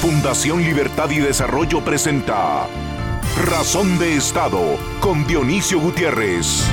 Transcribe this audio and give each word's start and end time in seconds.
Fundación 0.00 0.62
Libertad 0.62 1.10
y 1.10 1.18
Desarrollo 1.18 1.84
presenta 1.84 2.66
Razón 3.44 3.98
de 3.98 4.16
Estado 4.16 4.78
con 4.98 5.26
Dionisio 5.26 5.78
Gutiérrez. 5.78 6.64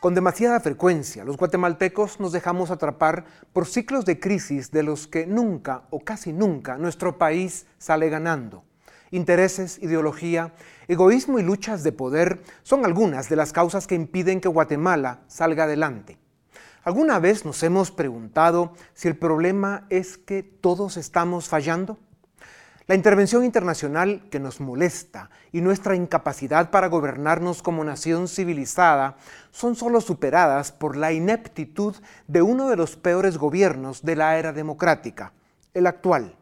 Con 0.00 0.16
demasiada 0.16 0.58
frecuencia, 0.58 1.24
los 1.24 1.36
guatemaltecos 1.36 2.18
nos 2.18 2.32
dejamos 2.32 2.72
atrapar 2.72 3.26
por 3.52 3.66
ciclos 3.66 4.04
de 4.06 4.18
crisis 4.18 4.72
de 4.72 4.82
los 4.82 5.06
que 5.06 5.24
nunca 5.24 5.84
o 5.90 6.00
casi 6.00 6.32
nunca 6.32 6.78
nuestro 6.78 7.16
país 7.16 7.66
sale 7.78 8.08
ganando. 8.08 8.64
Intereses, 9.12 9.78
ideología, 9.80 10.52
egoísmo 10.88 11.38
y 11.38 11.44
luchas 11.44 11.84
de 11.84 11.92
poder 11.92 12.42
son 12.64 12.84
algunas 12.84 13.28
de 13.28 13.36
las 13.36 13.52
causas 13.52 13.86
que 13.86 13.94
impiden 13.94 14.40
que 14.40 14.48
Guatemala 14.48 15.20
salga 15.28 15.62
adelante. 15.62 16.19
¿Alguna 16.82 17.18
vez 17.18 17.44
nos 17.44 17.62
hemos 17.62 17.90
preguntado 17.90 18.72
si 18.94 19.06
el 19.06 19.14
problema 19.14 19.84
es 19.90 20.16
que 20.16 20.42
todos 20.42 20.96
estamos 20.96 21.46
fallando? 21.46 21.98
La 22.86 22.94
intervención 22.94 23.44
internacional 23.44 24.26
que 24.30 24.40
nos 24.40 24.60
molesta 24.60 25.28
y 25.52 25.60
nuestra 25.60 25.94
incapacidad 25.94 26.70
para 26.70 26.88
gobernarnos 26.88 27.62
como 27.62 27.84
nación 27.84 28.28
civilizada 28.28 29.18
son 29.50 29.76
solo 29.76 30.00
superadas 30.00 30.72
por 30.72 30.96
la 30.96 31.12
ineptitud 31.12 31.96
de 32.26 32.40
uno 32.40 32.70
de 32.70 32.76
los 32.76 32.96
peores 32.96 33.36
gobiernos 33.36 34.02
de 34.02 34.16
la 34.16 34.38
era 34.38 34.54
democrática, 34.54 35.34
el 35.74 35.86
actual. 35.86 36.34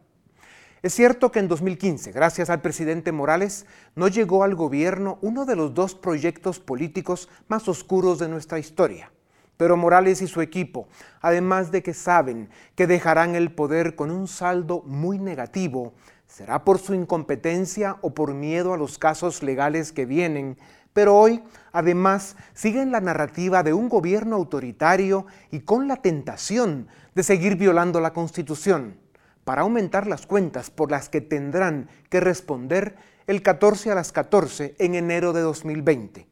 Es 0.81 0.93
cierto 0.93 1.33
que 1.33 1.39
en 1.39 1.49
2015, 1.49 2.13
gracias 2.13 2.49
al 2.49 2.61
presidente 2.61 3.11
Morales, 3.11 3.65
no 3.93 4.07
llegó 4.07 4.45
al 4.45 4.55
gobierno 4.55 5.19
uno 5.21 5.45
de 5.45 5.57
los 5.57 5.73
dos 5.73 5.95
proyectos 5.95 6.61
políticos 6.61 7.27
más 7.49 7.67
oscuros 7.67 8.19
de 8.19 8.29
nuestra 8.29 8.57
historia 8.57 9.11
pero 9.59 9.75
Morales 9.75 10.21
y 10.21 10.27
su 10.27 10.39
equipo, 10.39 10.87
además 11.19 11.69
de 11.69 11.83
que 11.83 11.93
saben 11.93 12.47
que 12.75 12.87
dejarán 12.87 13.35
el 13.35 13.51
poder 13.51 13.93
con 13.97 14.09
un 14.09 14.29
saldo 14.29 14.83
muy 14.85 15.19
negativo, 15.19 15.91
será 16.27 16.63
por 16.63 16.79
su 16.79 16.93
incompetencia 16.93 17.97
o 17.99 18.13
por 18.13 18.33
miedo 18.33 18.73
a 18.73 18.77
los 18.77 18.97
casos 18.97 19.43
legales 19.43 19.91
que 19.91 20.05
vienen, 20.05 20.57
pero 20.93 21.13
hoy 21.17 21.43
además 21.73 22.37
siguen 22.53 22.93
la 22.93 23.01
narrativa 23.01 23.61
de 23.61 23.73
un 23.73 23.89
gobierno 23.89 24.37
autoritario 24.37 25.25
y 25.51 25.59
con 25.59 25.89
la 25.89 25.97
tentación 25.97 26.87
de 27.13 27.23
seguir 27.23 27.57
violando 27.57 27.99
la 27.99 28.13
Constitución 28.13 28.95
para 29.43 29.63
aumentar 29.63 30.07
las 30.07 30.25
cuentas 30.25 30.69
por 30.69 30.89
las 30.89 31.09
que 31.09 31.19
tendrán 31.19 31.89
que 32.07 32.21
responder 32.21 32.95
el 33.27 33.41
14 33.41 33.91
a 33.91 33.95
las 33.95 34.13
14 34.13 34.75
en 34.79 34.95
enero 34.95 35.33
de 35.33 35.41
2020. 35.41 36.28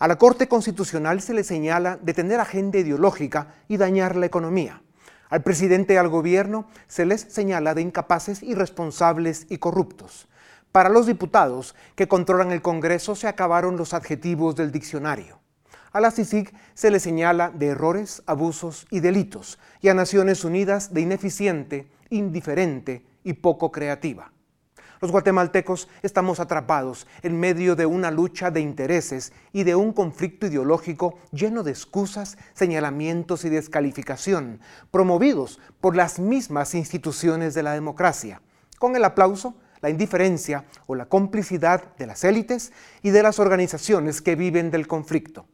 A 0.00 0.06
la 0.06 0.16
Corte 0.16 0.46
Constitucional 0.46 1.20
se 1.20 1.34
le 1.34 1.42
señala 1.42 1.96
de 1.96 2.14
tener 2.14 2.38
agenda 2.38 2.78
ideológica 2.78 3.54
y 3.66 3.78
dañar 3.78 4.14
la 4.14 4.26
economía. 4.26 4.80
Al 5.28 5.42
presidente 5.42 5.94
y 5.94 5.96
al 5.96 6.08
gobierno 6.08 6.68
se 6.86 7.04
les 7.04 7.22
señala 7.22 7.74
de 7.74 7.82
incapaces, 7.82 8.44
irresponsables 8.44 9.46
y 9.50 9.58
corruptos. 9.58 10.28
Para 10.70 10.88
los 10.88 11.08
diputados 11.08 11.74
que 11.96 12.06
controlan 12.06 12.52
el 12.52 12.62
Congreso 12.62 13.16
se 13.16 13.26
acabaron 13.26 13.76
los 13.76 13.92
adjetivos 13.92 14.54
del 14.54 14.70
diccionario. 14.70 15.40
A 15.90 16.00
la 16.00 16.12
CICIG 16.12 16.52
se 16.74 16.92
le 16.92 17.00
señala 17.00 17.50
de 17.50 17.66
errores, 17.66 18.22
abusos 18.26 18.86
y 18.92 19.00
delitos, 19.00 19.58
y 19.80 19.88
a 19.88 19.94
Naciones 19.94 20.44
Unidas 20.44 20.94
de 20.94 21.00
ineficiente, 21.00 21.90
indiferente 22.08 23.04
y 23.24 23.32
poco 23.32 23.72
creativa. 23.72 24.30
Los 25.00 25.12
guatemaltecos 25.12 25.88
estamos 26.02 26.40
atrapados 26.40 27.06
en 27.22 27.38
medio 27.38 27.76
de 27.76 27.86
una 27.86 28.10
lucha 28.10 28.50
de 28.50 28.60
intereses 28.60 29.32
y 29.52 29.62
de 29.62 29.76
un 29.76 29.92
conflicto 29.92 30.46
ideológico 30.46 31.18
lleno 31.30 31.62
de 31.62 31.70
excusas, 31.70 32.36
señalamientos 32.52 33.44
y 33.44 33.48
descalificación, 33.48 34.60
promovidos 34.90 35.60
por 35.80 35.94
las 35.94 36.18
mismas 36.18 36.74
instituciones 36.74 37.54
de 37.54 37.62
la 37.62 37.74
democracia, 37.74 38.42
con 38.80 38.96
el 38.96 39.04
aplauso, 39.04 39.54
la 39.80 39.90
indiferencia 39.90 40.64
o 40.88 40.96
la 40.96 41.06
complicidad 41.06 41.94
de 41.96 42.06
las 42.06 42.24
élites 42.24 42.72
y 43.00 43.10
de 43.10 43.22
las 43.22 43.38
organizaciones 43.38 44.20
que 44.20 44.34
viven 44.34 44.72
del 44.72 44.88
conflicto. 44.88 45.46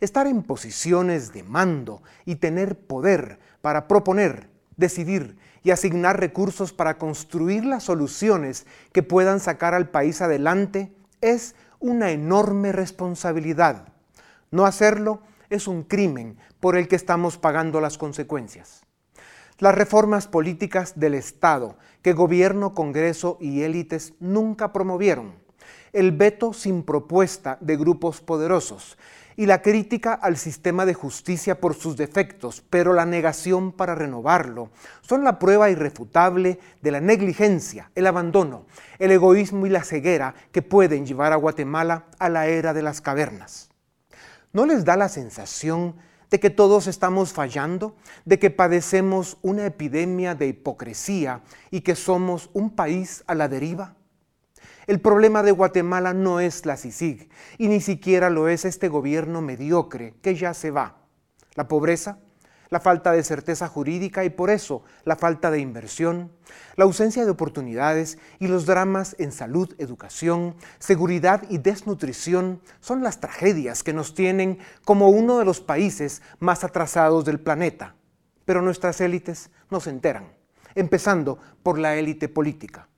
Estar 0.00 0.26
en 0.26 0.42
posiciones 0.42 1.32
de 1.32 1.42
mando 1.42 2.02
y 2.26 2.34
tener 2.34 2.78
poder 2.78 3.38
para 3.62 3.88
proponer, 3.88 4.50
decidir 4.76 5.38
y 5.64 5.70
asignar 5.70 6.20
recursos 6.20 6.72
para 6.72 6.98
construir 6.98 7.64
las 7.64 7.84
soluciones 7.84 8.66
que 8.92 9.02
puedan 9.02 9.40
sacar 9.40 9.74
al 9.74 9.88
país 9.88 10.20
adelante 10.20 10.94
es 11.20 11.56
una 11.80 12.10
enorme 12.10 12.70
responsabilidad. 12.70 13.88
No 14.50 14.66
hacerlo 14.66 15.22
es 15.50 15.66
un 15.66 15.82
crimen 15.82 16.38
por 16.60 16.76
el 16.76 16.86
que 16.86 16.96
estamos 16.96 17.38
pagando 17.38 17.80
las 17.80 17.98
consecuencias. 17.98 18.82
Las 19.58 19.74
reformas 19.74 20.26
políticas 20.26 21.00
del 21.00 21.14
Estado 21.14 21.76
que 22.02 22.12
gobierno, 22.12 22.74
Congreso 22.74 23.38
y 23.40 23.62
élites 23.62 24.12
nunca 24.20 24.72
promovieron. 24.72 25.32
El 25.94 26.12
veto 26.12 26.52
sin 26.52 26.82
propuesta 26.82 27.56
de 27.60 27.76
grupos 27.76 28.20
poderosos 28.20 28.98
y 29.36 29.46
la 29.46 29.62
crítica 29.62 30.14
al 30.14 30.36
sistema 30.36 30.86
de 30.86 30.94
justicia 30.94 31.60
por 31.60 31.74
sus 31.74 31.96
defectos, 31.96 32.62
pero 32.70 32.92
la 32.92 33.06
negación 33.06 33.72
para 33.72 33.94
renovarlo, 33.94 34.70
son 35.02 35.24
la 35.24 35.38
prueba 35.38 35.70
irrefutable 35.70 36.58
de 36.82 36.90
la 36.90 37.00
negligencia, 37.00 37.90
el 37.94 38.06
abandono, 38.06 38.66
el 38.98 39.10
egoísmo 39.10 39.66
y 39.66 39.70
la 39.70 39.84
ceguera 39.84 40.34
que 40.52 40.62
pueden 40.62 41.06
llevar 41.06 41.32
a 41.32 41.36
Guatemala 41.36 42.06
a 42.18 42.28
la 42.28 42.46
era 42.46 42.72
de 42.72 42.82
las 42.82 43.00
cavernas. 43.00 43.70
¿No 44.52 44.66
les 44.66 44.84
da 44.84 44.96
la 44.96 45.08
sensación 45.08 45.96
de 46.30 46.40
que 46.40 46.50
todos 46.50 46.86
estamos 46.86 47.32
fallando, 47.32 47.96
de 48.24 48.38
que 48.38 48.50
padecemos 48.50 49.38
una 49.42 49.66
epidemia 49.66 50.34
de 50.34 50.48
hipocresía 50.48 51.42
y 51.70 51.80
que 51.80 51.96
somos 51.96 52.50
un 52.52 52.70
país 52.74 53.24
a 53.26 53.34
la 53.34 53.48
deriva? 53.48 53.96
El 54.86 55.00
problema 55.00 55.42
de 55.42 55.52
Guatemala 55.52 56.12
no 56.12 56.40
es 56.40 56.66
la 56.66 56.76
CICIG 56.76 57.30
y 57.56 57.68
ni 57.68 57.80
siquiera 57.80 58.28
lo 58.28 58.48
es 58.48 58.66
este 58.66 58.88
gobierno 58.88 59.40
mediocre 59.40 60.14
que 60.20 60.34
ya 60.34 60.52
se 60.52 60.70
va. 60.70 60.96
La 61.54 61.68
pobreza, 61.68 62.18
la 62.68 62.80
falta 62.80 63.12
de 63.12 63.22
certeza 63.22 63.66
jurídica 63.66 64.24
y 64.24 64.30
por 64.30 64.50
eso 64.50 64.82
la 65.04 65.16
falta 65.16 65.50
de 65.50 65.60
inversión, 65.60 66.32
la 66.76 66.84
ausencia 66.84 67.24
de 67.24 67.30
oportunidades 67.30 68.18
y 68.40 68.48
los 68.48 68.66
dramas 68.66 69.16
en 69.18 69.32
salud, 69.32 69.74
educación, 69.78 70.54
seguridad 70.78 71.44
y 71.48 71.58
desnutrición 71.58 72.60
son 72.80 73.02
las 73.02 73.20
tragedias 73.20 73.84
que 73.84 73.94
nos 73.94 74.14
tienen 74.14 74.58
como 74.84 75.08
uno 75.08 75.38
de 75.38 75.46
los 75.46 75.60
países 75.60 76.20
más 76.40 76.62
atrasados 76.62 77.24
del 77.24 77.40
planeta. 77.40 77.94
Pero 78.44 78.60
nuestras 78.60 79.00
élites 79.00 79.50
no 79.70 79.80
se 79.80 79.90
enteran, 79.90 80.26
empezando 80.74 81.38
por 81.62 81.78
la 81.78 81.96
élite 81.96 82.28
política. 82.28 82.88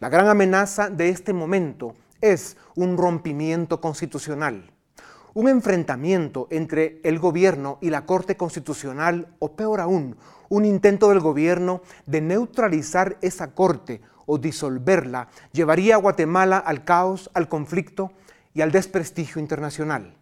La 0.00 0.08
gran 0.08 0.28
amenaza 0.28 0.88
de 0.88 1.10
este 1.10 1.34
momento 1.34 1.94
es 2.22 2.56
un 2.74 2.96
rompimiento 2.96 3.82
constitucional, 3.82 4.72
un 5.34 5.46
enfrentamiento 5.46 6.48
entre 6.50 7.02
el 7.04 7.18
gobierno 7.18 7.76
y 7.82 7.90
la 7.90 8.06
Corte 8.06 8.34
Constitucional 8.34 9.28
o 9.40 9.56
peor 9.56 9.78
aún, 9.78 10.16
un 10.48 10.64
intento 10.64 11.10
del 11.10 11.20
gobierno 11.20 11.82
de 12.06 12.22
neutralizar 12.22 13.18
esa 13.20 13.52
Corte 13.52 14.00
o 14.24 14.38
disolverla 14.38 15.28
llevaría 15.52 15.96
a 15.96 15.98
Guatemala 15.98 16.56
al 16.56 16.84
caos, 16.84 17.30
al 17.34 17.50
conflicto 17.50 18.10
y 18.54 18.62
al 18.62 18.72
desprestigio 18.72 19.38
internacional. 19.38 20.16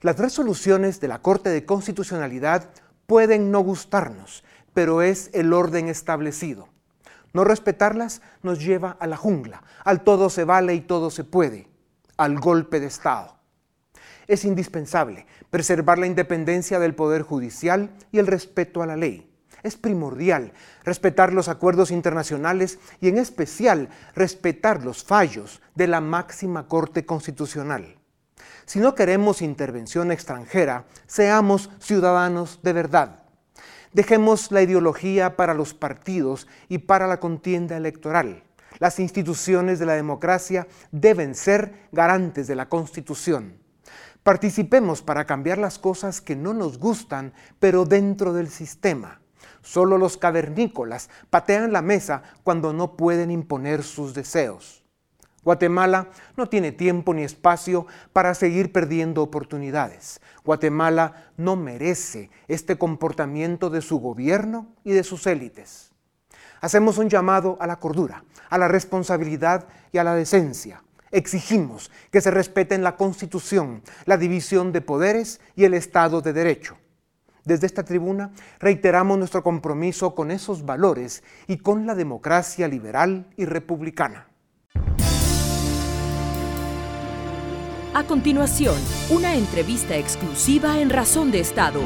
Las 0.00 0.18
resoluciones 0.18 1.00
de 1.00 1.06
la 1.06 1.22
Corte 1.22 1.48
de 1.48 1.64
Constitucionalidad 1.64 2.70
pueden 3.06 3.52
no 3.52 3.60
gustarnos, 3.60 4.42
pero 4.74 5.00
es 5.00 5.30
el 5.32 5.52
orden 5.52 5.86
establecido. 5.86 6.71
No 7.32 7.44
respetarlas 7.44 8.20
nos 8.42 8.62
lleva 8.62 8.96
a 9.00 9.06
la 9.06 9.16
jungla, 9.16 9.62
al 9.84 10.04
todo 10.04 10.28
se 10.28 10.44
vale 10.44 10.74
y 10.74 10.80
todo 10.82 11.10
se 11.10 11.24
puede, 11.24 11.68
al 12.16 12.38
golpe 12.38 12.78
de 12.78 12.86
Estado. 12.86 13.36
Es 14.26 14.44
indispensable 14.44 15.26
preservar 15.50 15.98
la 15.98 16.06
independencia 16.06 16.78
del 16.78 16.94
Poder 16.94 17.22
Judicial 17.22 17.90
y 18.12 18.18
el 18.18 18.26
respeto 18.26 18.82
a 18.82 18.86
la 18.86 18.96
ley. 18.96 19.30
Es 19.62 19.76
primordial 19.76 20.52
respetar 20.84 21.32
los 21.32 21.48
acuerdos 21.48 21.90
internacionales 21.90 22.78
y 23.00 23.08
en 23.08 23.18
especial 23.18 23.88
respetar 24.14 24.84
los 24.84 25.04
fallos 25.04 25.62
de 25.74 25.86
la 25.86 26.00
máxima 26.00 26.66
Corte 26.66 27.06
Constitucional. 27.06 27.96
Si 28.66 28.78
no 28.80 28.94
queremos 28.94 29.42
intervención 29.42 30.12
extranjera, 30.12 30.84
seamos 31.06 31.70
ciudadanos 31.80 32.60
de 32.62 32.72
verdad 32.72 33.21
Dejemos 33.92 34.50
la 34.50 34.62
ideología 34.62 35.36
para 35.36 35.52
los 35.52 35.74
partidos 35.74 36.46
y 36.68 36.78
para 36.78 37.06
la 37.06 37.20
contienda 37.20 37.76
electoral. 37.76 38.42
Las 38.78 38.98
instituciones 38.98 39.78
de 39.78 39.86
la 39.86 39.92
democracia 39.92 40.66
deben 40.90 41.34
ser 41.34 41.88
garantes 41.92 42.46
de 42.46 42.54
la 42.54 42.68
Constitución. 42.68 43.58
Participemos 44.22 45.02
para 45.02 45.26
cambiar 45.26 45.58
las 45.58 45.78
cosas 45.78 46.20
que 46.20 46.36
no 46.36 46.54
nos 46.54 46.78
gustan, 46.78 47.34
pero 47.58 47.84
dentro 47.84 48.32
del 48.32 48.48
sistema. 48.48 49.20
Solo 49.60 49.98
los 49.98 50.16
cavernícolas 50.16 51.10
patean 51.28 51.72
la 51.72 51.82
mesa 51.82 52.22
cuando 52.44 52.72
no 52.72 52.96
pueden 52.96 53.30
imponer 53.30 53.82
sus 53.82 54.14
deseos. 54.14 54.81
Guatemala 55.44 56.08
no 56.36 56.48
tiene 56.48 56.70
tiempo 56.70 57.12
ni 57.12 57.22
espacio 57.22 57.86
para 58.12 58.34
seguir 58.34 58.72
perdiendo 58.72 59.22
oportunidades. 59.22 60.20
Guatemala 60.44 61.32
no 61.36 61.56
merece 61.56 62.30
este 62.46 62.78
comportamiento 62.78 63.68
de 63.68 63.82
su 63.82 63.98
gobierno 63.98 64.68
y 64.84 64.92
de 64.92 65.02
sus 65.02 65.26
élites. 65.26 65.90
Hacemos 66.60 66.98
un 66.98 67.08
llamado 67.08 67.56
a 67.60 67.66
la 67.66 67.80
cordura, 67.80 68.24
a 68.50 68.56
la 68.56 68.68
responsabilidad 68.68 69.66
y 69.90 69.98
a 69.98 70.04
la 70.04 70.14
decencia. 70.14 70.84
Exigimos 71.10 71.90
que 72.12 72.20
se 72.20 72.30
respeten 72.30 72.84
la 72.84 72.96
Constitución, 72.96 73.82
la 74.06 74.16
división 74.16 74.72
de 74.72 74.80
poderes 74.80 75.40
y 75.56 75.64
el 75.64 75.74
Estado 75.74 76.22
de 76.22 76.32
Derecho. 76.32 76.78
Desde 77.44 77.66
esta 77.66 77.82
tribuna 77.84 78.30
reiteramos 78.60 79.18
nuestro 79.18 79.42
compromiso 79.42 80.14
con 80.14 80.30
esos 80.30 80.64
valores 80.64 81.24
y 81.48 81.58
con 81.58 81.84
la 81.84 81.96
democracia 81.96 82.68
liberal 82.68 83.26
y 83.36 83.44
republicana. 83.44 84.28
A 87.94 88.06
continuación, 88.06 88.74
una 89.10 89.34
entrevista 89.34 89.94
exclusiva 89.98 90.80
en 90.80 90.88
Razón 90.88 91.30
de 91.30 91.40
Estado. 91.40 91.82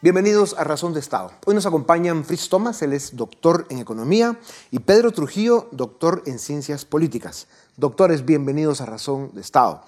Bienvenidos 0.00 0.56
a 0.56 0.64
Razón 0.64 0.94
de 0.94 1.00
Estado. 1.00 1.30
Hoy 1.44 1.54
nos 1.54 1.66
acompañan 1.66 2.24
Fritz 2.24 2.48
Thomas, 2.48 2.80
él 2.80 2.94
es 2.94 3.14
doctor 3.14 3.66
en 3.68 3.76
Economía, 3.76 4.40
y 4.70 4.78
Pedro 4.78 5.12
Trujillo, 5.12 5.68
doctor 5.72 6.22
en 6.24 6.38
Ciencias 6.38 6.86
Políticas. 6.86 7.48
Doctores, 7.76 8.24
bienvenidos 8.24 8.80
a 8.80 8.86
Razón 8.86 9.30
de 9.34 9.42
Estado. 9.42 9.82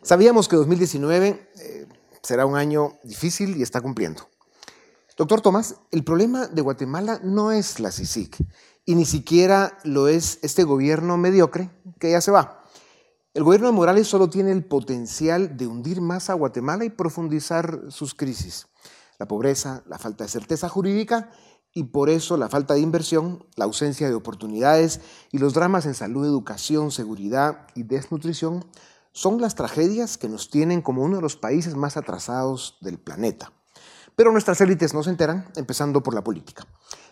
Sabíamos 0.00 0.46
que 0.46 0.54
2019 0.54 1.50
eh, 1.56 1.86
será 2.22 2.46
un 2.46 2.56
año 2.56 2.92
difícil 3.02 3.56
y 3.56 3.62
está 3.62 3.80
cumpliendo. 3.80 4.28
Doctor 5.16 5.40
Tomás, 5.40 5.74
el 5.90 6.04
problema 6.04 6.46
de 6.46 6.62
Guatemala 6.62 7.18
no 7.24 7.50
es 7.50 7.80
la 7.80 7.90
CICIC 7.90 8.36
y 8.84 8.94
ni 8.94 9.04
siquiera 9.04 9.76
lo 9.82 10.06
es 10.06 10.38
este 10.42 10.62
gobierno 10.62 11.16
mediocre 11.16 11.68
que 11.98 12.12
ya 12.12 12.20
se 12.20 12.30
va. 12.30 12.57
El 13.38 13.44
gobierno 13.44 13.68
de 13.68 13.72
Morales 13.72 14.08
solo 14.08 14.28
tiene 14.28 14.50
el 14.50 14.64
potencial 14.64 15.56
de 15.56 15.68
hundir 15.68 16.00
más 16.00 16.28
a 16.28 16.34
Guatemala 16.34 16.84
y 16.84 16.90
profundizar 16.90 17.82
sus 17.88 18.12
crisis 18.12 18.66
la 19.16 19.28
pobreza, 19.28 19.84
la 19.86 19.96
falta 19.96 20.24
de 20.24 20.28
certeza 20.28 20.68
jurídica 20.68 21.30
y 21.72 21.84
por 21.84 22.10
eso 22.10 22.36
la 22.36 22.48
falta 22.48 22.74
de 22.74 22.80
inversión, 22.80 23.46
la 23.54 23.66
ausencia 23.66 24.08
de 24.08 24.16
oportunidades 24.16 25.00
y 25.30 25.38
los 25.38 25.54
dramas 25.54 25.86
en 25.86 25.94
salud, 25.94 26.26
educación, 26.26 26.90
seguridad 26.90 27.68
y 27.76 27.84
desnutrición 27.84 28.64
son 29.12 29.40
las 29.40 29.54
tragedias 29.54 30.18
que 30.18 30.28
nos 30.28 30.50
tienen 30.50 30.82
como 30.82 31.04
uno 31.04 31.14
de 31.18 31.22
los 31.22 31.36
países 31.36 31.76
más 31.76 31.96
atrasados 31.96 32.76
del 32.80 32.98
planeta. 32.98 33.52
Pero 34.16 34.32
nuestras 34.32 34.60
élites 34.60 34.94
no 34.94 35.04
se 35.04 35.10
enteran, 35.10 35.48
empezando 35.54 36.02
por 36.02 36.12
la 36.12 36.24
política. 36.24 36.66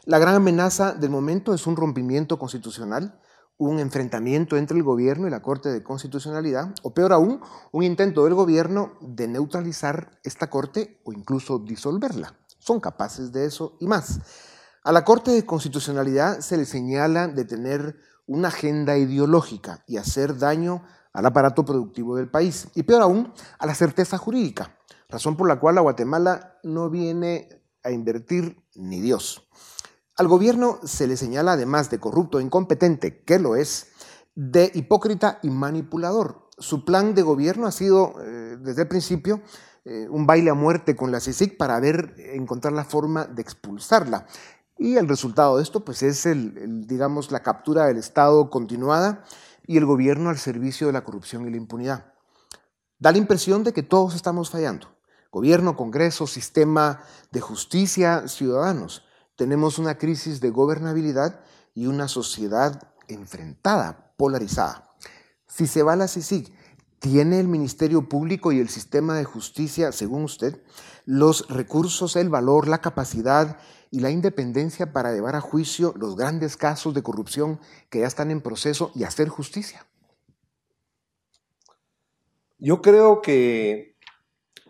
La 0.06 0.18
gran 0.18 0.34
amenaza 0.34 0.92
del 0.92 1.10
momento 1.10 1.54
es 1.54 1.68
un 1.68 1.76
rompimiento 1.76 2.36
constitucional 2.36 3.16
un 3.58 3.78
enfrentamiento 3.78 4.56
entre 4.56 4.76
el 4.76 4.82
gobierno 4.82 5.26
y 5.26 5.30
la 5.30 5.42
Corte 5.42 5.70
de 5.70 5.82
Constitucionalidad, 5.82 6.74
o 6.82 6.92
peor 6.92 7.12
aún, 7.12 7.40
un 7.72 7.82
intento 7.82 8.24
del 8.24 8.34
gobierno 8.34 8.92
de 9.00 9.28
neutralizar 9.28 10.18
esta 10.24 10.50
Corte 10.50 11.00
o 11.04 11.12
incluso 11.12 11.58
disolverla. 11.58 12.34
Son 12.58 12.80
capaces 12.80 13.32
de 13.32 13.46
eso 13.46 13.76
y 13.80 13.86
más. 13.86 14.20
A 14.84 14.92
la 14.92 15.04
Corte 15.04 15.30
de 15.30 15.46
Constitucionalidad 15.46 16.40
se 16.40 16.56
le 16.56 16.64
señala 16.64 17.28
de 17.28 17.44
tener 17.44 17.96
una 18.26 18.48
agenda 18.48 18.98
ideológica 18.98 19.82
y 19.86 19.96
hacer 19.96 20.38
daño 20.38 20.82
al 21.12 21.24
aparato 21.24 21.64
productivo 21.64 22.16
del 22.16 22.28
país, 22.28 22.68
y 22.74 22.82
peor 22.82 23.00
aún, 23.00 23.32
a 23.58 23.66
la 23.66 23.74
certeza 23.74 24.18
jurídica, 24.18 24.76
razón 25.08 25.36
por 25.36 25.48
la 25.48 25.58
cual 25.58 25.78
a 25.78 25.80
Guatemala 25.80 26.58
no 26.62 26.90
viene 26.90 27.48
a 27.82 27.90
invertir 27.90 28.62
ni 28.74 29.00
Dios. 29.00 29.48
Al 30.18 30.28
gobierno 30.28 30.80
se 30.82 31.06
le 31.06 31.18
señala, 31.18 31.52
además 31.52 31.90
de 31.90 32.00
corrupto 32.00 32.38
e 32.38 32.42
incompetente, 32.42 33.22
que 33.22 33.38
lo 33.38 33.54
es, 33.54 33.88
de 34.34 34.70
hipócrita 34.72 35.38
y 35.42 35.50
manipulador. 35.50 36.48
Su 36.56 36.86
plan 36.86 37.14
de 37.14 37.20
gobierno 37.20 37.66
ha 37.66 37.72
sido, 37.72 38.14
eh, 38.22 38.56
desde 38.58 38.82
el 38.82 38.88
principio, 38.88 39.42
eh, 39.84 40.08
un 40.08 40.26
baile 40.26 40.48
a 40.48 40.54
muerte 40.54 40.96
con 40.96 41.12
la 41.12 41.20
CICIC 41.20 41.58
para 41.58 41.78
ver, 41.80 42.14
encontrar 42.16 42.72
la 42.72 42.84
forma 42.84 43.26
de 43.26 43.42
expulsarla. 43.42 44.26
Y 44.78 44.96
el 44.96 45.06
resultado 45.06 45.58
de 45.58 45.62
esto, 45.62 45.84
pues, 45.84 46.02
es 46.02 46.24
el, 46.24 46.86
digamos, 46.86 47.30
la 47.30 47.42
captura 47.42 47.84
del 47.84 47.98
Estado 47.98 48.48
continuada 48.48 49.22
y 49.66 49.76
el 49.76 49.84
gobierno 49.84 50.30
al 50.30 50.38
servicio 50.38 50.86
de 50.86 50.94
la 50.94 51.04
corrupción 51.04 51.46
y 51.46 51.50
la 51.50 51.58
impunidad. 51.58 52.14
Da 52.98 53.12
la 53.12 53.18
impresión 53.18 53.64
de 53.64 53.74
que 53.74 53.82
todos 53.82 54.14
estamos 54.14 54.48
fallando. 54.48 54.88
Gobierno, 55.30 55.76
Congreso, 55.76 56.26
sistema 56.26 57.02
de 57.32 57.40
justicia, 57.42 58.28
ciudadanos 58.28 59.05
tenemos 59.36 59.78
una 59.78 59.98
crisis 59.98 60.40
de 60.40 60.50
gobernabilidad 60.50 61.40
y 61.74 61.86
una 61.86 62.08
sociedad 62.08 62.94
enfrentada, 63.08 64.12
polarizada. 64.16 64.94
Si 65.46 65.66
se 65.66 65.82
va 65.82 65.92
a 65.92 65.96
la 65.96 66.08
CICIG, 66.08 66.52
¿tiene 66.98 67.38
el 67.38 67.46
Ministerio 67.46 68.08
Público 68.08 68.50
y 68.50 68.58
el 68.58 68.68
sistema 68.68 69.14
de 69.14 69.24
justicia, 69.24 69.92
según 69.92 70.24
usted, 70.24 70.62
los 71.04 71.48
recursos, 71.48 72.16
el 72.16 72.30
valor, 72.30 72.66
la 72.66 72.80
capacidad 72.80 73.58
y 73.90 74.00
la 74.00 74.10
independencia 74.10 74.92
para 74.92 75.12
llevar 75.12 75.36
a 75.36 75.40
juicio 75.40 75.94
los 75.96 76.16
grandes 76.16 76.56
casos 76.56 76.94
de 76.94 77.02
corrupción 77.02 77.60
que 77.90 78.00
ya 78.00 78.06
están 78.06 78.30
en 78.30 78.40
proceso 78.40 78.90
y 78.94 79.04
hacer 79.04 79.28
justicia? 79.28 79.86
Yo 82.58 82.80
creo 82.80 83.20
que 83.20 83.95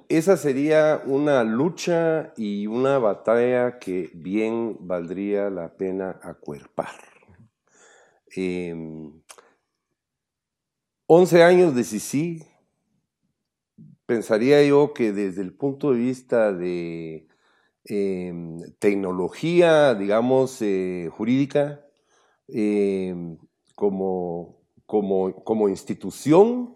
esa 0.08 0.36
sería 0.36 1.02
una 1.04 1.44
lucha 1.44 2.32
y 2.36 2.66
una 2.66 2.98
batalla 2.98 3.78
que 3.78 4.10
bien 4.14 4.76
valdría 4.80 5.50
la 5.50 5.76
pena 5.76 6.20
acuerpar. 6.22 6.94
Eh, 8.36 8.74
11 11.08 11.42
años 11.42 11.74
de 11.74 11.84
Sisi, 11.84 12.42
pensaría 14.06 14.62
yo 14.64 14.92
que 14.94 15.12
desde 15.12 15.42
el 15.42 15.52
punto 15.54 15.92
de 15.92 15.98
vista 15.98 16.52
de 16.52 17.28
em, 17.84 18.60
tecnología, 18.78 19.94
digamos, 19.94 20.60
eh, 20.62 21.08
jurídica, 21.12 21.84
em, 22.48 23.38
como, 23.74 24.62
como, 24.86 25.34
como 25.44 25.68
institución, 25.68 26.75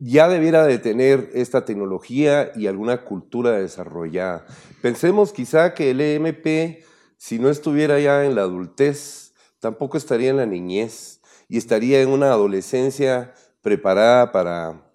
ya 0.00 0.28
debiera 0.28 0.66
de 0.66 0.78
tener 0.78 1.30
esta 1.34 1.64
tecnología 1.66 2.52
y 2.56 2.66
alguna 2.66 3.04
cultura 3.04 3.52
desarrollada. 3.52 4.46
Pensemos 4.80 5.32
quizá 5.32 5.74
que 5.74 5.90
el 5.90 6.00
EMP, 6.00 6.82
si 7.18 7.38
no 7.38 7.50
estuviera 7.50 8.00
ya 8.00 8.24
en 8.24 8.34
la 8.34 8.42
adultez, 8.42 9.34
tampoco 9.60 9.98
estaría 9.98 10.30
en 10.30 10.38
la 10.38 10.46
niñez 10.46 11.20
y 11.48 11.58
estaría 11.58 12.00
en 12.00 12.08
una 12.08 12.30
adolescencia 12.32 13.34
preparada 13.60 14.32
para, 14.32 14.90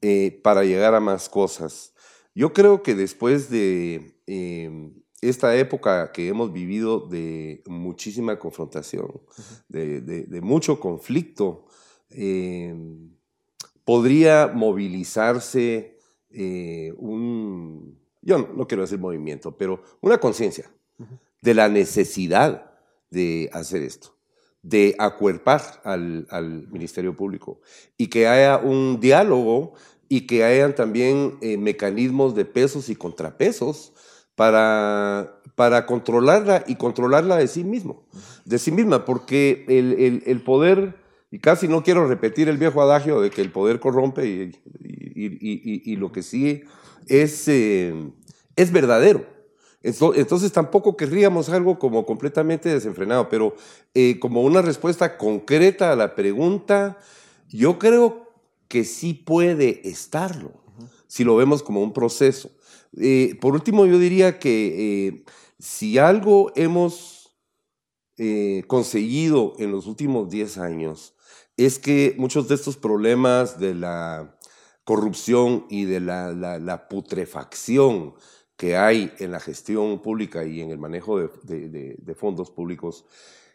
eh, 0.00 0.40
para 0.42 0.64
llegar 0.64 0.94
a 0.94 1.00
más 1.00 1.28
cosas. 1.28 1.92
Yo 2.34 2.54
creo 2.54 2.82
que 2.82 2.94
después 2.94 3.50
de 3.50 4.18
em, 4.26 4.94
esta 5.20 5.54
época 5.56 6.12
que 6.12 6.28
hemos 6.28 6.52
vivido 6.52 7.06
de 7.08 7.62
muchísima 7.66 8.38
confrontación, 8.38 9.20
de, 9.68 10.40
mucho 10.42 10.80
conflicto, 10.80 11.66
em, 12.10 13.15
podría 13.86 14.48
movilizarse 14.48 15.96
eh, 16.30 16.92
un, 16.98 17.98
yo 18.20 18.38
no, 18.38 18.66
quiero 18.66 18.82
decir 18.82 18.98
movimiento, 18.98 19.56
pero 19.56 19.80
una 20.00 20.18
conciencia 20.18 20.70
de 21.40 21.54
la 21.54 21.68
necesidad 21.68 22.72
de 23.10 23.48
hacer 23.52 23.84
esto, 23.84 24.16
de 24.60 24.96
acuerpar 24.98 25.62
al, 25.84 26.66
Ministerio 26.68 27.16
Público 27.16 27.60
y 27.96 28.08
que 28.08 28.26
haya 28.26 28.58
un 28.58 28.98
diálogo 28.98 29.74
y 30.08 30.26
que 30.26 30.42
hayan 30.42 30.74
también 30.74 31.38
eh, 31.40 31.56
mecanismos 31.56 32.34
de 32.34 32.44
pesos 32.44 32.88
y 32.88 32.96
contrapesos 32.96 33.92
para, 34.34 35.40
para 35.54 35.86
controlarla 35.86 36.64
y 36.66 36.74
controlarla 36.74 37.36
de 37.36 37.46
sí 37.46 37.62
mismo, 37.62 38.04
de 38.44 38.58
sí 38.58 38.72
misma, 38.72 39.04
porque 39.04 39.64
el, 39.68 40.24
el 40.26 40.42
poder 40.42 41.05
y 41.30 41.38
casi 41.38 41.68
no 41.68 41.82
quiero 41.82 42.06
repetir 42.06 42.48
el 42.48 42.56
viejo 42.56 42.80
adagio 42.80 43.20
de 43.20 43.30
que 43.30 43.42
el 43.42 43.50
poder 43.50 43.80
corrompe 43.80 44.52
y, 45.14 45.96
lo 45.96 46.12
que 46.12 46.22
sí 46.22 46.62
es, 47.08 47.48
eh, 47.48 47.94
es 48.54 48.72
verdadero. 48.72 49.26
Entonces 49.82 50.50
tampoco 50.50 50.96
querríamos 50.96 51.48
algo 51.48 51.78
como 51.78 52.04
completamente 52.06 52.68
desenfrenado, 52.68 53.28
pero 53.28 53.54
eh, 53.94 54.18
como 54.18 54.42
una 54.42 54.60
respuesta 54.60 55.16
concreta 55.16 55.92
a 55.92 55.96
la 55.96 56.16
pregunta, 56.16 56.98
yo 57.48 57.78
creo 57.78 58.32
que 58.66 58.84
sí 58.84 59.14
puede 59.14 59.88
estarlo, 59.88 60.52
si 61.06 61.22
lo 61.22 61.36
vemos 61.36 61.62
como 61.62 61.82
un 61.82 61.92
proceso. 61.92 62.50
Eh, 62.98 63.36
por 63.40 63.54
último, 63.54 63.86
yo 63.86 63.98
diría 63.98 64.38
que 64.40 65.24
si 65.58 65.98
algo 65.98 66.52
hemos 66.56 67.36
conseguido 68.66 69.52
en 69.58 69.70
los 69.70 69.86
últimos 69.86 70.30
10 70.30 70.58
años 70.58 71.15
es 71.56 71.78
que 71.78 72.14
muchos 72.18 72.48
de 72.48 72.54
estos 72.54 72.76
problemas 72.76 73.58
de 73.58 73.74
la 73.74 74.38
corrupción 74.84 75.66
y 75.68 75.84
de 75.84 76.00
la, 76.00 76.86
putrefacción 76.88 78.14
que 78.56 78.76
hay 78.76 79.12
en 79.18 79.32
la 79.32 79.40
gestión 79.40 80.00
pública 80.00 80.44
y 80.44 80.60
en 80.60 80.70
el 80.70 80.78
manejo 80.78 81.18
de, 81.18 82.16
fondos 82.16 82.50
públicos 82.50 83.04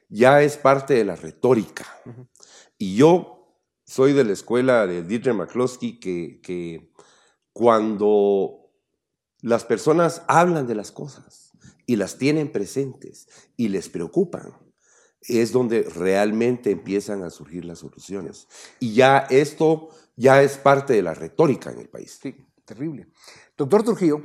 ya 0.09 0.41
es 0.41 0.57
parte 0.57 0.93
de 0.93 1.05
la 1.05 1.15
retórica. 1.15 1.85
Y 2.77 2.95
yo 2.95 3.55
soy 3.85 4.13
de 4.13 4.23
la 4.23 4.33
escuela 4.33 4.85
de 4.87 5.03
Dietrich 5.03 5.35
McCloskey 5.35 5.99
que, 5.99 6.41
que 6.41 6.91
cuando 7.53 8.71
las 9.41 9.63
personas 9.63 10.23
hablan 10.27 10.67
de 10.67 10.75
las 10.75 10.91
cosas, 10.91 11.51
y 11.91 11.97
las 11.97 12.17
tienen 12.17 12.49
presentes 12.53 13.27
y 13.57 13.67
les 13.67 13.89
preocupan, 13.89 14.53
es 15.21 15.51
donde 15.51 15.83
realmente 15.83 16.71
empiezan 16.71 17.23
a 17.23 17.29
surgir 17.29 17.65
las 17.65 17.79
soluciones. 17.79 18.47
Y 18.79 18.93
ya 18.93 19.19
esto 19.29 19.89
ya 20.15 20.41
es 20.41 20.57
parte 20.57 20.93
de 20.93 21.01
la 21.01 21.13
retórica 21.13 21.71
en 21.71 21.79
el 21.79 21.89
país. 21.89 22.19
Sí, 22.21 22.35
terrible. 22.65 23.07
Doctor 23.57 23.83
Trujillo, 23.83 24.21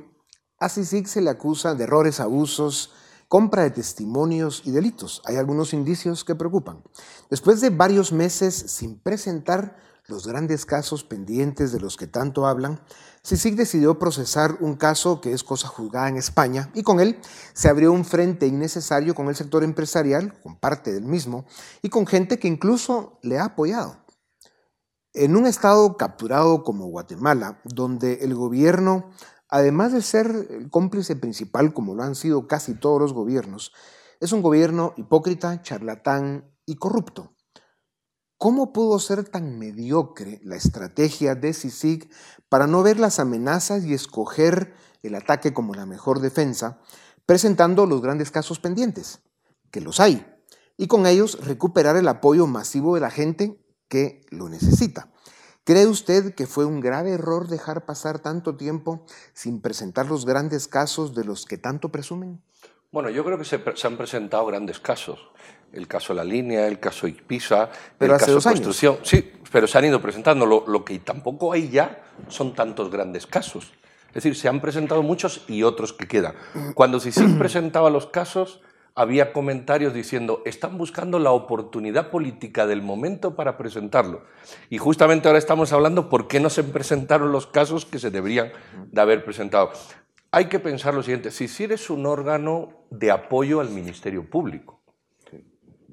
a 0.59 0.69
CICIG 0.69 1.07
se 1.07 1.21
le 1.21 1.31
acusa 1.31 1.75
de 1.75 1.85
errores, 1.85 2.21
abusos, 2.21 2.93
compra 3.29 3.65
de 3.65 3.71
testimonios 3.71 4.63
y 4.65 4.71
delitos. 4.71 5.23
Hay 5.27 5.37
algunos 5.37 5.73
indicios 5.73 6.25
que 6.25 6.35
preocupan. 6.35 6.83
Después 7.29 7.61
de 7.61 7.71
varios 7.71 8.13
meses 8.13 8.55
sin 8.55 8.99
presentar 8.99 9.77
los 10.09 10.27
grandes 10.27 10.67
casos 10.67 11.05
pendientes 11.05 11.73
de 11.73 11.81
los 11.81 11.97
que 11.97 12.07
tanto 12.07 12.47
hablan, 12.47 12.81
CICIG 13.25 13.57
decidió 13.57 13.99
procesar 13.99 14.59
un 14.61 14.77
caso 14.77 15.21
que 15.21 15.33
es 15.33 15.43
cosa 15.43 15.67
juzgada 15.67 16.09
en 16.09 16.17
España 16.17 16.71
y 16.75 16.83
con 16.83 17.01
él 17.01 17.19
se 17.55 17.69
abrió 17.69 17.93
un 17.93 18.05
frente 18.05 18.47
innecesario 18.47 19.15
con 19.15 19.29
el 19.29 19.35
sector 19.35 19.65
empresarial, 19.65 20.39
con 20.43 20.57
parte 20.57 20.93
del 20.93 21.05
mismo, 21.05 21.45
y 21.83 21.89
con 21.89 22.07
gente 22.07 22.39
que 22.39 22.49
incluso 22.49 23.19
le 23.23 23.39
ha 23.39 23.47
apoyado. 23.47 23.99
En 25.13 25.35
un 25.35 25.47
estado 25.47 25.97
capturado 25.97 26.63
como 26.63 26.87
Guatemala, 26.87 27.61
donde 27.65 28.21
el 28.23 28.35
gobierno, 28.35 29.11
además 29.49 29.93
de 29.93 30.03
ser 30.03 30.47
el 30.51 30.71
cómplice 30.71 31.17
principal, 31.17 31.73
como 31.73 31.95
lo 31.95 32.03
han 32.05 32.15
sido 32.15 32.47
casi 32.47 32.75
todos 32.75 33.01
los 33.01 33.13
gobiernos, 33.13 33.73
es 34.21 34.33
un 34.33 34.43
gobierno 34.43 34.95
hipócrita, 34.97 35.63
charlatán 35.63 36.55
y 36.65 36.77
corrupto. 36.77 37.36
¿Cómo 38.39 38.73
pudo 38.73 38.99
ser 38.99 39.25
tan 39.25 39.59
mediocre 39.59 40.41
la 40.45 40.57
estrategia 40.57 41.35
de 41.35 41.55
CICIG 41.55 42.11
para 42.51 42.67
no 42.67 42.83
ver 42.83 43.01
las 43.01 43.19
amenazas 43.19 43.85
y 43.85 43.95
escoger 43.95 44.75
el 45.03 45.15
ataque 45.15 45.55
como 45.55 45.75
la 45.75 45.87
mejor 45.87 46.21
defensa, 46.21 46.79
presentando 47.25 47.87
los 47.87 48.03
grandes 48.03 48.31
casos 48.31 48.59
pendientes, 48.59 49.21
que 49.71 49.81
los 49.81 50.01
hay, 50.01 50.27
y 50.77 50.87
con 50.87 51.07
ellos 51.07 51.47
recuperar 51.47 51.97
el 51.97 52.09
apoyo 52.09 52.47
masivo 52.47 52.95
de 52.95 53.01
la 53.01 53.11
gente 53.11 53.59
que 53.89 54.21
lo 54.31 54.51
necesita? 54.51 55.11
¿Cree 55.65 55.87
usted 55.87 56.35
que 56.35 56.47
fue 56.47 56.65
un 56.65 56.81
grave 56.81 57.13
error 57.13 57.49
dejar 57.49 57.87
pasar 57.87 58.19
tanto 58.21 58.57
tiempo 58.57 59.05
sin 59.33 59.61
presentar 59.63 60.07
los 60.07 60.27
grandes 60.27 60.69
casos 60.69 61.15
de 61.15 61.25
los 61.25 61.47
que 61.47 61.57
tanto 61.57 61.91
presumen? 61.91 62.43
Bueno, 62.93 63.11
yo 63.11 63.25
creo 63.25 63.37
que 63.37 63.45
se, 63.45 63.61
han 63.85 63.97
presentado 63.97 64.47
grandes 64.47 64.79
casos. 64.79 65.19
El 65.77 65.87
caso 65.87 66.15
la 66.15 66.25
línea, 66.25 66.67
el 66.67 66.81
caso 66.81 67.07
Ipisa, 67.07 67.71
pero 67.99 68.13
el 68.13 68.17
hace 68.17 68.27
caso 68.27 68.35
dos 68.35 68.47
construcción. 68.47 68.99
Sí, 69.03 69.33
pero 69.53 69.67
se 69.67 69.79
han 69.79 69.85
ido 69.85 70.01
presentando. 70.01 70.47
Lo, 70.47 70.67
lo, 70.67 70.85
que 70.85 70.99
tampoco 70.99 71.53
hay 71.53 71.69
ya 71.69 72.03
son 72.29 72.55
tantos 72.55 72.91
grandes 72.91 73.27
casos. 73.27 73.73
Es 74.09 74.15
decir, 74.15 74.35
se 74.35 74.49
han 74.49 74.61
presentado 74.61 75.03
muchos 75.03 75.45
y 75.49 75.63
otros 75.63 75.93
que 75.93 76.09
quedan. 76.09 76.35
Cuando 76.75 76.99
se 76.99 77.13
presentaba 77.39 77.91
los 77.91 78.07
casos, 78.07 78.63
había 78.95 79.35
comentarios 79.35 79.93
diciendo, 79.93 80.43
están 80.47 80.79
buscando 80.79 81.19
la 81.19 81.31
oportunidad 81.31 82.09
política 82.11 82.67
del 82.67 82.81
momento 82.81 83.37
para 83.37 83.59
presentarlo. 83.59 84.23
Y 84.71 84.79
justamente 84.79 85.29
ahora 85.29 85.39
estamos 85.39 85.75
hablando 85.75 86.09
por 86.09 86.29
qué 86.29 86.41
no 86.41 86.49
se 86.49 86.65
presentaron 86.65 87.31
los 87.31 87.47
casos 87.47 87.85
que 87.85 87.99
se 87.99 88.11
deberían 88.11 88.53
de 88.91 89.01
haber 89.01 89.23
presentado. 89.23 89.71
Hay 90.31 90.47
que 90.47 90.59
pensar 90.59 90.95
lo 90.95 91.03
siguiente, 91.03 91.31
si 91.31 91.63
eres 91.63 91.91
un 91.91 92.07
órgano 92.07 92.71
de 92.91 93.11
apoyo 93.11 93.61
al 93.61 93.69
Ministerio 93.69 94.29
Público, 94.29 94.76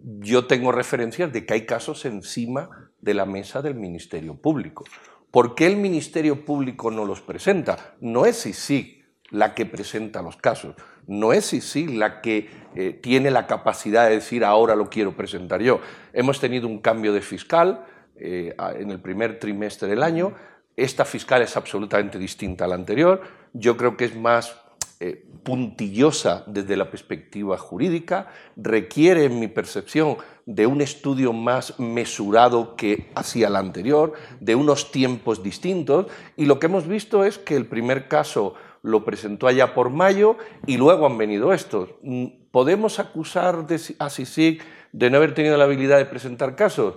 yo 0.03 0.47
tengo 0.47 0.71
referencias 0.71 1.31
de 1.31 1.45
que 1.45 1.53
hay 1.53 1.65
casos 1.65 2.05
encima 2.05 2.91
de 3.01 3.13
la 3.13 3.25
mesa 3.25 3.61
del 3.61 3.75
Ministerio 3.75 4.35
Público. 4.35 4.83
¿Por 5.31 5.55
qué 5.55 5.65
el 5.67 5.77
Ministerio 5.77 6.45
Público 6.45 6.91
no 6.91 7.05
los 7.05 7.21
presenta? 7.21 7.95
No 8.01 8.25
es 8.25 8.37
sí 8.37 9.03
la 9.29 9.55
que 9.55 9.65
presenta 9.65 10.21
los 10.21 10.37
casos, 10.37 10.75
no 11.07 11.33
es 11.33 11.45
sí 11.45 11.87
la 11.87 12.21
que 12.21 12.49
eh, 12.75 12.93
tiene 12.93 13.31
la 13.31 13.47
capacidad 13.47 14.07
de 14.07 14.15
decir 14.15 14.45
ahora 14.45 14.75
lo 14.75 14.89
quiero 14.89 15.15
presentar 15.15 15.61
yo. 15.61 15.79
Hemos 16.13 16.39
tenido 16.39 16.67
un 16.67 16.79
cambio 16.79 17.13
de 17.13 17.21
fiscal 17.21 17.85
eh, 18.15 18.55
en 18.77 18.91
el 18.91 18.99
primer 18.99 19.39
trimestre 19.39 19.87
del 19.87 20.03
año, 20.03 20.35
esta 20.75 21.05
fiscal 21.05 21.41
es 21.41 21.55
absolutamente 21.57 22.19
distinta 22.19 22.65
a 22.65 22.67
la 22.67 22.75
anterior, 22.75 23.21
yo 23.53 23.77
creo 23.77 23.97
que 23.97 24.05
es 24.05 24.15
más 24.15 24.62
eh, 25.05 25.25
puntillosa 25.43 26.45
desde 26.47 26.77
la 26.77 26.89
perspectiva 26.89 27.57
jurídica, 27.57 28.29
requiere, 28.55 29.25
en 29.25 29.37
mi 29.37 29.49
percepción, 29.49 30.15
de 30.45 30.65
un 30.65 30.79
estudio 30.79 31.33
más 31.33 31.77
mesurado 31.77 32.77
que 32.77 33.11
hacía 33.13 33.49
la 33.49 33.59
anterior, 33.59 34.13
de 34.39 34.55
unos 34.55 34.93
tiempos 34.93 35.43
distintos, 35.43 36.05
y 36.37 36.45
lo 36.45 36.57
que 36.57 36.67
hemos 36.67 36.87
visto 36.87 37.25
es 37.25 37.37
que 37.37 37.57
el 37.57 37.65
primer 37.65 38.07
caso 38.07 38.53
lo 38.81 39.03
presentó 39.03 39.47
allá 39.47 39.73
por 39.73 39.89
mayo 39.89 40.37
y 40.65 40.77
luego 40.77 41.05
han 41.05 41.17
venido 41.17 41.51
estos. 41.51 41.89
Mm, 42.01 42.27
¿Podemos 42.51 42.99
acusar 42.99 43.65
a 43.99 44.09
CICIG 44.09 44.61
de 44.93 45.09
no 45.09 45.17
haber 45.17 45.33
tenido 45.33 45.57
la 45.57 45.65
habilidad 45.65 45.97
de 45.97 46.05
presentar 46.05 46.55
casos? 46.55 46.95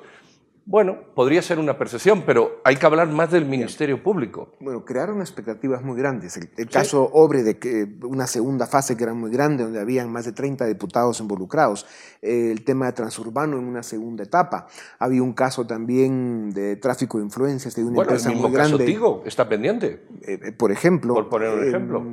Bueno, 0.68 0.98
podría 1.14 1.42
ser 1.42 1.60
una 1.60 1.78
percepción, 1.78 2.24
pero 2.26 2.60
hay 2.64 2.74
que 2.74 2.84
hablar 2.84 3.08
más 3.08 3.30
del 3.30 3.44
Ministerio 3.44 4.02
Público. 4.02 4.56
Bueno, 4.58 4.84
crearon 4.84 5.20
expectativas 5.20 5.84
muy 5.84 5.96
grandes. 5.96 6.36
El, 6.36 6.68
caso 6.68 7.08
Obre 7.12 7.44
de 7.44 7.56
que 7.56 7.86
una 8.02 8.26
segunda 8.26 8.66
fase 8.66 8.96
que 8.96 9.04
era 9.04 9.14
muy 9.14 9.30
grande, 9.30 9.62
donde 9.62 9.78
habían 9.78 10.10
más 10.10 10.24
de 10.24 10.32
30 10.32 10.66
diputados 10.66 11.20
involucrados. 11.20 11.86
el 12.20 12.64
tema 12.64 12.86
de 12.86 12.94
Transurbano 12.94 13.58
en 13.58 13.64
una 13.64 13.84
segunda 13.84 14.24
etapa. 14.24 14.66
Había 14.98 15.22
un 15.22 15.34
caso 15.34 15.64
también 15.68 16.50
de 16.50 16.74
tráfico 16.74 17.18
de 17.18 17.24
influencias 17.24 17.76
de 17.76 17.84
una 17.84 17.94
bueno, 17.94 18.10
empresa 18.10 18.28
el 18.28 18.34
mismo 18.34 18.48
muy 18.48 18.56
caso 18.56 18.70
grande. 18.70 18.92
Tigo 18.92 19.22
está 19.24 19.48
pendiente. 19.48 20.04
Eh, 20.22 20.40
eh, 20.42 20.52
por 20.52 20.72
ejemplo. 20.72 21.14
Por 21.14 21.28
poner 21.28 21.50
un 21.50 21.62
eh, 21.62 21.68
ejemplo 21.68 22.04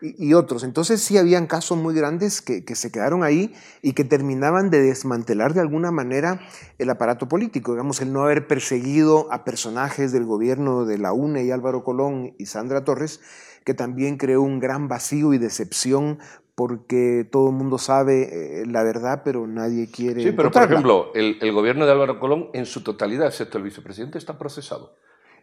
y, 0.00 0.34
otros. 0.34 0.64
Entonces 0.64 1.00
sí 1.00 1.18
habían 1.18 1.46
casos 1.46 1.78
muy 1.78 1.94
grandes 1.94 2.40
que, 2.40 2.62
se 2.74 2.90
quedaron 2.90 3.22
ahí 3.22 3.54
y 3.82 3.92
que 3.92 4.04
terminaban 4.04 4.70
de 4.70 4.80
desmantelar 4.80 5.54
de 5.54 5.60
alguna 5.60 5.90
manera 5.90 6.40
el 6.78 6.90
aparato 6.90 7.28
político. 7.28 7.72
Digamos, 7.72 8.00
el 8.00 8.12
no 8.12 8.22
haber 8.22 8.46
perseguido 8.46 9.32
a 9.32 9.44
personajes 9.44 10.12
del 10.12 10.24
gobierno 10.24 10.84
de 10.84 10.98
la 10.98 11.12
UNE 11.12 11.44
y 11.44 11.50
Álvaro 11.50 11.84
Colón 11.84 12.34
y 12.38 12.46
Sandra 12.46 12.84
Torres, 12.84 13.20
que 13.64 13.74
también 13.74 14.16
creó 14.16 14.42
un 14.42 14.58
gran 14.58 14.88
vacío 14.88 15.34
y 15.34 15.38
decepción 15.38 16.18
porque 16.54 17.26
todo 17.30 17.48
el 17.48 17.54
mundo 17.54 17.78
sabe 17.78 18.62
eh, 18.62 18.66
la 18.66 18.82
verdad, 18.82 19.22
pero 19.24 19.46
nadie 19.46 19.90
quiere. 19.90 20.22
Sí, 20.22 20.32
pero 20.32 20.50
por 20.50 20.62
ejemplo, 20.62 21.10
el, 21.14 21.38
el 21.40 21.52
gobierno 21.52 21.86
de 21.86 21.92
Álvaro 21.92 22.20
Colón 22.20 22.50
en 22.52 22.66
su 22.66 22.82
totalidad, 22.82 23.28
excepto 23.28 23.56
el 23.56 23.64
vicepresidente, 23.64 24.18
está 24.18 24.38
procesado 24.38 24.94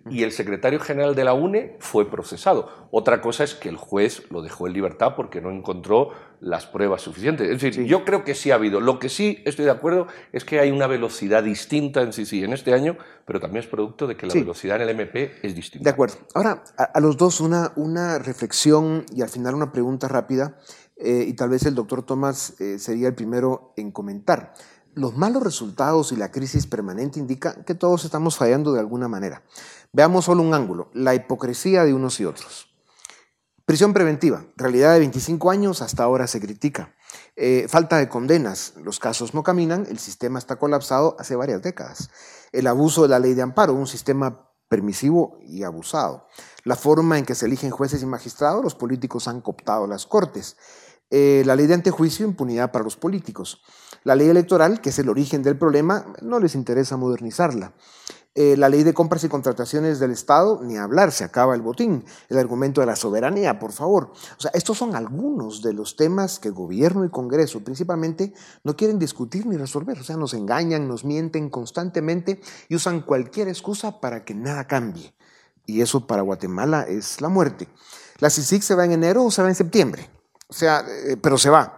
y 0.09 0.23
el 0.23 0.31
secretario 0.31 0.79
general 0.79 1.15
de 1.15 1.23
la 1.23 1.33
UNE 1.33 1.75
fue 1.79 2.09
procesado. 2.09 2.87
Otra 2.91 3.21
cosa 3.21 3.43
es 3.43 3.53
que 3.53 3.69
el 3.69 3.77
juez 3.77 4.23
lo 4.31 4.41
dejó 4.41 4.67
en 4.67 4.73
libertad 4.73 5.13
porque 5.15 5.41
no 5.41 5.51
encontró 5.51 6.11
las 6.39 6.65
pruebas 6.65 7.01
suficientes. 7.01 7.49
Es 7.49 7.61
decir, 7.61 7.85
yo 7.85 8.05
creo 8.05 8.23
que 8.23 8.35
sí 8.35 8.51
ha 8.51 8.55
habido. 8.55 8.79
Lo 8.79 8.99
que 8.99 9.09
sí 9.09 9.41
estoy 9.45 9.65
de 9.65 9.71
acuerdo 9.71 10.07
es 10.31 10.45
que 10.45 10.59
hay 10.59 10.71
una 10.71 10.87
velocidad 10.87 11.43
distinta 11.43 12.01
en 12.01 12.13
sí, 12.13 12.25
sí, 12.25 12.43
en 12.43 12.53
este 12.53 12.73
año, 12.73 12.97
pero 13.25 13.39
también 13.39 13.63
es 13.63 13.69
producto 13.69 14.07
de 14.07 14.15
que 14.15 14.27
la 14.27 14.33
velocidad 14.33 14.77
en 14.77 14.83
el 14.83 14.89
MP 14.89 15.33
es 15.41 15.55
distinta. 15.55 15.83
De 15.83 15.89
acuerdo. 15.89 16.15
Ahora, 16.33 16.63
a, 16.77 16.99
los 16.99 17.17
dos 17.17 17.41
una, 17.41 17.73
una 17.75 18.19
reflexión 18.19 19.05
y 19.13 19.21
al 19.21 19.29
final 19.29 19.55
una 19.55 19.71
pregunta 19.71 20.07
rápida, 20.07 20.57
eh, 20.99 21.25
y 21.27 21.33
tal 21.33 21.49
vez 21.49 21.63
el 21.65 21.75
doctor 21.75 22.03
Tomás 22.03 22.59
eh, 22.59 22.79
sería 22.79 23.07
el 23.07 23.15
primero 23.15 23.73
en 23.77 23.91
comentar. 23.91 24.53
Los 24.97 25.15
malos 25.15 25.43
resultados 25.43 26.11
y 26.11 26.15
la 26.15 26.31
crisis 26.31 26.65
permanente 26.65 27.19
indican 27.19 27.63
que 27.65 27.75
todos 27.75 28.03
estamos 28.03 28.35
fallando 28.35 28.73
de 28.73 28.79
alguna 28.79 29.07
manera. 29.07 29.43
Veamos 29.93 30.25
solo 30.25 30.41
un 30.41 30.55
ángulo, 30.55 30.89
la 30.91 31.13
hipocresía 31.13 31.83
de 31.83 31.93
unos 31.93 32.19
y 32.19 32.25
otros. 32.25 32.75
Prisión 33.63 33.93
preventiva, 33.93 34.43
realidad 34.55 34.93
de 34.93 34.99
25 35.01 35.51
años, 35.51 35.83
hasta 35.83 36.01
ahora 36.01 36.25
se 36.25 36.41
critica. 36.41 36.95
Eh, 37.35 37.67
falta 37.69 37.97
de 37.97 38.09
condenas, 38.09 38.73
los 38.77 38.97
casos 38.97 39.35
no 39.35 39.43
caminan, 39.43 39.85
el 39.87 39.99
sistema 39.99 40.39
está 40.39 40.55
colapsado 40.55 41.15
hace 41.19 41.35
varias 41.35 41.61
décadas. 41.61 42.09
El 42.51 42.65
abuso 42.65 43.03
de 43.03 43.09
la 43.09 43.19
ley 43.19 43.35
de 43.35 43.43
amparo, 43.43 43.75
un 43.75 43.85
sistema 43.85 44.49
permisivo 44.67 45.37
y 45.43 45.61
abusado. 45.61 46.25
La 46.63 46.75
forma 46.75 47.19
en 47.19 47.25
que 47.25 47.35
se 47.35 47.45
eligen 47.45 47.69
jueces 47.69 48.01
y 48.01 48.07
magistrados, 48.07 48.63
los 48.63 48.73
políticos 48.73 49.27
han 49.27 49.41
cooptado 49.41 49.85
las 49.85 50.07
cortes. 50.07 50.57
Eh, 51.11 51.43
la 51.45 51.55
ley 51.55 51.67
de 51.67 51.75
antejuicio, 51.75 52.25
impunidad 52.25 52.71
para 52.71 52.83
los 52.83 52.97
políticos. 52.97 53.61
La 54.07 54.15
ley 54.15 54.29
electoral, 54.29 54.79
que 54.79 54.91
es 54.91 54.99
el 54.99 55.09
origen 55.09 55.43
del 55.43 55.57
problema, 55.57 56.13
no 56.21 56.39
les 56.39 56.55
interesa 56.55 56.95
modernizarla. 56.95 57.73
Eh, 58.35 58.55
la 58.55 58.69
ley 58.69 58.83
de 58.83 58.93
compras 58.93 59.25
y 59.25 59.27
contrataciones 59.27 59.99
del 59.99 60.11
Estado, 60.11 60.61
ni 60.63 60.77
hablar, 60.77 61.11
se 61.11 61.25
acaba 61.25 61.53
el 61.55 61.61
botín. 61.61 62.05
El 62.29 62.37
argumento 62.37 62.79
de 62.79 62.87
la 62.87 62.95
soberanía, 62.95 63.59
por 63.59 63.73
favor. 63.73 64.13
O 64.37 64.39
sea, 64.39 64.49
estos 64.53 64.77
son 64.77 64.95
algunos 64.95 65.61
de 65.61 65.73
los 65.73 65.97
temas 65.97 66.39
que 66.39 66.51
gobierno 66.51 67.03
y 67.03 67.09
Congreso 67.09 67.65
principalmente 67.65 68.33
no 68.63 68.77
quieren 68.77 68.97
discutir 68.97 69.45
ni 69.45 69.57
resolver. 69.57 69.99
O 69.99 70.03
sea, 70.05 70.15
nos 70.15 70.33
engañan, 70.33 70.87
nos 70.87 71.03
mienten 71.03 71.49
constantemente 71.49 72.39
y 72.69 72.75
usan 72.75 73.01
cualquier 73.01 73.49
excusa 73.49 73.99
para 73.99 74.23
que 74.23 74.33
nada 74.33 74.67
cambie. 74.67 75.13
Y 75.65 75.81
eso 75.81 76.07
para 76.07 76.21
Guatemala 76.21 76.83
es 76.83 77.19
la 77.19 77.27
muerte. 77.27 77.67
La 78.19 78.29
CICIC 78.29 78.61
se 78.61 78.75
va 78.75 78.85
en 78.85 78.93
enero 78.93 79.25
o 79.25 79.31
se 79.31 79.41
va 79.41 79.49
en 79.49 79.55
septiembre. 79.55 80.09
O 80.47 80.53
sea, 80.53 80.85
eh, 81.09 81.17
pero 81.17 81.37
se 81.37 81.49
va. 81.49 81.76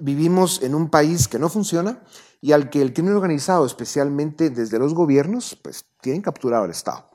Vivimos 0.00 0.62
en 0.62 0.74
un 0.74 0.90
país 0.90 1.28
que 1.28 1.38
no 1.38 1.48
funciona 1.48 2.02
y 2.40 2.52
al 2.52 2.70
que 2.70 2.82
el 2.82 2.92
crimen 2.92 3.14
organizado, 3.14 3.66
especialmente 3.66 4.50
desde 4.50 4.78
los 4.78 4.94
gobiernos, 4.94 5.58
pues 5.62 5.84
tienen 6.00 6.22
capturado 6.22 6.64
al 6.64 6.70
Estado. 6.70 7.10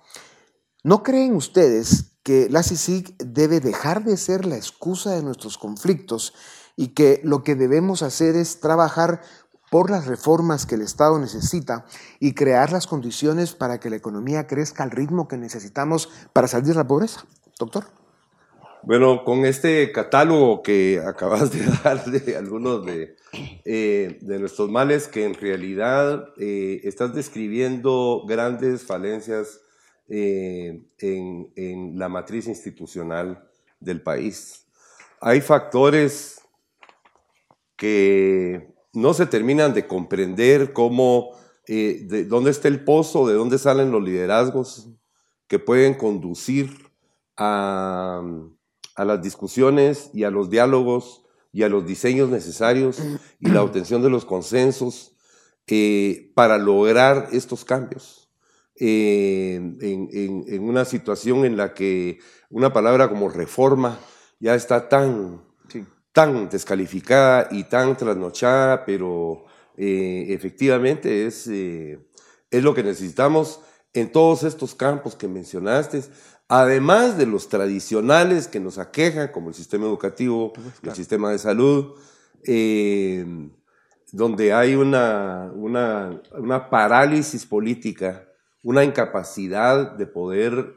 ¿No 0.83 1.01
creen 1.01 1.35
ustedes 1.35 2.17
que 2.23 2.49
la 2.49 2.63
CICIG 2.63 3.17
debe 3.17 3.59
dejar 3.59 4.03
de 4.03 4.17
ser 4.17 4.45
la 4.45 4.57
excusa 4.57 5.11
de 5.11 5.23
nuestros 5.23 5.57
conflictos 5.57 6.33
y 6.75 6.89
que 6.89 7.21
lo 7.23 7.43
que 7.43 7.55
debemos 7.55 8.01
hacer 8.01 8.35
es 8.35 8.59
trabajar 8.59 9.21
por 9.69 9.89
las 9.89 10.05
reformas 10.05 10.65
que 10.65 10.75
el 10.75 10.81
Estado 10.81 11.17
necesita 11.19 11.85
y 12.19 12.33
crear 12.33 12.71
las 12.71 12.85
condiciones 12.85 13.53
para 13.53 13.79
que 13.79 13.89
la 13.89 13.95
economía 13.95 14.45
crezca 14.45 14.83
al 14.83 14.91
ritmo 14.91 15.27
que 15.27 15.37
necesitamos 15.37 16.09
para 16.31 16.47
salir 16.47 16.67
de 16.67 16.75
la 16.75 16.87
pobreza. 16.87 17.25
Doctor. 17.57 18.02
Bueno, 18.85 19.23
con 19.23 19.45
este 19.45 19.93
catálogo 19.93 20.61
que 20.61 21.01
acabas 21.05 21.51
de 21.51 21.65
dar 21.83 22.03
de 22.03 22.35
algunos 22.35 22.85
de, 22.85 23.15
eh, 23.63 24.17
de 24.21 24.39
nuestros 24.39 24.69
males, 24.69 25.07
que 25.07 25.23
en 25.23 25.33
realidad 25.33 26.27
eh, 26.37 26.81
estás 26.83 27.15
describiendo 27.15 28.25
grandes 28.27 28.83
falencias 28.83 29.61
eh, 30.09 30.85
en, 30.99 31.53
en 31.55 31.97
la 31.97 32.09
matriz 32.09 32.47
institucional 32.47 33.49
del 33.79 34.01
país. 34.01 34.67
Hay 35.21 35.39
factores 35.39 36.41
que 37.77 38.73
no 38.91 39.13
se 39.13 39.25
terminan 39.25 39.73
de 39.73 39.87
comprender 39.87 40.73
cómo, 40.73 41.31
de 41.65 42.25
dónde 42.25 42.51
está 42.51 42.67
el 42.67 42.83
pozo, 42.83 43.27
de 43.27 43.33
dónde 43.33 43.57
salen 43.57 43.91
los 43.91 44.03
liderazgos 44.03 44.89
que 45.47 45.57
pueden 45.57 45.93
conducir 45.93 46.91
a, 47.37 48.21
a 48.95 49.05
las 49.05 49.21
discusiones 49.21 50.09
y 50.13 50.23
a 50.23 50.31
los 50.31 50.49
diálogos 50.49 51.23
y 51.51 51.63
a 51.63 51.69
los 51.69 51.85
diseños 51.85 52.29
necesarios 52.29 52.99
y 53.39 53.49
la 53.49 53.63
obtención 53.63 54.01
de 54.01 54.09
los 54.09 54.25
consensos 54.25 55.15
eh, 55.67 56.31
para 56.35 56.57
lograr 56.57 57.29
estos 57.31 57.63
cambios. 57.63 58.29
Eh, 58.79 59.55
en, 59.55 60.09
en, 60.11 60.43
en, 60.47 60.63
una 60.63 60.83
situación 60.83 61.45
en 61.45 61.55
la 61.55 61.75
que 61.75 62.19
una 62.49 62.73
palabra 62.73 63.07
como 63.07 63.29
reforma 63.29 63.99
ya 64.39 64.55
está 64.55 64.89
tan 64.89 65.43
tan 66.11 66.47
descalificada 66.47 67.47
y 67.51 67.63
tan 67.63 67.97
trasnochada, 67.97 68.85
pero 68.85 69.45
eh, 69.75 70.27
efectivamente 70.29 71.25
es, 71.25 71.47
es 71.47 72.63
lo 72.63 72.73
que 72.73 72.83
necesitamos 72.83 73.59
en 73.93 74.11
todos 74.11 74.43
estos 74.43 74.75
campos 74.75 75.15
que 75.15 75.27
mencionaste, 75.27 76.03
además 76.61 77.17
de 77.17 77.25
los 77.25 77.49
tradicionales 77.49 78.47
que 78.47 78.59
nos 78.59 78.77
aquejan, 78.77 79.29
como 79.29 79.49
el 79.49 79.55
sistema 79.55 79.85
educativo, 79.85 80.53
el 80.83 80.93
sistema 80.93 81.31
de 81.31 81.39
salud, 81.39 81.95
eh, 82.43 83.25
donde 84.11 84.53
hay 84.53 84.75
una, 84.75 85.51
una, 85.55 86.21
una, 86.37 86.69
parálisis 86.69 87.45
política, 87.45 88.27
una 88.61 88.83
incapacidad 88.83 89.93
de 89.93 90.05
poder 90.05 90.75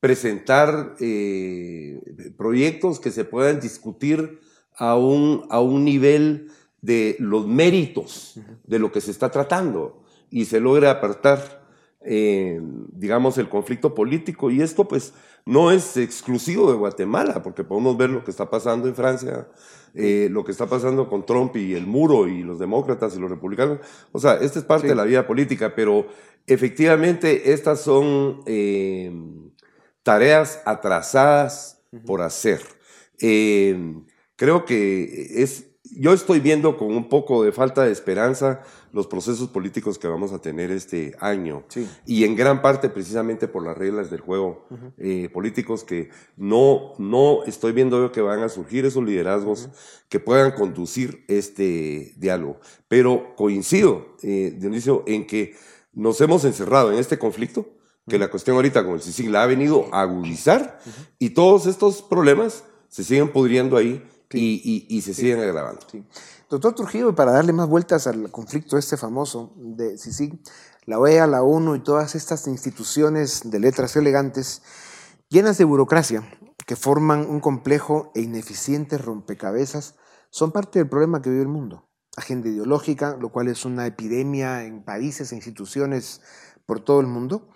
presentar 0.00 0.96
eh, 0.98 2.00
proyectos 2.36 2.98
que 2.98 3.10
se 3.10 3.24
puedan 3.24 3.60
discutir 3.60 4.40
a 4.74 4.96
un, 4.96 5.46
a 5.50 5.60
un 5.60 5.84
nivel 5.84 6.50
de 6.80 7.16
los 7.18 7.46
méritos 7.46 8.40
de 8.64 8.78
lo 8.78 8.90
que 8.90 9.02
se 9.02 9.10
está 9.10 9.30
tratando 9.30 10.02
y 10.30 10.46
se 10.46 10.58
logra 10.58 10.90
apartar, 10.90 11.59
eh, 12.02 12.60
digamos, 12.92 13.38
el 13.38 13.48
conflicto 13.48 13.94
político. 13.94 14.50
Y 14.50 14.62
esto, 14.62 14.86
pues, 14.86 15.12
no 15.44 15.70
es 15.70 15.96
exclusivo 15.96 16.70
de 16.70 16.78
Guatemala, 16.78 17.42
porque 17.42 17.64
podemos 17.64 17.96
ver 17.96 18.10
lo 18.10 18.24
que 18.24 18.30
está 18.30 18.50
pasando 18.50 18.88
en 18.88 18.94
Francia, 18.94 19.48
eh, 19.94 20.28
lo 20.30 20.44
que 20.44 20.52
está 20.52 20.66
pasando 20.66 21.08
con 21.08 21.26
Trump 21.26 21.56
y 21.56 21.74
el 21.74 21.86
muro 21.86 22.28
y 22.28 22.42
los 22.42 22.58
demócratas 22.58 23.16
y 23.16 23.20
los 23.20 23.30
republicanos. 23.30 23.78
O 24.12 24.18
sea, 24.18 24.34
esta 24.34 24.58
es 24.58 24.64
parte 24.64 24.88
de 24.88 24.94
la 24.94 25.04
vida 25.04 25.26
política, 25.26 25.74
pero 25.74 26.06
efectivamente 26.46 27.52
estas 27.52 27.80
son 27.80 28.42
tareas 30.02 30.62
atrasadas 30.64 31.82
por 32.06 32.22
hacer. 32.22 32.60
Eh, 33.20 33.76
creo 34.36 34.64
que 34.64 35.42
es, 35.42 35.66
yo 35.84 36.12
estoy 36.12 36.40
viendo 36.40 36.76
con 36.76 36.88
un 36.88 37.08
poco 37.08 37.44
de 37.44 37.52
falta 37.52 37.84
de 37.84 37.92
esperanza 37.92 38.62
los 38.92 39.06
procesos 39.06 39.48
políticos 39.48 39.98
que 39.98 40.08
vamos 40.08 40.32
a 40.32 40.40
tener 40.40 40.70
este 40.70 41.14
año. 41.20 41.64
Y 42.06 42.24
en 42.24 42.36
gran 42.36 42.62
parte 42.62 42.88
precisamente 42.88 43.48
por 43.48 43.64
las 43.64 43.76
reglas 43.76 44.10
del 44.10 44.20
juego 44.20 44.66
eh, 44.98 45.28
políticos 45.32 45.84
que 45.84 46.10
no, 46.36 46.94
no 46.98 47.44
estoy 47.44 47.72
viendo 47.72 48.00
yo 48.00 48.12
que 48.12 48.20
van 48.20 48.42
a 48.42 48.48
surgir 48.48 48.84
esos 48.84 49.04
liderazgos 49.04 49.68
que 50.08 50.20
puedan 50.20 50.52
conducir 50.52 51.24
este 51.28 52.14
diálogo. 52.16 52.60
Pero 52.88 53.34
coincido, 53.36 54.16
eh, 54.22 54.54
Dionisio, 54.58 55.04
en 55.06 55.26
que 55.26 55.54
nos 55.92 56.20
hemos 56.20 56.44
encerrado 56.44 56.92
en 56.92 56.98
este 56.98 57.18
conflicto 57.18 57.66
que 58.08 58.18
la 58.18 58.28
cuestión 58.28 58.56
ahorita 58.56 58.84
con 58.84 58.94
el 58.94 59.02
CICIG 59.02 59.30
la 59.30 59.44
ha 59.44 59.46
venido 59.46 59.86
a 59.92 60.02
agudizar 60.02 60.80
y 61.18 61.30
todos 61.30 61.66
estos 61.66 62.02
problemas 62.02 62.64
se 62.88 63.04
siguen 63.04 63.30
pudriendo 63.30 63.76
ahí 63.76 64.02
y, 64.32 64.86
y, 64.88 65.00
se 65.02 65.14
siguen 65.14 65.40
agravando. 65.40 65.80
Doctor 66.50 66.74
Trujillo, 66.74 67.14
para 67.14 67.30
darle 67.30 67.52
más 67.52 67.68
vueltas 67.68 68.08
al 68.08 68.32
conflicto 68.32 68.76
este 68.76 68.96
famoso 68.96 69.52
de 69.54 69.96
CICIG, 69.96 70.40
la 70.84 70.98
OEA, 70.98 71.28
la 71.28 71.44
ONU 71.44 71.76
y 71.76 71.80
todas 71.80 72.16
estas 72.16 72.48
instituciones 72.48 73.48
de 73.48 73.60
letras 73.60 73.94
elegantes 73.94 74.60
llenas 75.28 75.58
de 75.58 75.64
burocracia 75.64 76.28
que 76.66 76.74
forman 76.74 77.30
un 77.30 77.38
complejo 77.38 78.10
e 78.16 78.22
ineficiente 78.22 78.98
rompecabezas 78.98 79.94
son 80.30 80.50
parte 80.50 80.80
del 80.80 80.88
problema 80.88 81.22
que 81.22 81.30
vive 81.30 81.42
el 81.42 81.48
mundo. 81.48 81.88
Agenda 82.16 82.48
ideológica, 82.48 83.16
lo 83.16 83.28
cual 83.28 83.46
es 83.46 83.64
una 83.64 83.86
epidemia 83.86 84.64
en 84.64 84.82
países 84.82 85.30
e 85.30 85.36
instituciones 85.36 86.20
por 86.66 86.80
todo 86.80 86.98
el 86.98 87.06
mundo 87.06 87.48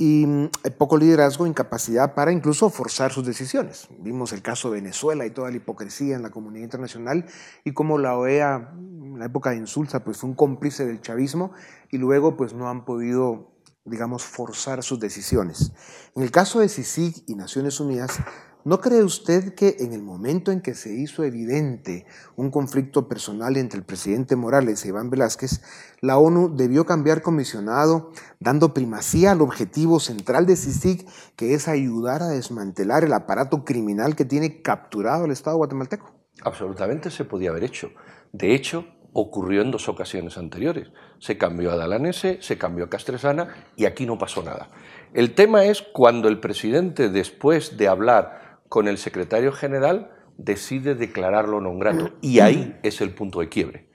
y 0.00 0.24
mm, 0.26 0.50
poco 0.78 0.96
liderazgo, 0.96 1.46
incapacidad 1.46 2.14
para 2.14 2.32
incluso 2.32 2.70
forzar 2.70 3.12
sus 3.12 3.26
decisiones. 3.26 3.86
Vimos 3.98 4.32
el 4.32 4.40
caso 4.40 4.70
de 4.70 4.80
Venezuela 4.80 5.26
y 5.26 5.30
toda 5.30 5.50
la 5.50 5.58
hipocresía 5.58 6.16
en 6.16 6.22
la 6.22 6.30
comunidad 6.30 6.64
internacional 6.64 7.26
y 7.64 7.72
cómo 7.72 7.98
la 7.98 8.16
OEA 8.16 8.72
en 8.78 9.18
la 9.18 9.26
época 9.26 9.50
de 9.50 9.58
Insulza 9.58 10.02
pues 10.02 10.16
fue 10.16 10.30
un 10.30 10.36
cómplice 10.36 10.86
del 10.86 11.02
chavismo 11.02 11.52
y 11.90 11.98
luego 11.98 12.34
pues 12.34 12.54
no 12.54 12.70
han 12.70 12.86
podido 12.86 13.52
digamos 13.84 14.24
forzar 14.24 14.82
sus 14.82 15.00
decisiones. 15.00 15.72
En 16.16 16.22
el 16.22 16.30
caso 16.30 16.60
de 16.60 16.70
CICIG 16.70 17.24
y 17.26 17.34
Naciones 17.34 17.78
Unidas 17.78 18.20
¿No 18.62 18.80
cree 18.80 19.02
usted 19.02 19.54
que 19.54 19.76
en 19.78 19.94
el 19.94 20.02
momento 20.02 20.52
en 20.52 20.60
que 20.60 20.74
se 20.74 20.92
hizo 20.92 21.24
evidente 21.24 22.04
un 22.36 22.50
conflicto 22.50 23.08
personal 23.08 23.56
entre 23.56 23.78
el 23.78 23.86
presidente 23.86 24.36
Morales 24.36 24.84
e 24.84 24.88
Iván 24.88 25.08
Velázquez, 25.08 25.62
la 26.02 26.18
ONU 26.18 26.54
debió 26.54 26.84
cambiar 26.84 27.22
comisionado, 27.22 28.12
dando 28.38 28.74
primacía 28.74 29.32
al 29.32 29.40
objetivo 29.40 29.98
central 29.98 30.44
de 30.44 30.56
CICIG, 30.56 31.06
que 31.36 31.54
es 31.54 31.68
ayudar 31.68 32.22
a 32.22 32.28
desmantelar 32.28 33.02
el 33.02 33.14
aparato 33.14 33.64
criminal 33.64 34.14
que 34.14 34.26
tiene 34.26 34.60
capturado 34.60 35.24
al 35.24 35.30
Estado 35.30 35.56
guatemalteco? 35.56 36.10
Absolutamente 36.44 37.10
se 37.10 37.24
podía 37.24 37.50
haber 37.50 37.64
hecho. 37.64 37.88
De 38.32 38.54
hecho, 38.54 38.84
ocurrió 39.14 39.62
en 39.62 39.70
dos 39.70 39.88
ocasiones 39.88 40.36
anteriores. 40.36 40.88
Se 41.18 41.38
cambió 41.38 41.72
a 41.72 41.76
Dalanese, 41.76 42.38
se 42.42 42.58
cambió 42.58 42.84
a 42.84 42.90
Castresana 42.90 43.54
y 43.74 43.86
aquí 43.86 44.04
no 44.04 44.18
pasó 44.18 44.42
nada. 44.42 44.68
El 45.14 45.34
tema 45.34 45.64
es 45.64 45.82
cuando 45.82 46.28
el 46.28 46.40
presidente, 46.40 47.08
después 47.08 47.78
de 47.78 47.88
hablar 47.88 48.49
con 48.70 48.86
el 48.86 48.98
secretario 48.98 49.50
general 49.50 50.12
decide 50.38 50.94
declararlo 50.94 51.60
non 51.60 51.82
grato. 51.82 52.14
Y 52.22 52.38
ahí 52.38 52.78
es 52.82 53.02
el 53.02 53.10
punto 53.10 53.40
de 53.40 53.50
quiebre. 53.50 53.90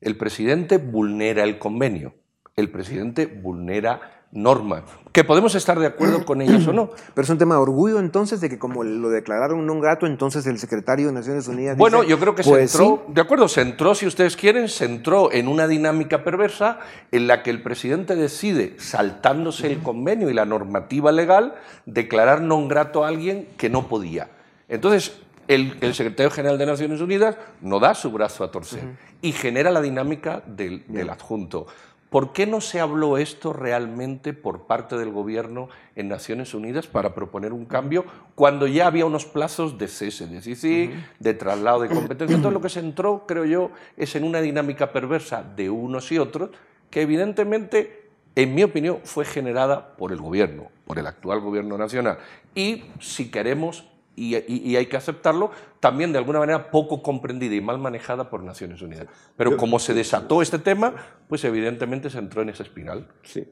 El 0.00 0.16
presidente 0.16 0.78
vulnera 0.78 1.42
el 1.42 1.58
convenio, 1.58 2.14
el 2.54 2.70
presidente 2.70 3.26
vulnera 3.26 4.24
normas, 4.30 4.84
que 5.12 5.24
podemos 5.24 5.54
estar 5.54 5.78
de 5.78 5.86
acuerdo 5.86 6.24
con 6.24 6.40
ellas 6.40 6.66
o 6.66 6.72
no. 6.72 6.90
Pero 7.14 7.24
es 7.24 7.30
un 7.30 7.38
tema 7.38 7.56
de 7.56 7.60
orgullo 7.60 7.98
entonces 7.98 8.40
de 8.40 8.48
que 8.48 8.58
como 8.58 8.84
lo 8.84 9.10
declararon 9.10 9.66
non 9.66 9.80
grato, 9.80 10.06
entonces 10.06 10.46
el 10.46 10.58
secretario 10.58 11.08
de 11.08 11.12
Naciones 11.12 11.48
Unidas... 11.48 11.76
Bueno, 11.76 12.02
yo 12.02 12.18
creo 12.18 12.34
que 12.34 12.42
se 12.42 12.50
pues 12.50 12.74
entró, 12.74 13.04
de 13.08 13.20
acuerdo, 13.20 13.48
se 13.48 13.62
entró, 13.62 13.94
si 13.94 14.06
ustedes 14.06 14.36
quieren, 14.36 14.68
se 14.68 14.84
entró 14.84 15.32
en 15.32 15.48
una 15.48 15.66
dinámica 15.66 16.22
perversa 16.22 16.78
en 17.10 17.26
la 17.26 17.42
que 17.42 17.50
el 17.50 17.62
presidente 17.62 18.14
decide, 18.14 18.74
saltándose 18.78 19.66
el 19.66 19.82
convenio 19.82 20.30
y 20.30 20.34
la 20.34 20.44
normativa 20.44 21.10
legal, 21.10 21.54
declarar 21.86 22.40
non 22.40 22.70
grato 22.70 23.02
a 23.02 23.08
alguien 23.08 23.50
que 23.58 23.68
no 23.68 23.90
podía. 23.90 24.30
Entonces, 24.70 25.18
el, 25.50 25.94
secretario 25.94 26.30
general 26.30 26.58
de 26.58 26.66
Naciones 26.66 27.00
Unidas 27.00 27.36
no 27.60 27.80
da 27.80 27.94
su 27.94 28.12
brazo 28.12 28.44
a 28.44 28.52
torcer 28.52 28.82
y 29.20 29.32
genera 29.32 29.72
la 29.72 29.82
dinámica 29.82 30.42
del, 30.46 30.84
del 30.86 31.10
adjunto. 31.10 31.66
¿Por 32.10 32.32
qué 32.32 32.44
no 32.44 32.60
se 32.60 32.80
habló 32.80 33.18
esto 33.18 33.52
realmente 33.52 34.32
por 34.32 34.66
parte 34.66 34.98
del 34.98 35.12
gobierno 35.12 35.68
en 35.94 36.08
Naciones 36.08 36.54
Unidas 36.54 36.88
para 36.88 37.14
proponer 37.14 37.52
un 37.52 37.64
cambio 37.64 38.04
cuando 38.34 38.66
ya 38.66 38.88
había 38.88 39.06
unos 39.06 39.26
plazos 39.26 39.78
de 39.78 39.86
cese 39.86 40.26
de 40.26 40.42
sí, 40.42 40.90
de 41.20 41.34
traslado 41.34 41.80
de 41.80 41.88
competencia? 41.94 42.34
Entonces 42.34 42.52
lo 42.52 42.60
que 42.60 42.68
se 42.68 42.80
entró, 42.80 43.26
creo 43.28 43.44
yo, 43.44 43.70
es 43.96 44.16
en 44.16 44.24
una 44.24 44.40
dinámica 44.40 44.92
perversa 44.92 45.44
de 45.44 45.70
unos 45.70 46.10
y 46.10 46.18
otros 46.18 46.50
que 46.90 47.02
evidentemente, 47.02 48.08
en 48.34 48.56
mi 48.56 48.64
opinión, 48.64 48.98
fue 49.04 49.24
generada 49.24 49.96
por 49.96 50.10
el 50.10 50.18
gobierno, 50.18 50.66
por 50.86 50.98
el 50.98 51.06
actual 51.06 51.38
gobierno 51.38 51.78
nacional. 51.78 52.18
Y 52.56 52.86
si 52.98 53.30
queremos 53.30 53.89
y, 54.16 54.76
hay 54.76 54.86
que 54.86 54.96
aceptarlo, 54.96 55.50
también 55.78 56.12
de 56.12 56.18
alguna 56.18 56.40
manera 56.40 56.70
poco 56.70 57.02
comprendida 57.02 57.54
y 57.54 57.60
mal 57.60 57.78
manejada 57.78 58.28
por 58.28 58.42
Naciones 58.42 58.82
Unidas. 58.82 59.06
Pero 59.36 59.56
como 59.56 59.78
se 59.78 59.94
desató 59.94 60.42
este 60.42 60.58
tema, 60.58 60.94
pues 61.28 61.44
evidentemente 61.44 62.10
se 62.10 62.18
entró 62.18 62.42
en 62.42 62.50
esa 62.50 62.62
espiral. 62.62 63.08
Sí. 63.22 63.46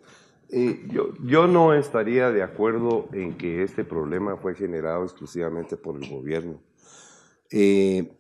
Eh, 0.51 0.87
yo, 0.91 1.13
yo 1.25 1.47
no 1.47 1.75
estaría 1.75 2.31
de 2.31 2.43
acuerdo 2.43 3.09
en 3.13 3.37
que 3.37 3.63
este 3.63 3.85
problema 3.85 4.37
fue 4.37 4.55
generado 4.55 5.05
exclusivamente 5.05 5.77
por 5.77 6.03
el 6.03 6.09
gobierno. 6.09 6.61
Eh, 7.51 8.15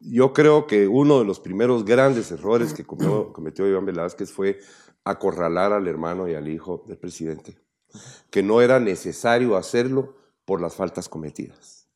yo 0.00 0.32
creo 0.32 0.66
que 0.66 0.88
uno 0.88 1.20
de 1.20 1.24
los 1.24 1.40
primeros 1.40 1.84
grandes 1.84 2.30
errores 2.32 2.74
que 2.74 2.84
cometió, 2.84 3.32
cometió 3.32 3.68
Iván 3.68 3.86
Velázquez 3.86 4.32
fue 4.32 4.58
acorralar 5.04 5.72
al 5.72 5.86
hermano 5.86 6.28
y 6.28 6.34
al 6.34 6.48
hijo 6.48 6.84
del 6.86 6.98
presidente, 6.98 7.56
que 8.30 8.42
no 8.42 8.60
era 8.60 8.80
necesario 8.80 9.56
hacerlo 9.56 10.21
por 10.44 10.60
las 10.60 10.74
faltas 10.76 11.08
cometidas. 11.08 11.88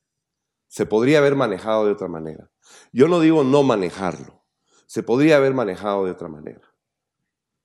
Se 0.68 0.86
podría 0.86 1.18
haber 1.18 1.36
manejado 1.36 1.86
de 1.86 1.92
otra 1.92 2.08
manera. 2.08 2.50
Yo 2.92 3.08
no 3.08 3.20
digo 3.20 3.44
no 3.44 3.62
manejarlo, 3.62 4.44
se 4.86 5.02
podría 5.02 5.36
haber 5.36 5.54
manejado 5.54 6.04
de 6.04 6.10
otra 6.10 6.28
manera. 6.28 6.62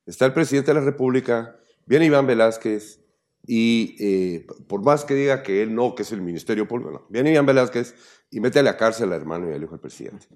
Está 0.05 0.25
el 0.25 0.33
presidente 0.33 0.73
de 0.73 0.79
la 0.79 0.85
República, 0.85 1.55
viene 1.85 2.05
Iván 2.05 2.27
Velázquez, 2.27 2.99
y 3.45 3.95
eh, 3.99 4.45
por 4.67 4.83
más 4.83 5.03
que 5.03 5.15
diga 5.15 5.41
que 5.41 5.63
él 5.63 5.73
no, 5.73 5.95
que 5.95 6.03
es 6.03 6.11
el 6.11 6.21
Ministerio 6.21 6.67
Público, 6.67 6.91
no. 6.91 7.07
Viene 7.09 7.31
Iván 7.31 7.45
Velázquez 7.45 7.95
y 8.29 8.39
mete 8.39 8.59
a 8.59 8.63
la 8.63 8.77
cárcel 8.77 9.11
al 9.11 9.19
hermano 9.21 9.49
y 9.49 9.53
al 9.53 9.63
hijo 9.63 9.71
del 9.71 9.79
presidente. 9.79 10.27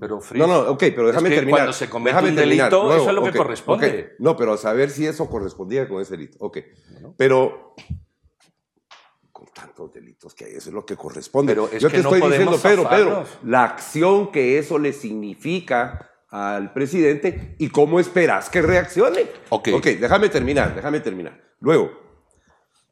Pero 0.00 0.20
Fritz, 0.20 0.40
No, 0.40 0.46
no, 0.46 0.70
ok, 0.70 0.80
pero 0.94 1.08
déjame 1.08 1.28
es 1.28 1.30
que 1.30 1.36
terminar. 1.36 1.60
Cuando 1.60 1.72
se 1.72 1.88
comete 1.88 2.10
Déjame 2.10 2.28
un 2.30 2.36
terminar. 2.36 2.70
delito, 2.70 2.86
Luego, 2.86 3.00
eso 3.02 3.10
es 3.10 3.14
lo 3.14 3.22
que 3.24 3.38
corresponde. 3.38 4.16
No, 4.18 4.36
pero 4.36 4.54
a 4.54 4.56
saber 4.56 4.90
si 4.90 5.06
eso 5.06 5.28
correspondía 5.28 5.88
con 5.88 6.00
ese 6.02 6.12
delito. 6.16 6.36
Ok. 6.40 6.58
Pero 7.16 7.74
tantos 9.56 9.90
delitos 9.90 10.34
que 10.34 10.44
hay, 10.44 10.50
eso 10.52 10.68
es 10.68 10.74
lo 10.74 10.84
que 10.84 10.96
corresponde. 10.96 11.52
Pero 11.54 11.70
es 11.72 11.80
Yo 11.82 11.88
que 11.88 11.96
te 11.96 12.02
no 12.02 12.14
estoy 12.14 12.30
diciendo, 12.30 12.58
podemos 12.58 12.86
Pedro, 12.86 12.88
Pedro, 12.90 13.24
la 13.42 13.64
acción 13.64 14.30
que 14.30 14.58
eso 14.58 14.78
le 14.78 14.92
significa 14.92 16.10
al 16.28 16.74
presidente 16.74 17.56
y 17.58 17.70
cómo 17.70 17.98
esperas 17.98 18.50
que 18.50 18.60
reaccione. 18.60 19.22
Ok. 19.48 19.68
Ok, 19.74 19.86
déjame 19.98 20.28
terminar, 20.28 20.74
déjame 20.74 21.00
terminar. 21.00 21.40
Luego, 21.60 21.90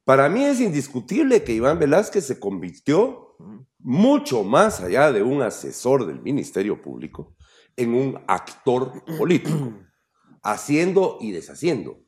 para 0.05 0.29
mí 0.31 0.43
es 0.45 0.61
indiscutible 0.61 1.45
que 1.45 1.53
Iván 1.53 1.79
Velázquez 1.79 2.25
se 2.27 2.41
convirtió 2.41 3.37
mucho 3.79 4.43
más 4.43 4.81
allá 4.81 5.13
de 5.13 5.23
un 5.23 5.43
asesor 5.43 6.07
del 6.07 6.23
Ministerio 6.23 6.81
Público 6.81 7.37
en 7.77 7.93
un 7.93 8.25
actor 8.27 9.05
político, 9.19 9.75
haciendo 10.43 11.19
y 11.21 11.33
deshaciendo, 11.33 11.99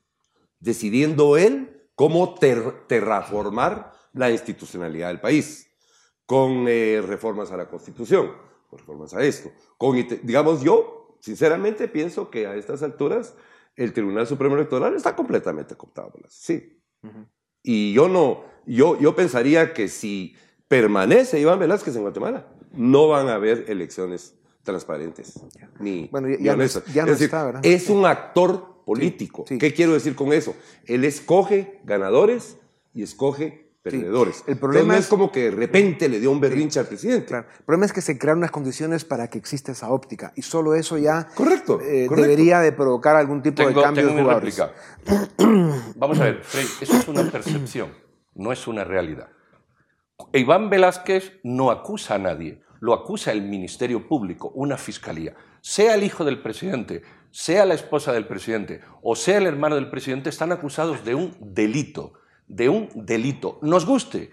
decidiendo 0.60 1.36
él 1.36 1.90
cómo 1.94 2.34
ter- 2.34 2.86
terraformar 2.86 3.92
la 4.16 4.30
institucionalidad 4.30 5.08
del 5.08 5.20
país, 5.20 5.68
con 6.26 6.66
eh, 6.68 7.00
reformas 7.06 7.52
a 7.52 7.56
la 7.56 7.68
Constitución, 7.68 8.32
con 8.68 8.78
reformas 8.80 9.14
a 9.14 9.22
esto, 9.22 9.52
con, 9.78 9.94
digamos 10.22 10.62
yo, 10.62 11.18
sinceramente 11.20 11.86
pienso 11.88 12.30
que 12.30 12.46
a 12.46 12.56
estas 12.56 12.82
alturas 12.82 13.34
el 13.76 13.92
Tribunal 13.92 14.26
Supremo 14.26 14.54
Electoral 14.56 14.94
está 14.96 15.14
completamente 15.14 15.76
cooptado 15.76 16.10
por 16.10 16.28
sí. 16.28 16.80
Y 17.62 17.92
yo 17.92 18.08
no, 18.08 18.44
yo, 18.66 18.98
yo 18.98 19.14
pensaría 19.14 19.72
que 19.74 19.88
si 19.88 20.34
permanece 20.66 21.38
Iván 21.38 21.58
Velázquez 21.58 21.94
en 21.96 22.02
Guatemala, 22.02 22.48
no 22.72 23.06
van 23.08 23.28
a 23.28 23.34
haber 23.34 23.66
elecciones 23.68 24.34
transparentes 24.62 25.40
ni, 25.78 26.08
Bueno, 26.08 26.28
ya- 26.28 26.36
ni 26.38 26.44
ya 26.44 26.56
no 26.56 26.62
es- 26.64 26.84
ya 26.92 27.02
no 27.04 27.12
Es 27.12 27.18
decir, 27.18 27.26
está, 27.26 27.44
¿verdad? 27.44 27.60
Es 27.64 27.88
un 27.88 28.04
actor 28.06 28.82
político. 28.84 29.44
sí. 29.46 29.58
¿Qué 29.58 29.72
quiero 29.72 29.92
decir 29.92 30.16
con 30.16 30.32
eso? 30.32 30.56
Él 30.86 31.04
escoge 31.04 31.80
ganadores 31.84 32.56
y 32.94 33.02
escoge 33.02 33.65
perdedores. 33.90 34.44
El 34.46 34.58
problema 34.58 34.80
Entonces, 34.94 34.98
es- 34.98 35.04
es 35.06 35.10
como 35.10 35.30
que 35.32 35.44
de 35.44 35.50
repente 35.52 36.08
le 36.08 36.20
dio 36.20 36.30
un 36.30 36.40
berrinche 36.40 36.80
al 36.80 36.86
presidente. 36.86 37.26
Claro. 37.26 37.46
El 37.58 37.64
problema 37.64 37.86
es 37.86 37.92
que 37.92 38.00
se 38.00 38.18
crean 38.18 38.38
unas 38.38 38.50
condiciones 38.50 39.04
para 39.04 39.28
que 39.28 39.38
exista 39.38 39.72
esa 39.72 39.90
óptica 39.90 40.32
y 40.36 40.42
solo 40.42 40.74
eso 40.74 40.98
ya 40.98 41.26
Correcto, 41.34 41.80
eh, 41.80 42.06
correcto. 42.06 42.14
debería 42.16 42.60
de 42.60 42.72
provocar 42.72 43.16
algún 43.16 43.42
tipo 43.42 43.62
Tengo, 43.64 43.80
de 43.80 43.84
cambio 43.84 44.04
tengo 44.06 44.16
de 44.16 44.22
jugadores. 44.22 44.62
Vamos 45.96 46.20
a 46.20 46.24
ver, 46.24 46.42
Frey, 46.42 46.66
eso 46.80 46.96
es 46.96 47.08
una 47.08 47.30
percepción, 47.30 47.92
no 48.34 48.52
es 48.52 48.66
una 48.66 48.84
realidad. 48.84 49.28
Iván 50.32 50.70
Velázquez 50.70 51.32
no 51.44 51.70
acusa 51.70 52.14
a 52.14 52.18
nadie, 52.18 52.62
lo 52.80 52.94
acusa 52.94 53.32
el 53.32 53.42
Ministerio 53.42 54.08
Público, 54.08 54.50
una 54.54 54.76
fiscalía. 54.76 55.34
Sea 55.60 55.94
el 55.94 56.02
hijo 56.04 56.24
del 56.24 56.42
presidente, 56.42 57.02
sea 57.30 57.66
la 57.66 57.74
esposa 57.74 58.12
del 58.12 58.26
presidente 58.26 58.80
o 59.02 59.14
sea 59.14 59.38
el 59.38 59.46
hermano 59.46 59.74
del 59.74 59.90
presidente, 59.90 60.30
están 60.30 60.52
acusados 60.52 61.04
de 61.04 61.14
un 61.14 61.36
delito, 61.40 62.14
de 62.48 62.68
un 62.68 62.88
delito, 62.94 63.58
nos 63.62 63.84
guste 63.86 64.30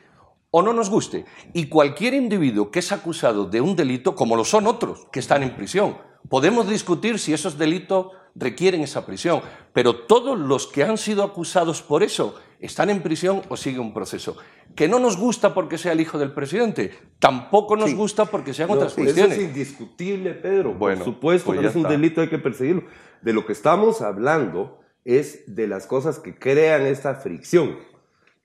o 0.52 0.62
no 0.62 0.71
nos 0.73 0.89
guste. 0.89 1.26
Y 1.54 1.65
cualquier 1.67 2.13
individuo 2.13 2.69
que 2.71 2.80
es 2.80 2.91
acusado 2.91 3.45
de 3.45 3.60
un 3.62 3.76
delito, 3.76 4.15
como 4.15 4.36
lo 4.36 4.45
son 4.45 4.67
otros 4.67 5.08
que 5.12 5.19
están 5.19 5.41
en 5.43 5.56
prisión, 5.56 5.97
podemos 6.30 6.69
discutir 6.69 7.17
si 7.19 7.34
esos 7.34 7.58
delitos 7.58 8.08
requieren 8.36 8.82
esa 8.82 9.06
prisión, 9.06 9.41
pero 9.73 10.06
todos 10.06 10.38
los 10.39 10.67
que 10.67 10.84
han 10.84 10.97
sido 10.97 11.23
acusados 11.23 11.82
por 11.82 12.02
eso 12.04 12.36
están 12.60 12.89
en 12.89 13.02
prisión 13.04 13.41
o 13.49 13.58
sigue 13.58 13.80
un 13.80 13.93
proceso. 13.93 14.38
Que 14.76 14.88
no 14.88 14.97
nos 14.99 15.17
gusta 15.17 15.54
porque 15.54 15.78
sea 15.78 15.91
el 15.91 16.02
hijo 16.02 16.17
del 16.17 16.32
presidente, 16.34 16.91
tampoco 17.19 17.76
nos 17.76 17.89
Sí. 17.91 17.95
gusta 17.95 18.26
porque 18.26 18.54
sean 18.54 18.69
No, 18.69 18.76
otras 18.76 18.93
eso 18.93 19.02
cuestiones. 19.04 19.38
es 19.38 19.43
indiscutible, 19.43 20.34
Pedro. 20.34 20.73
Bueno, 20.73 21.04
Por 21.04 21.13
supuesto 21.13 21.45
pues 21.47 21.60
es 21.65 21.76
un 21.76 21.82
está. 21.82 21.89
delito, 21.91 22.21
hay 22.21 22.30
que 22.30 22.39
perseguirlo. 22.39 22.84
De 23.21 23.34
lo 23.34 23.45
que 23.45 23.54
estamos 23.54 24.02
hablando 24.02 24.80
es 25.06 25.43
de 25.54 25.67
las 25.67 25.86
cosas 25.86 26.19
que 26.19 26.38
crean 26.39 26.84
esta 26.88 27.15
fricción 27.15 27.78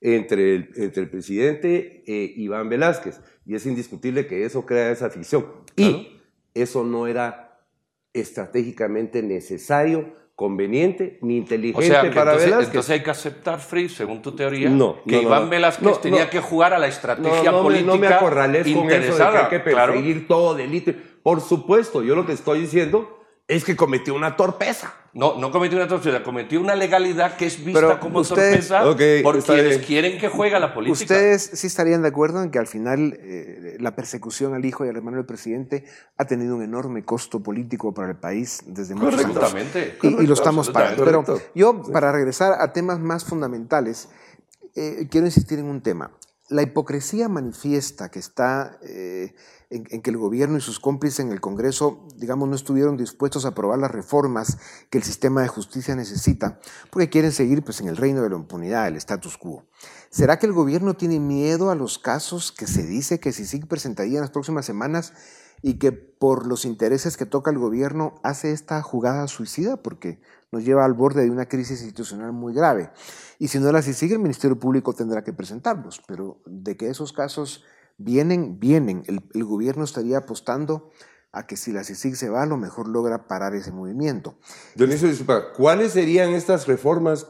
entre 0.00 0.54
el, 0.54 0.70
entre 0.76 1.02
el 1.02 1.10
presidente 1.10 2.02
e 2.06 2.32
Iván 2.36 2.68
Velázquez. 2.68 3.20
Y 3.44 3.54
es 3.54 3.66
indiscutible 3.66 4.26
que 4.26 4.44
eso 4.44 4.64
crea 4.66 4.90
esa 4.90 5.10
fricción. 5.10 5.46
Y 5.76 6.20
eso 6.54 6.84
no 6.84 7.06
era 7.06 7.60
estratégicamente 8.12 9.22
necesario, 9.22 10.16
conveniente 10.34 11.18
ni 11.22 11.34
O 11.34 11.38
inteligente 11.38 11.86
sea, 11.88 12.02
que 12.02 12.10
para 12.10 12.32
entonces, 12.32 12.46
Velázquez. 12.50 12.68
entonces 12.68 12.90
hay 12.90 13.02
que 13.02 13.10
aceptar, 13.10 13.58
Free, 13.60 13.88
según 13.88 14.22
tu 14.22 14.32
teoría, 14.36 14.68
No, 14.70 15.02
que 15.04 15.16
no, 15.16 15.22
Iván 15.22 15.44
no. 15.44 15.50
Velázquez 15.50 16.00
tenía 16.00 16.30
que 16.30 16.40
jugar 16.40 16.72
a 16.74 16.78
la 16.78 16.86
estrategia 16.86 17.50
no, 17.50 17.58
me- 17.58 17.62
política 17.64 17.86
no 17.92 17.98
me 17.98 18.06
acorrales 18.06 18.62
con 18.72 18.88
eso 18.90 19.12
de 19.14 19.18
que 19.18 19.24
hay 19.38 19.48
que 19.62 19.70
claro. 19.70 19.92
perseguir 19.94 20.28
todo 20.28 20.54
delito. 20.54 20.92
Por 21.24 21.40
supuesto, 21.40 22.02
yo 22.04 22.14
lo 22.14 22.24
que 22.24 22.32
estoy 22.32 22.60
diciendo 22.60 23.17
es 23.48 23.64
que 23.64 23.74
cometió 23.76 24.14
una 24.14 24.36
torpeza. 24.36 24.92
No, 25.14 25.38
no 25.38 25.50
cometió 25.50 25.78
una 25.78 25.88
torpeza, 25.88 26.22
cometió 26.22 26.60
una 26.60 26.74
legalidad 26.76 27.36
que 27.38 27.46
es 27.46 27.64
vista 27.64 27.80
Pero 27.80 27.98
como 27.98 28.20
ustedes- 28.20 28.68
torpeza 28.68 29.22
por 29.22 29.42
quienes 29.42 29.68
bien. 29.70 29.82
quieren 29.82 30.18
que 30.20 30.28
juegue 30.28 30.60
la 30.60 30.74
política. 30.74 31.02
¿Ustedes 31.14 31.50
sí 31.54 31.66
estarían 31.66 32.02
de 32.02 32.08
acuerdo 32.08 32.42
en 32.42 32.50
que 32.50 32.58
al 32.58 32.66
final 32.66 33.18
eh, 33.18 33.78
la 33.80 33.96
persecución 33.96 34.52
al 34.54 34.64
hijo 34.66 34.84
y 34.84 34.90
al 34.90 34.96
hermano 34.96 35.16
del 35.16 35.24
presidente 35.26 35.86
ha 36.18 36.26
tenido 36.26 36.54
un 36.56 36.62
enorme 36.62 37.04
costo 37.06 37.42
político 37.42 37.94
para 37.94 38.10
el 38.10 38.16
país 38.16 38.62
desde 38.66 38.94
muchos 38.94 39.14
años? 39.24 39.36
Absolutamente. 39.36 39.98
Y, 40.02 40.08
y 40.08 40.26
lo 40.26 40.34
estamos 40.34 40.68
pagando. 40.70 41.04
Pero 41.04 41.24
yo, 41.54 41.82
para 41.90 42.12
regresar 42.12 42.52
a 42.60 42.72
temas 42.74 43.00
más 43.00 43.24
fundamentales, 43.24 44.10
eh, 44.76 45.08
quiero 45.10 45.26
insistir 45.26 45.58
en 45.58 45.64
un 45.66 45.80
tema. 45.80 46.10
La 46.50 46.62
hipocresía 46.62 47.28
manifiesta 47.30 48.10
que 48.10 48.18
está 48.18 48.78
eh, 48.82 49.34
en, 49.70 49.84
que 49.84 50.10
el 50.10 50.16
gobierno 50.16 50.56
y 50.56 50.60
sus 50.60 50.80
cómplices 50.80 51.20
en 51.20 51.30
el 51.30 51.40
Congreso, 51.40 52.06
digamos, 52.16 52.48
no 52.48 52.54
estuvieron 52.54 52.96
dispuestos 52.96 53.44
a 53.44 53.48
aprobar 53.48 53.78
las 53.78 53.90
reformas 53.90 54.58
que 54.90 54.98
el 54.98 55.04
sistema 55.04 55.42
de 55.42 55.48
justicia 55.48 55.94
necesita, 55.94 56.58
porque 56.90 57.10
quieren 57.10 57.32
seguir 57.32 57.62
pues, 57.62 57.80
en 57.80 57.88
el 57.88 57.96
reino 57.96 58.22
de 58.22 58.30
la 58.30 58.36
impunidad, 58.36 58.88
el 58.88 58.96
status 58.96 59.36
quo. 59.36 59.66
¿Será 60.10 60.38
que 60.38 60.46
el 60.46 60.52
gobierno 60.52 60.94
tiene 60.94 61.20
miedo 61.20 61.70
a 61.70 61.74
los 61.74 61.98
casos 61.98 62.50
que 62.50 62.66
se 62.66 62.86
dice 62.86 63.20
que 63.20 63.32
CICIG 63.32 63.66
presentaría 63.66 64.16
en 64.16 64.22
las 64.22 64.30
próximas 64.30 64.64
semanas 64.64 65.12
y 65.60 65.74
que 65.74 65.92
por 65.92 66.46
los 66.46 66.64
intereses 66.64 67.16
que 67.16 67.26
toca 67.26 67.50
el 67.50 67.58
gobierno 67.58 68.14
hace 68.22 68.52
esta 68.52 68.80
jugada 68.80 69.26
suicida? 69.28 69.76
Porque 69.76 70.20
nos 70.50 70.64
lleva 70.64 70.84
al 70.84 70.94
borde 70.94 71.24
de 71.24 71.30
una 71.30 71.46
crisis 71.46 71.82
institucional 71.82 72.32
muy 72.32 72.54
grave. 72.54 72.90
Y 73.38 73.48
si 73.48 73.58
no 73.58 73.70
las 73.70 73.84
sigue, 73.84 74.14
el 74.14 74.20
Ministerio 74.20 74.58
Público 74.58 74.94
tendrá 74.94 75.22
que 75.22 75.34
presentarlos. 75.34 76.00
Pero 76.06 76.40
de 76.46 76.76
que 76.76 76.88
esos 76.88 77.12
casos 77.12 77.64
vienen, 77.98 78.58
vienen. 78.58 79.02
El, 79.06 79.20
el 79.34 79.44
gobierno 79.44 79.84
estaría 79.84 80.18
apostando 80.18 80.90
a 81.32 81.46
que 81.46 81.56
si 81.58 81.72
la 81.72 81.84
CICIG 81.84 82.16
se 82.16 82.30
va, 82.30 82.42
a 82.42 82.46
lo 82.46 82.56
mejor 82.56 82.88
logra 82.88 83.26
parar 83.28 83.54
ese 83.54 83.70
movimiento. 83.70 84.38
Dionisio, 84.74 85.08
disculpa, 85.08 85.52
¿cuáles 85.54 85.92
serían 85.92 86.30
estas 86.30 86.66
reformas 86.66 87.26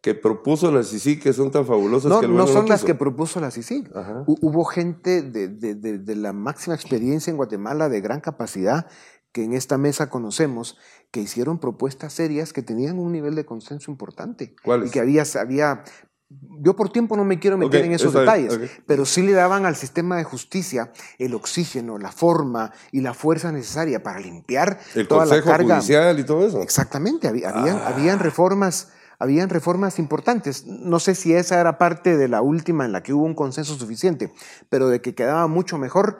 que 0.00 0.14
propuso 0.14 0.70
la 0.70 0.84
CICI 0.84 1.18
que 1.18 1.32
son 1.32 1.50
tan 1.50 1.66
fabulosas 1.66 2.08
No, 2.10 2.20
que 2.20 2.26
el 2.26 2.36
no 2.36 2.46
son 2.46 2.68
las 2.68 2.84
que 2.84 2.94
propuso 2.94 3.40
la 3.40 3.50
CICIG. 3.50 3.90
Hubo 4.26 4.64
gente 4.64 5.22
de, 5.22 5.48
de- 5.48 5.74
de- 5.74 5.98
de 5.98 6.14
la 6.14 6.32
máxima 6.32 6.76
experiencia 6.76 7.32
en 7.32 7.36
Guatemala, 7.36 7.88
de 7.88 8.00
gran 8.00 8.20
capacidad, 8.20 8.86
que 9.32 9.42
en 9.42 9.52
esta 9.52 9.76
mesa 9.78 10.08
conocemos, 10.08 10.78
que 11.10 11.20
hicieron 11.20 11.58
propuestas 11.58 12.12
serias 12.12 12.52
que 12.52 12.62
tenían 12.62 12.98
un 13.00 13.10
nivel 13.10 13.34
de 13.34 13.44
consenso 13.44 13.90
importante. 13.90 14.54
¿Cuáles? 14.64 14.88
Y 14.88 14.92
que 14.92 15.00
había, 15.00 15.24
había 15.40 15.82
yo 16.28 16.74
por 16.74 16.90
tiempo 16.90 17.16
no 17.16 17.24
me 17.24 17.38
quiero 17.38 17.56
meter 17.56 17.84
en 17.84 17.92
esos 17.92 18.12
detalles, 18.12 18.58
pero 18.86 19.04
sí 19.06 19.22
le 19.22 19.32
daban 19.32 19.64
al 19.64 19.76
sistema 19.76 20.16
de 20.16 20.24
justicia 20.24 20.90
el 21.18 21.34
oxígeno, 21.34 21.98
la 21.98 22.10
forma 22.10 22.72
y 22.90 23.00
la 23.00 23.14
fuerza 23.14 23.52
necesaria 23.52 24.02
para 24.02 24.18
limpiar 24.18 24.80
El 24.94 25.06
toda 25.06 25.20
Consejo 25.22 25.48
la 25.50 25.56
carga. 25.56 25.74
Judicial 25.76 26.18
y 26.18 26.24
todo 26.24 26.46
eso. 26.46 26.60
Exactamente, 26.62 27.28
había- 27.28 27.50
habían, 27.50 27.76
Ah. 27.78 27.88
habían 27.88 28.18
reformas. 28.18 28.88
Habían 29.18 29.48
reformas 29.48 29.98
importantes. 29.98 30.66
No 30.66 30.98
sé 31.00 31.14
si 31.14 31.32
esa 31.32 31.58
era 31.58 31.78
parte 31.78 32.18
de 32.18 32.28
la 32.28 32.42
última 32.42 32.84
en 32.84 32.92
la 32.92 33.02
que 33.02 33.14
hubo 33.14 33.24
un 33.24 33.34
consenso 33.34 33.74
suficiente, 33.74 34.30
pero 34.68 34.88
de 34.88 35.00
que 35.00 35.14
quedaba 35.14 35.46
mucho 35.46 35.78
mejor, 35.78 36.18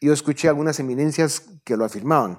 yo 0.00 0.14
escuché 0.14 0.48
algunas 0.48 0.80
eminencias 0.80 1.42
que 1.64 1.76
lo 1.76 1.84
afirmaban. 1.84 2.38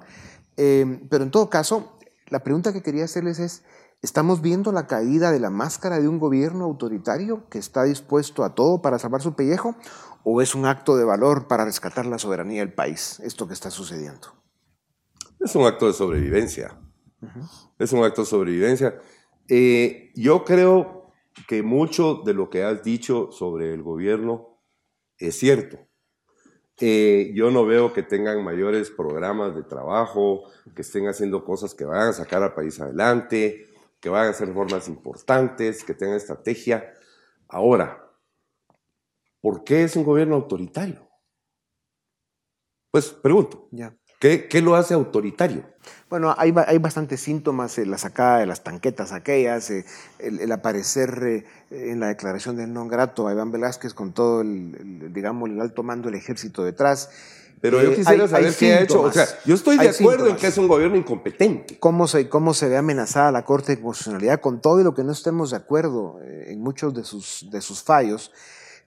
Eh, 0.56 1.06
pero 1.08 1.22
en 1.22 1.30
todo 1.30 1.48
caso, 1.48 1.98
la 2.26 2.42
pregunta 2.42 2.72
que 2.72 2.82
quería 2.82 3.04
hacerles 3.04 3.38
es, 3.38 3.62
¿Estamos 4.02 4.42
viendo 4.42 4.72
la 4.72 4.88
caída 4.88 5.30
de 5.30 5.38
la 5.38 5.48
máscara 5.48 6.00
de 6.00 6.08
un 6.08 6.18
gobierno 6.18 6.64
autoritario 6.64 7.48
que 7.48 7.58
está 7.58 7.84
dispuesto 7.84 8.42
a 8.42 8.52
todo 8.52 8.82
para 8.82 8.98
salvar 8.98 9.22
su 9.22 9.36
pellejo? 9.36 9.76
¿O 10.24 10.42
es 10.42 10.56
un 10.56 10.66
acto 10.66 10.96
de 10.96 11.04
valor 11.04 11.46
para 11.46 11.64
rescatar 11.64 12.06
la 12.06 12.18
soberanía 12.18 12.62
del 12.62 12.74
país, 12.74 13.20
esto 13.20 13.46
que 13.46 13.54
está 13.54 13.70
sucediendo? 13.70 14.26
Es 15.38 15.54
un 15.54 15.66
acto 15.66 15.86
de 15.86 15.92
sobrevivencia. 15.92 16.76
Es 17.78 17.92
un 17.92 18.02
acto 18.02 18.22
de 18.22 18.26
sobrevivencia. 18.26 18.98
Eh, 19.48 20.10
yo 20.16 20.42
creo 20.44 21.12
que 21.46 21.62
mucho 21.62 22.22
de 22.24 22.34
lo 22.34 22.50
que 22.50 22.64
has 22.64 22.82
dicho 22.82 23.30
sobre 23.30 23.72
el 23.72 23.84
gobierno 23.84 24.58
es 25.16 25.38
cierto. 25.38 25.78
Eh, 26.80 27.30
yo 27.36 27.52
no 27.52 27.64
veo 27.64 27.92
que 27.92 28.02
tengan 28.02 28.42
mayores 28.42 28.90
programas 28.90 29.54
de 29.54 29.62
trabajo, 29.62 30.42
que 30.74 30.82
estén 30.82 31.06
haciendo 31.06 31.44
cosas 31.44 31.72
que 31.72 31.84
vayan 31.84 32.08
a 32.08 32.12
sacar 32.12 32.42
al 32.42 32.54
país 32.54 32.80
adelante 32.80 33.68
que 34.02 34.08
van 34.08 34.26
a 34.26 34.30
hacer 34.30 34.48
reformas 34.48 34.88
importantes, 34.88 35.84
que 35.84 35.94
tengan 35.94 36.16
estrategia. 36.16 36.92
Ahora, 37.48 38.04
¿por 39.40 39.62
qué 39.62 39.84
es 39.84 39.94
un 39.94 40.02
gobierno 40.02 40.34
autoritario? 40.34 41.08
Pues 42.90 43.10
pregunto, 43.10 43.68
ya. 43.70 43.96
¿qué, 44.18 44.48
¿qué, 44.48 44.60
lo 44.60 44.74
hace 44.74 44.94
autoritario? 44.94 45.64
Bueno, 46.10 46.34
hay, 46.36 46.52
hay 46.66 46.78
bastantes 46.78 47.20
síntomas, 47.20 47.78
eh, 47.78 47.86
la 47.86 47.96
sacada 47.96 48.38
de 48.38 48.46
las 48.46 48.64
tanquetas 48.64 49.12
aquellas, 49.12 49.70
eh, 49.70 49.86
el, 50.18 50.50
aparecer 50.50 51.22
eh, 51.22 51.46
en 51.70 52.00
la 52.00 52.08
declaración 52.08 52.56
del 52.56 52.72
non 52.72 52.88
grato 52.88 53.28
a 53.28 53.32
Iván 53.32 53.52
Velázquez 53.52 53.94
con 53.94 54.12
todo 54.12 54.42
el, 54.42 55.12
digamos, 55.14 55.48
el 55.48 55.60
alto 55.60 55.84
mando 55.84 56.10
del 56.10 56.18
ejército 56.18 56.64
detrás. 56.64 57.08
Pero 57.62 57.80
yo 57.80 57.92
eh, 57.92 57.94
quisiera 57.94 58.26
saber 58.26 58.52
qué 58.56 58.74
ha 58.74 58.80
hecho. 58.80 59.02
O 59.02 59.12
sea, 59.12 59.24
yo 59.44 59.54
estoy 59.54 59.78
de 59.78 59.88
acuerdo 59.88 60.26
en 60.26 60.34
que 60.34 60.48
es 60.48 60.58
un 60.58 60.66
gobierno 60.66 60.96
incompetente. 60.96 61.78
¿Cómo 61.78 62.08
se, 62.08 62.28
¿Cómo 62.28 62.54
se 62.54 62.68
ve 62.68 62.76
amenazada 62.76 63.30
la 63.30 63.44
Corte 63.44 63.76
de 63.76 63.80
Constitucionalidad 63.80 64.40
con 64.40 64.60
todo 64.60 64.80
y 64.80 64.84
lo 64.84 64.94
que 64.94 65.04
no 65.04 65.12
estemos 65.12 65.52
de 65.52 65.58
acuerdo 65.58 66.18
eh, 66.24 66.46
en 66.48 66.60
muchos 66.60 66.92
de 66.92 67.04
sus, 67.04 67.46
de 67.52 67.60
sus 67.60 67.84
fallos? 67.84 68.32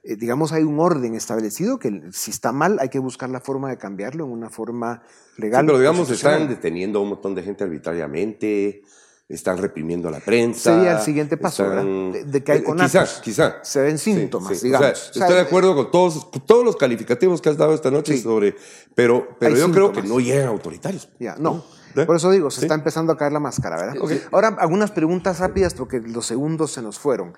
Eh, 0.02 0.16
digamos, 0.16 0.52
hay 0.52 0.62
un 0.62 0.78
orden 0.78 1.14
establecido 1.14 1.78
que 1.78 2.02
si 2.12 2.30
está 2.30 2.52
mal 2.52 2.76
hay 2.78 2.90
que 2.90 2.98
buscar 2.98 3.30
la 3.30 3.40
forma 3.40 3.70
de 3.70 3.78
cambiarlo 3.78 4.26
en 4.26 4.30
una 4.30 4.50
forma 4.50 5.02
legal. 5.38 5.64
pero 5.64 5.78
digamos, 5.78 6.10
están 6.10 6.46
deteniendo 6.46 6.98
a 6.98 7.02
un 7.02 7.08
montón 7.08 7.34
de 7.34 7.42
gente 7.42 7.64
arbitrariamente 7.64 8.82
están 9.28 9.58
reprimiendo 9.58 10.08
a 10.08 10.12
la 10.12 10.20
prensa. 10.20 10.74
Sería 10.74 10.92
el 10.92 11.00
siguiente 11.00 11.36
paso, 11.36 11.68
¿verdad? 11.68 11.84
De, 12.24 12.44
que 12.44 12.52
hay 12.52 12.62
con 12.62 12.78
Quizá, 12.78 13.06
quizá. 13.20 13.58
Se 13.62 13.80
ven 13.80 13.98
síntomas, 13.98 14.60
digamos. 14.62 15.10
estoy 15.14 15.34
de 15.34 15.40
acuerdo 15.40 15.74
con 15.74 15.90
todos, 15.90 16.30
todos 16.46 16.64
los 16.64 16.76
calificativos 16.76 17.40
que 17.40 17.48
has 17.48 17.56
dado 17.56 17.74
esta 17.74 17.90
noche 17.90 18.16
sobre... 18.18 18.56
Pero, 18.94 19.36
pero 19.38 19.56
yo 19.56 19.70
creo 19.72 19.92
que 19.92 20.02
no 20.02 20.20
llegan 20.20 20.48
autoritarios. 20.48 21.08
Ya, 21.18 21.36
no. 21.38 21.64
Por 22.04 22.16
eso 22.16 22.30
digo, 22.30 22.50
se 22.50 22.60
está 22.60 22.74
empezando 22.74 23.12
a 23.12 23.16
caer 23.16 23.32
la 23.32 23.40
máscara, 23.40 23.76
¿verdad? 23.76 24.20
Ahora, 24.30 24.48
algunas 24.58 24.90
preguntas 24.90 25.40
rápidas 25.40 25.74
porque 25.74 26.00
los 26.00 26.26
segundos 26.26 26.72
se 26.72 26.82
nos 26.82 26.98
fueron. 26.98 27.34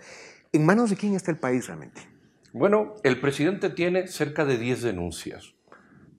¿En 0.53 0.67
manos 0.67 0.91
de 0.91 0.97
quién 0.97 1.15
está 1.15 1.31
el 1.31 1.39
país 1.39 1.67
realmente? 1.69 2.01
Bueno, 2.53 2.95
el 3.05 3.21
presidente 3.21 3.71
tiene 3.71 4.09
cerca 4.09 4.45
de 4.45 4.59
10 4.59 4.83
denuncias. 4.83 5.55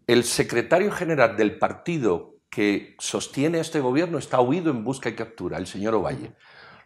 El 0.07 0.23
secretario 0.23 0.91
general 0.91 1.35
del 1.35 1.57
partido 1.59 2.38
que 2.49 2.95
sostiene 2.99 3.59
este 3.59 3.79
gobierno 3.79 4.17
está 4.17 4.41
huido 4.41 4.71
en 4.71 4.83
busca 4.83 5.09
y 5.09 5.15
captura, 5.15 5.57
el 5.57 5.67
señor 5.67 5.95
Ovalle. 5.95 6.33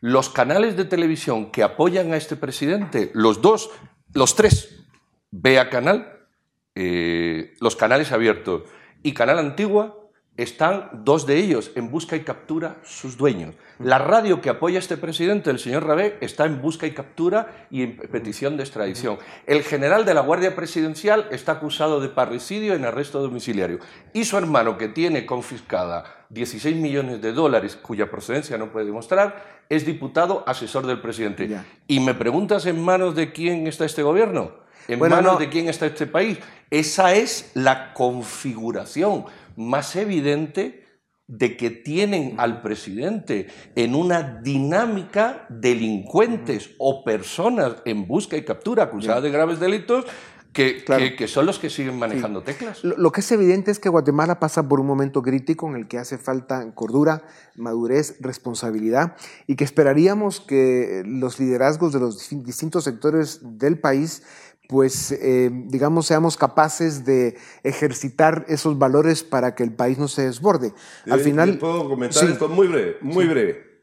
Los 0.01 0.29
canales 0.29 0.75
de 0.75 0.85
televisión 0.85 1.51
que 1.51 1.63
apoyan 1.63 2.13
a 2.13 2.17
este 2.17 2.35
presidente, 2.35 3.11
los 3.13 3.41
dos, 3.41 3.71
los 4.13 4.35
tres, 4.35 4.85
Vea 5.31 5.69
Canal, 5.69 6.27
eh, 6.75 7.53
los 7.61 7.75
canales 7.75 8.11
abiertos 8.11 8.63
y 9.01 9.13
Canal 9.13 9.39
Antigua, 9.39 10.02
están 10.35 10.89
dos 11.03 11.27
de 11.27 11.37
ellos 11.37 11.71
en 11.75 11.91
busca 11.91 12.15
y 12.15 12.21
captura 12.21 12.77
sus 12.83 13.17
dueños. 13.17 13.55
La 13.77 13.99
radio 13.99 14.41
que 14.41 14.49
apoya 14.49 14.77
a 14.77 14.79
este 14.79 14.97
presidente, 14.97 15.51
el 15.51 15.59
señor 15.59 15.85
Rabé, 15.85 16.17
está 16.21 16.45
en 16.45 16.61
busca 16.61 16.87
y 16.87 16.91
captura 16.91 17.67
y 17.69 17.83
en 17.83 17.97
petición 17.97 18.57
de 18.57 18.63
extradición. 18.63 19.19
El 19.45 19.63
general 19.63 20.05
de 20.05 20.13
la 20.13 20.21
Guardia 20.21 20.55
Presidencial 20.55 21.27
está 21.31 21.53
acusado 21.53 21.99
de 21.99 22.09
parricidio 22.09 22.73
en 22.73 22.85
arresto 22.85 23.21
domiciliario. 23.21 23.79
Y 24.13 24.25
su 24.25 24.37
hermano, 24.37 24.77
que 24.77 24.87
tiene 24.87 25.25
confiscada 25.25 26.25
16 26.29 26.77
millones 26.77 27.21
de 27.21 27.31
dólares, 27.31 27.75
cuya 27.75 28.09
procedencia 28.09 28.57
no 28.57 28.71
puede 28.71 28.87
demostrar, 28.87 29.63
es 29.69 29.85
diputado 29.85 30.43
asesor 30.47 30.87
del 30.87 30.99
presidente. 30.99 31.49
Y 31.87 31.99
me 31.99 32.15
preguntas 32.15 32.65
en 32.65 32.83
manos 32.83 33.15
de 33.15 33.31
quién 33.31 33.67
está 33.67 33.85
este 33.85 34.01
gobierno. 34.01 34.63
¿En 34.87 34.99
manos 34.99 35.39
de 35.39 35.49
quién 35.49 35.69
está 35.69 35.85
este 35.85 36.07
país? 36.07 36.39
Esa 36.69 37.13
es 37.13 37.51
la 37.53 37.93
configuración 37.93 39.25
más 39.55 39.95
evidente 39.95 40.83
de 41.27 41.55
que 41.55 41.69
tienen 41.69 42.35
al 42.37 42.61
presidente 42.61 43.47
en 43.75 43.95
una 43.95 44.41
dinámica 44.41 45.45
delincuentes 45.49 46.71
o 46.77 47.03
personas 47.03 47.75
en 47.85 48.07
busca 48.07 48.35
y 48.35 48.43
captura 48.43 48.83
acusadas 48.83 49.23
de 49.23 49.31
graves 49.31 49.59
delitos 49.59 50.05
que, 50.53 50.85
que, 51.17 51.27
son 51.27 51.47
los 51.47 51.57
que 51.57 51.69
siguen 51.69 51.97
manejando 51.97 52.43
teclas. 52.43 52.83
Lo, 52.83 53.11
que 53.11 53.21
es 53.21 53.31
evidente 53.31 53.71
es 53.71 53.79
que 53.79 53.89
Guatemala 53.89 54.39
pasa 54.39 54.67
por 54.67 54.79
un 54.79 54.85
momento 54.85 55.23
crítico 55.23 55.67
en 55.67 55.75
el 55.75 55.87
que 55.87 55.97
hace 55.97 56.19
falta 56.19 56.73
cordura, 56.75 57.23
madurez, 57.55 58.17
responsabilidad 58.19 59.15
y 59.47 59.55
que 59.55 59.63
esperaríamos 59.63 60.39
que 60.41 61.03
los 61.05 61.39
liderazgos 61.39 61.91
de 61.91 61.99
los 61.99 62.29
distintos 62.29 62.83
sectores 62.83 63.39
del 63.41 63.79
país 63.79 64.21
pues 64.67 65.11
eh, 65.11 65.49
digamos 65.51 66.07
seamos 66.07 66.37
capaces 66.37 67.05
de 67.05 67.37
ejercitar 67.63 68.45
esos 68.47 68.77
valores 68.77 69.23
para 69.23 69.55
que 69.55 69.63
el 69.63 69.73
país 69.73 69.97
no 69.97 70.07
se 70.07 70.23
desborde. 70.23 70.73
Al 71.09 71.19
final... 71.19 71.57
¿Puedo 71.57 71.87
comentar 71.89 72.23
esto 72.27 72.49
muy 72.49 72.67
breve? 72.67 72.97
Muy 73.01 73.25
breve. 73.25 73.73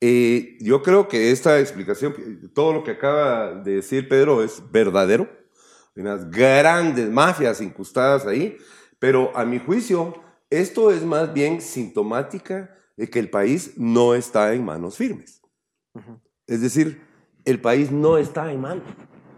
Eh, 0.00 0.56
yo 0.60 0.82
creo 0.82 1.08
que 1.08 1.32
esta 1.32 1.58
explicación, 1.58 2.14
todo 2.54 2.72
lo 2.72 2.84
que 2.84 2.92
acaba 2.92 3.52
de 3.54 3.76
decir 3.76 4.08
Pedro 4.08 4.44
es 4.44 4.62
verdadero. 4.70 5.28
Hay 5.96 6.02
unas 6.02 6.30
grandes 6.30 7.10
mafias 7.10 7.60
incrustadas 7.60 8.24
ahí, 8.24 8.56
pero 8.98 9.36
a 9.36 9.44
mi 9.44 9.58
juicio 9.58 10.14
esto 10.50 10.92
es 10.92 11.04
más 11.04 11.32
bien 11.34 11.60
sintomática 11.60 12.74
de 12.96 13.10
que 13.10 13.18
el 13.18 13.30
país 13.30 13.72
no 13.76 14.14
está 14.14 14.54
en 14.54 14.64
manos 14.64 14.96
firmes. 14.96 15.42
Es 16.46 16.60
decir, 16.60 17.02
el 17.44 17.60
país 17.60 17.90
no 17.90 18.18
está 18.18 18.52
en 18.52 18.60
manos 18.60 18.84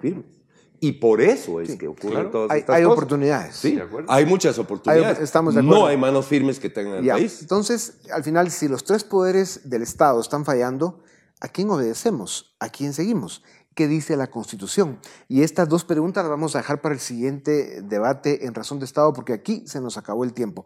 firmes. 0.00 0.39
Y 0.82 0.92
por 0.92 1.20
eso 1.20 1.60
es 1.60 1.76
que 1.76 1.86
ocurren 1.86 2.30
todas 2.30 2.50
hay, 2.50 2.60
estas 2.60 2.76
hay 2.76 2.84
oportunidades. 2.84 3.54
Sí, 3.54 3.78
hay 4.08 4.24
muchas 4.24 4.58
oportunidades. 4.58 5.20
estamos 5.20 5.54
de 5.54 5.62
No 5.62 5.86
hay 5.86 5.98
manos 5.98 6.26
firmes 6.26 6.58
que 6.58 6.70
tengan 6.70 7.04
el 7.04 7.06
país. 7.06 7.42
Entonces, 7.42 7.98
al 8.12 8.24
final, 8.24 8.50
si 8.50 8.66
los 8.66 8.84
tres 8.84 9.04
poderes 9.04 9.68
del 9.68 9.82
Estado 9.82 10.20
están 10.20 10.46
fallando, 10.46 11.02
¿a 11.40 11.48
quién 11.48 11.68
obedecemos? 11.70 12.56
¿A 12.60 12.70
quién 12.70 12.94
seguimos? 12.94 13.42
¿Qué 13.74 13.88
dice 13.88 14.16
la 14.16 14.30
Constitución? 14.30 14.98
Y 15.28 15.42
estas 15.42 15.68
dos 15.68 15.84
preguntas 15.84 16.24
las 16.24 16.30
vamos 16.30 16.56
a 16.56 16.58
dejar 16.58 16.80
para 16.80 16.94
el 16.94 17.00
siguiente 17.00 17.82
debate 17.82 18.46
en 18.46 18.54
razón 18.54 18.78
de 18.78 18.86
Estado, 18.86 19.12
porque 19.12 19.34
aquí 19.34 19.62
se 19.66 19.80
nos 19.80 19.98
acabó 19.98 20.24
el 20.24 20.32
tiempo. 20.32 20.64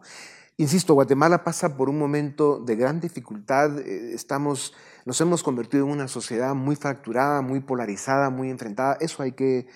Insisto, 0.57 0.93
Guatemala 0.93 1.43
pasa 1.43 1.75
por 1.75 1.89
un 1.89 1.99
momento 1.99 2.59
de 2.59 2.77
gran 2.77 3.01
dificultad. 3.01 3.79
Eh, 3.79 4.13
estamos, 4.13 4.73
nos 5.03 5.19
hemos 5.19 5.43
convertido 5.43 5.85
en 5.85 5.91
una 5.91 6.07
sociedad 6.07 6.55
muy 6.55 6.77
fracturada, 6.77 7.41
muy 7.41 7.59
polarizada, 7.59 8.29
muy 8.29 8.49
enfrentada. 8.49 8.97
Eso 9.01 9.21
hay 9.21 9.33
que 9.33 9.67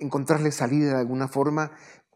encontrarle 0.00 0.50
salida 0.50 0.94
de 0.94 1.00
alguna 1.00 1.28
forma. 1.28 1.72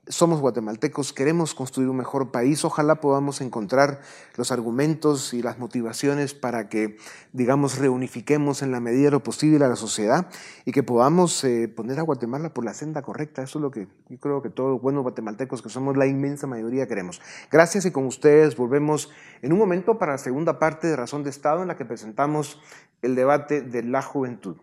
Somos 0.07 0.40
guatemaltecos, 0.40 1.14
queremos 1.14 1.55
construir 1.55 1.88
un 1.88 1.97
mejor 1.97 2.31
país, 2.31 2.62
ojalá 2.66 2.97
podamos 2.97 3.40
encontrar 3.40 4.03
los 4.37 4.53
argumentos 4.53 5.33
y 5.33 5.40
las 5.40 5.59
motivaciones 5.59 6.35
para 6.35 6.68
que, 6.68 6.99
digamos, 7.33 7.79
reunifiquemos 7.79 8.61
en 8.61 8.70
la 8.70 8.81
medida 8.81 9.07
de 9.07 9.11
lo 9.12 9.23
posible 9.23 9.64
a 9.64 9.68
la 9.68 9.77
sociedad 9.77 10.29
y 10.66 10.73
que 10.73 10.83
podamos 10.83 11.42
eh, 11.44 11.68
poner 11.68 11.99
a 11.99 12.03
Guatemala 12.03 12.53
por 12.53 12.66
la 12.66 12.75
senda 12.75 13.01
correcta. 13.01 13.42
Eso 13.42 13.59
es 13.59 13.62
lo 13.62 13.70
que 13.70 13.88
yo 14.11 14.20
creo 14.20 14.42
que 14.42 14.51
todos 14.51 14.73
los 14.73 14.83
buenos 14.83 15.05
guatemaltecos, 15.05 15.62
que 15.62 15.70
somos 15.70 15.97
la 15.97 16.07
inmensa 16.07 16.47
mayoría, 16.47 16.87
queremos. 16.87 17.23
Gracias 17.51 17.87
y 17.87 17.90
con 17.90 18.05
ustedes 18.05 18.59
volvemos 18.59 19.11
en 19.40 19.55
un 19.55 19.59
momento 19.59 19.97
para 19.97 20.12
la 20.12 20.18
segunda 20.18 20.59
parte 20.59 20.87
de 20.87 20.97
Razón 20.97 21.23
de 21.23 21.31
Estado 21.31 21.62
en 21.62 21.68
la 21.68 21.79
que 21.79 21.87
presentamos 21.87 22.61
el 23.01 23.14
debate 23.14 23.62
de 23.62 23.83
la 23.83 24.03
juventud. 24.03 24.59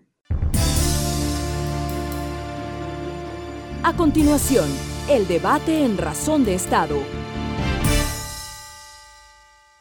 A 3.84 3.96
continuación, 3.96 4.70
el 5.10 5.28
debate 5.28 5.84
en 5.84 5.98
Razón 5.98 6.46
de 6.46 6.54
Estado. 6.54 7.02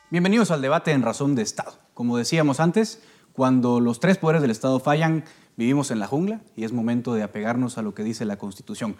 Bienvenidos 0.09 0.51
al 0.51 0.63
debate 0.63 0.93
en 0.93 1.03
Razón 1.03 1.35
de 1.35 1.43
Estado. 1.43 1.75
Como 1.93 2.17
decíamos 2.17 2.61
antes, 2.61 3.03
cuando 3.35 3.79
los 3.79 4.01
tres 4.01 4.17
poderes 4.17 4.41
del 4.41 4.53
Estado 4.53 4.81
fallan, 4.81 5.25
vivimos 5.59 5.91
en 5.91 5.99
la 5.99 6.07
jungla 6.07 6.41
y 6.57 6.65
es 6.65 6.73
momento 6.73 7.13
de 7.13 7.23
apegarnos 7.23 7.77
a 7.77 7.83
lo 7.83 7.93
que 7.93 8.03
dice 8.03 8.25
la 8.25 8.39
Constitución. 8.39 8.97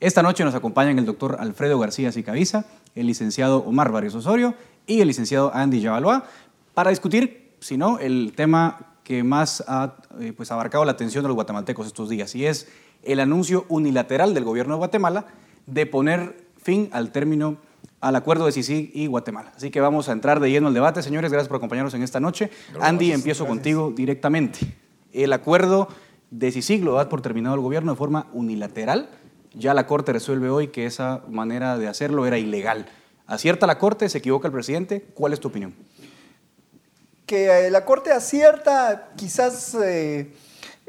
Esta 0.00 0.20
noche 0.20 0.42
nos 0.42 0.56
acompañan 0.56 0.98
el 0.98 1.06
doctor 1.06 1.36
Alfredo 1.38 1.78
García 1.78 2.10
Sicaviza, 2.10 2.64
el 2.96 3.06
licenciado 3.06 3.58
Omar 3.58 3.92
Barrios 3.92 4.16
Osorio 4.16 4.56
y 4.84 5.00
el 5.00 5.06
licenciado 5.06 5.52
Andy 5.54 5.80
Yavaloa 5.80 6.24
para 6.74 6.90
discutir, 6.90 7.54
si 7.60 7.76
no, 7.76 8.00
el 8.00 8.32
tema 8.34 8.96
que 9.04 9.22
más 9.22 9.62
ha 9.68 9.94
eh, 10.18 10.32
pues, 10.36 10.50
abarcado 10.50 10.84
la 10.84 10.92
atención 10.92 11.22
de 11.22 11.28
los 11.28 11.36
guatemaltecos 11.36 11.86
estos 11.86 12.08
días 12.08 12.34
y 12.34 12.46
es 12.46 12.68
el 13.02 13.20
anuncio 13.20 13.66
unilateral 13.68 14.34
del 14.34 14.44
gobierno 14.44 14.74
de 14.74 14.78
Guatemala 14.78 15.26
de 15.66 15.86
poner 15.86 16.36
fin 16.62 16.88
al 16.92 17.12
término 17.12 17.56
al 18.00 18.16
acuerdo 18.16 18.46
de 18.46 18.52
CICIG 18.52 18.90
y 18.94 19.06
Guatemala. 19.06 19.52
Así 19.54 19.70
que 19.70 19.80
vamos 19.80 20.08
a 20.08 20.12
entrar 20.12 20.40
de 20.40 20.50
lleno 20.50 20.68
al 20.68 20.74
debate. 20.74 21.02
Señores, 21.02 21.30
gracias 21.30 21.48
por 21.48 21.58
acompañarnos 21.58 21.94
en 21.94 22.02
esta 22.02 22.18
noche. 22.18 22.50
Andy, 22.80 23.12
empiezo 23.12 23.46
contigo 23.46 23.92
directamente. 23.94 24.60
El 25.12 25.32
acuerdo 25.32 25.88
de 26.30 26.50
CICIG 26.50 26.82
lo 26.82 26.94
da 26.94 27.08
por 27.08 27.20
terminado 27.20 27.54
el 27.56 27.60
gobierno 27.60 27.92
de 27.92 27.98
forma 27.98 28.26
unilateral. 28.32 29.10
Ya 29.52 29.74
la 29.74 29.86
Corte 29.86 30.12
resuelve 30.12 30.48
hoy 30.48 30.68
que 30.68 30.86
esa 30.86 31.22
manera 31.28 31.76
de 31.76 31.88
hacerlo 31.88 32.26
era 32.26 32.38
ilegal. 32.38 32.86
¿Acierta 33.26 33.66
la 33.66 33.78
Corte? 33.78 34.08
¿Se 34.08 34.18
equivoca 34.18 34.48
el 34.48 34.52
presidente? 34.52 35.06
¿Cuál 35.14 35.32
es 35.32 35.40
tu 35.40 35.48
opinión? 35.48 35.74
Que 37.26 37.66
eh, 37.66 37.70
la 37.70 37.84
Corte 37.84 38.12
acierta 38.12 39.10
quizás... 39.16 39.74
Eh, 39.74 40.32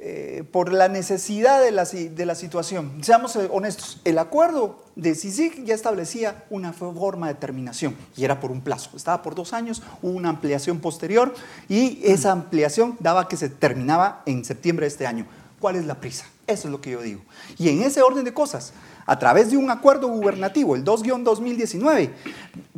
eh, 0.03 0.43
por 0.51 0.73
la 0.73 0.87
necesidad 0.87 1.61
de 1.61 1.69
la, 1.69 1.85
de 1.85 2.25
la 2.25 2.33
situación. 2.33 3.03
Seamos 3.03 3.35
eh, 3.35 3.47
honestos, 3.51 4.01
el 4.03 4.17
acuerdo 4.17 4.83
de 4.95 5.13
CICIG 5.13 5.63
ya 5.63 5.75
establecía 5.75 6.43
una 6.49 6.73
forma 6.73 7.27
de 7.27 7.35
terminación 7.35 7.95
y 8.17 8.25
era 8.25 8.39
por 8.39 8.49
un 8.49 8.61
plazo. 8.61 8.97
Estaba 8.97 9.21
por 9.21 9.35
dos 9.35 9.53
años, 9.53 9.83
hubo 10.01 10.13
una 10.13 10.29
ampliación 10.29 10.79
posterior 10.79 11.35
y 11.69 12.01
esa 12.03 12.31
ampliación 12.31 12.97
daba 12.99 13.27
que 13.27 13.37
se 13.37 13.49
terminaba 13.49 14.23
en 14.25 14.43
septiembre 14.43 14.85
de 14.85 14.87
este 14.87 15.05
año. 15.05 15.27
¿Cuál 15.59 15.75
es 15.75 15.85
la 15.85 15.99
prisa? 15.99 16.25
Eso 16.47 16.67
es 16.67 16.71
lo 16.71 16.81
que 16.81 16.89
yo 16.89 17.01
digo. 17.03 17.21
Y 17.59 17.69
en 17.69 17.83
ese 17.83 18.01
orden 18.01 18.25
de 18.25 18.33
cosas, 18.33 18.73
a 19.05 19.19
través 19.19 19.51
de 19.51 19.57
un 19.57 19.69
acuerdo 19.69 20.07
gubernativo, 20.07 20.75
el 20.75 20.83
2-2019, 20.83 22.09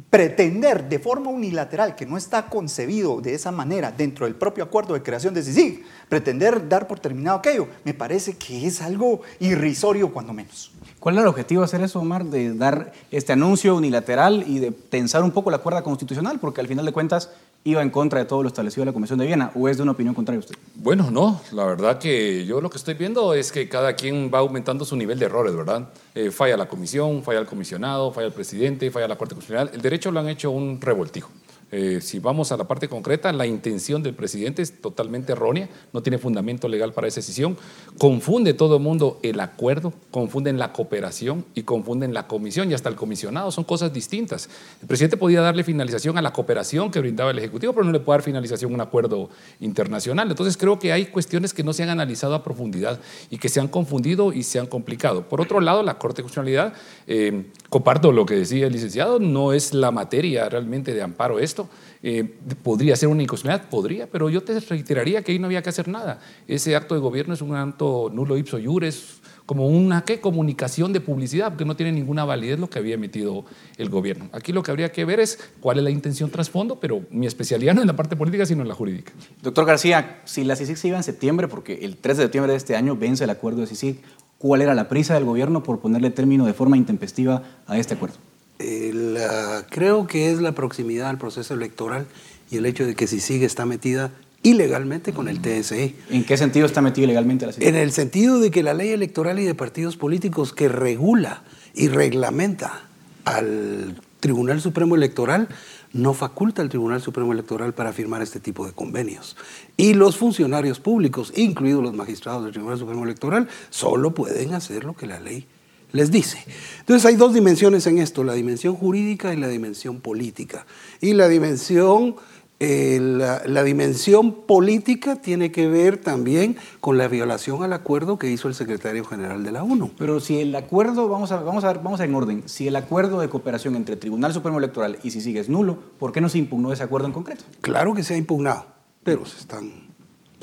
pretender 0.09 0.87
de 0.87 0.99
forma 0.99 1.31
unilateral, 1.31 1.95
que 1.95 2.05
no 2.05 2.17
está 2.17 2.47
concebido 2.47 3.19
de 3.19 3.33
esa 3.33 3.51
manera 3.51 3.91
dentro 3.91 4.25
del 4.25 4.35
propio 4.35 4.63
acuerdo 4.63 4.93
de 4.93 5.01
creación 5.01 5.33
de 5.33 5.41
CICIG, 5.41 5.83
pretender 6.07 6.69
dar 6.69 6.87
por 6.87 6.99
terminado 6.99 7.39
aquello, 7.39 7.67
me 7.83 7.95
parece 7.95 8.37
que 8.37 8.67
es 8.67 8.81
algo 8.81 9.21
irrisorio 9.39 10.13
cuando 10.13 10.31
menos. 10.31 10.71
¿Cuál 10.99 11.15
era 11.15 11.23
el 11.23 11.29
objetivo 11.29 11.61
de 11.61 11.65
hacer 11.65 11.81
eso, 11.81 11.99
Omar? 11.99 12.25
De 12.25 12.53
dar 12.53 12.93
este 13.11 13.33
anuncio 13.33 13.75
unilateral 13.75 14.45
y 14.47 14.59
de 14.59 14.71
tensar 14.71 15.23
un 15.23 15.31
poco 15.31 15.49
la 15.49 15.57
cuerda 15.57 15.81
constitucional, 15.81 16.39
porque 16.39 16.61
al 16.61 16.67
final 16.67 16.85
de 16.85 16.93
cuentas 16.93 17.31
iba 17.65 17.81
en 17.81 17.89
contra 17.89 18.19
de 18.19 18.25
todo 18.25 18.43
lo 18.43 18.47
establecido 18.47 18.83
en 18.83 18.87
la 18.87 18.93
Comisión 18.93 19.19
de 19.19 19.25
Viena, 19.25 19.51
o 19.55 19.69
es 19.69 19.77
de 19.77 19.83
una 19.83 19.93
opinión 19.93 20.13
contraria 20.13 20.39
usted? 20.39 20.55
Bueno, 20.75 21.09
no, 21.11 21.41
la 21.51 21.65
verdad 21.65 21.97
que 21.97 22.45
yo 22.45 22.59
lo 22.61 22.69
que 22.69 22.77
estoy 22.77 22.93
viendo 22.95 23.33
es 23.33 23.51
que 23.51 23.69
cada 23.69 23.93
quien 23.93 24.29
va 24.33 24.39
aumentando 24.39 24.85
su 24.85 24.95
nivel 24.95 25.17
de 25.19 25.25
errores, 25.25 25.55
¿verdad? 25.55 25.89
Eh, 26.13 26.31
falla 26.31 26.57
la 26.57 26.67
comisión, 26.67 27.23
falla 27.23 27.39
el 27.39 27.45
comisionado, 27.45 28.11
falla 28.11 28.27
el 28.27 28.33
presidente, 28.33 28.91
falla 28.91 29.07
la 29.07 29.17
Corte 29.17 29.35
Constitucional. 29.35 29.71
El 29.73 29.81
derecho 29.81 30.11
lo 30.11 30.19
han 30.19 30.27
hecho 30.27 30.51
un 30.51 30.79
revoltijo. 30.81 31.29
Eh, 31.75 32.01
si 32.01 32.19
vamos 32.19 32.51
a 32.51 32.57
la 32.57 32.67
parte 32.67 32.87
concreta, 32.87 33.33
la 33.33 33.47
intención 33.47 34.03
del 34.03 34.13
presidente 34.13 34.61
es 34.61 34.79
totalmente 34.79 35.31
errónea, 35.31 35.67
no 35.91 36.03
tiene 36.03 36.19
fundamento 36.19 36.67
legal 36.67 36.93
para 36.93 37.07
esa 37.07 37.15
decisión, 37.15 37.57
confunde 37.97 38.53
todo 38.53 38.77
el 38.77 38.83
mundo 38.83 39.19
el 39.23 39.39
acuerdo, 39.39 39.91
confunden 40.11 40.59
la 40.59 40.71
cooperación 40.71 41.45
y 41.55 41.63
confunden 41.63 42.13
la 42.13 42.27
comisión 42.27 42.69
y 42.69 42.75
hasta 42.75 42.89
el 42.89 42.95
comisionado, 42.95 43.49
son 43.49 43.63
cosas 43.63 43.91
distintas. 43.91 44.51
El 44.83 44.87
presidente 44.87 45.17
podía 45.17 45.41
darle 45.41 45.63
finalización 45.63 46.15
a 46.19 46.21
la 46.21 46.31
cooperación 46.31 46.91
que 46.91 46.99
brindaba 46.99 47.31
el 47.31 47.39
Ejecutivo, 47.39 47.73
pero 47.73 47.85
no 47.85 47.91
le 47.91 47.99
puede 47.99 48.19
dar 48.19 48.23
finalización 48.23 48.69
a 48.69 48.75
un 48.75 48.81
acuerdo 48.81 49.31
internacional. 49.59 50.29
Entonces 50.29 50.57
creo 50.57 50.77
que 50.77 50.91
hay 50.91 51.07
cuestiones 51.07 51.55
que 51.55 51.63
no 51.63 51.73
se 51.73 51.81
han 51.81 51.89
analizado 51.89 52.35
a 52.35 52.43
profundidad 52.43 52.99
y 53.31 53.39
que 53.39 53.49
se 53.49 53.59
han 53.59 53.67
confundido 53.67 54.31
y 54.31 54.43
se 54.43 54.59
han 54.59 54.67
complicado. 54.67 55.27
Por 55.27 55.41
otro 55.41 55.59
lado, 55.59 55.81
la 55.81 55.97
Corte 55.97 56.17
de 56.17 56.23
Constitucionalidad, 56.25 56.73
eh, 57.07 57.47
comparto 57.69 58.11
lo 58.11 58.27
que 58.27 58.35
decía 58.35 58.67
el 58.67 58.73
licenciado, 58.73 59.17
no 59.17 59.53
es 59.53 59.73
la 59.73 59.89
materia 59.89 60.47
realmente 60.49 60.93
de 60.93 61.01
amparo 61.01 61.39
esto 61.39 61.62
eh, 62.01 62.23
¿Podría 62.61 62.95
ser 62.95 63.07
una 63.07 63.23
inconstitucionalidad? 63.23 63.69
Podría, 63.69 64.07
pero 64.07 64.29
yo 64.29 64.43
te 64.43 64.59
reiteraría 64.59 65.21
que 65.21 65.31
ahí 65.31 65.39
no 65.39 65.45
había 65.45 65.61
que 65.61 65.69
hacer 65.69 65.87
nada. 65.87 66.19
Ese 66.47 66.75
acto 66.75 66.95
de 66.95 67.01
gobierno 67.01 67.33
es 67.33 67.41
un 67.41 67.55
acto 67.55 68.11
nulo 68.13 68.37
ipso 68.37 68.59
iures, 68.59 69.21
como 69.45 69.67
una 69.67 70.03
¿qué? 70.03 70.19
comunicación 70.19 70.93
de 70.93 71.01
publicidad, 71.01 71.49
porque 71.49 71.65
no 71.65 71.75
tiene 71.75 71.91
ninguna 71.91 72.25
validez 72.25 72.59
lo 72.59 72.69
que 72.69 72.79
había 72.79 72.95
emitido 72.95 73.45
el 73.77 73.89
gobierno. 73.89 74.29
Aquí 74.33 74.51
lo 74.51 74.63
que 74.63 74.71
habría 74.71 74.91
que 74.91 75.05
ver 75.05 75.19
es 75.19 75.39
cuál 75.59 75.77
es 75.77 75.83
la 75.83 75.89
intención 75.89 76.29
trasfondo, 76.29 76.79
pero 76.79 77.03
mi 77.09 77.25
especialidad 77.25 77.73
no 77.73 77.81
es 77.81 77.87
la 77.87 77.95
parte 77.95 78.15
política, 78.15 78.45
sino 78.45 78.61
en 78.61 78.67
la 78.67 78.75
jurídica. 78.75 79.13
Doctor 79.41 79.65
García, 79.65 80.21
si 80.25 80.43
la 80.43 80.55
CICIG 80.55 80.77
se 80.77 80.87
iba 80.89 80.97
en 80.97 81.03
septiembre, 81.03 81.47
porque 81.47 81.85
el 81.85 81.97
3 81.97 82.17
de 82.17 82.23
septiembre 82.23 82.51
de 82.51 82.57
este 82.57 82.75
año 82.75 82.95
vence 82.95 83.23
el 83.23 83.29
acuerdo 83.29 83.61
de 83.61 83.67
CICIG, 83.67 84.01
¿cuál 84.37 84.61
era 84.61 84.73
la 84.73 84.89
prisa 84.89 85.13
del 85.13 85.25
gobierno 85.25 85.63
por 85.63 85.79
ponerle 85.79 86.09
término 86.09 86.45
de 86.45 86.53
forma 86.53 86.77
intempestiva 86.77 87.43
a 87.65 87.77
este 87.77 87.93
acuerdo? 87.93 88.17
Creo 88.57 90.07
que 90.07 90.31
es 90.31 90.39
la 90.39 90.53
proximidad 90.53 91.09
al 91.09 91.17
proceso 91.17 91.53
electoral 91.53 92.05
y 92.51 92.57
el 92.57 92.65
hecho 92.65 92.85
de 92.85 92.95
que 92.95 93.07
si 93.07 93.19
sigue 93.19 93.45
está 93.45 93.65
metida 93.65 94.11
ilegalmente 94.43 95.13
con 95.13 95.27
el 95.27 95.41
TSE. 95.41 95.95
¿En 96.09 96.25
qué 96.25 96.37
sentido 96.37 96.65
está 96.65 96.81
metida 96.81 97.05
ilegalmente 97.05 97.47
la 97.47 97.53
En 97.57 97.75
el 97.75 97.91
sentido 97.91 98.39
de 98.39 98.51
que 98.51 98.61
la 98.61 98.73
ley 98.73 98.89
electoral 98.89 99.39
y 99.39 99.45
de 99.45 99.55
partidos 99.55 99.97
políticos 99.97 100.53
que 100.53 100.67
regula 100.67 101.43
y 101.73 101.87
reglamenta 101.87 102.81
al 103.25 103.95
Tribunal 104.19 104.61
Supremo 104.61 104.95
Electoral 104.95 105.47
no 105.93 106.13
faculta 106.13 106.61
al 106.61 106.69
Tribunal 106.69 107.01
Supremo 107.01 107.33
Electoral 107.33 107.73
para 107.73 107.93
firmar 107.93 108.21
este 108.21 108.39
tipo 108.39 108.65
de 108.65 108.73
convenios. 108.73 109.37
Y 109.77 109.93
los 109.93 110.17
funcionarios 110.17 110.79
públicos, 110.79 111.31
incluidos 111.35 111.83
los 111.83 111.93
magistrados 111.93 112.43
del 112.43 112.53
Tribunal 112.53 112.79
Supremo 112.79 113.03
Electoral, 113.03 113.47
solo 113.69 114.13
pueden 114.13 114.53
hacer 114.53 114.83
lo 114.83 114.95
que 114.95 115.07
la 115.07 115.19
ley 115.19 115.45
les 115.93 116.11
dice. 116.11 116.39
Entonces 116.79 117.05
hay 117.05 117.15
dos 117.15 117.33
dimensiones 117.33 117.87
en 117.87 117.99
esto, 117.99 118.23
la 118.23 118.33
dimensión 118.33 118.75
jurídica 118.75 119.33
y 119.33 119.37
la 119.37 119.47
dimensión 119.47 120.01
política. 120.01 120.65
Y 120.99 121.13
la 121.13 121.27
dimensión, 121.27 122.15
eh, 122.59 122.99
la, 122.99 123.63
dimensión 123.63 124.33
política 124.45 125.17
tiene 125.17 125.51
que 125.51 125.67
ver 125.67 125.97
también 125.97 126.57
con 126.81 126.97
la 126.97 127.07
violación 127.07 127.63
al 127.63 127.73
acuerdo 127.73 128.17
que 128.17 128.29
hizo 128.29 128.47
el 128.47 128.55
secretario 128.55 129.05
general 129.05 129.43
de 129.43 129.51
la 129.51 129.63
ONU. 129.63 129.91
Pero 129.97 130.19
si 130.19 130.39
el 130.39 130.55
acuerdo, 130.55 131.07
vamos 131.07 131.31
a, 131.31 131.41
vamos 131.41 131.63
a 131.63 131.67
ver, 131.67 131.83
vamos 131.83 132.01
a 132.01 132.05
en 132.05 132.15
orden, 132.15 132.43
si 132.47 132.67
el 132.67 132.75
acuerdo 132.75 133.21
de 133.21 133.29
cooperación 133.29 133.75
entre 133.75 133.93
el 133.93 133.99
Tribunal 133.99 134.33
Supremo 134.33 134.57
Electoral 134.57 134.97
y 135.03 135.11
si 135.11 135.21
sigue 135.21 135.39
es 135.39 135.47
nulo, 135.47 135.77
¿por 135.99 136.11
qué 136.11 136.21
no 136.21 136.27
se 136.27 136.39
impugnó 136.39 136.73
ese 136.73 136.83
acuerdo 136.83 137.07
en 137.07 137.13
concreto? 137.13 137.43
Claro 137.61 137.93
que 137.93 138.03
se 138.03 138.15
ha 138.15 138.17
impugnado, 138.17 138.65
pero 139.03 139.27
se 139.27 139.37
están, 139.37 139.92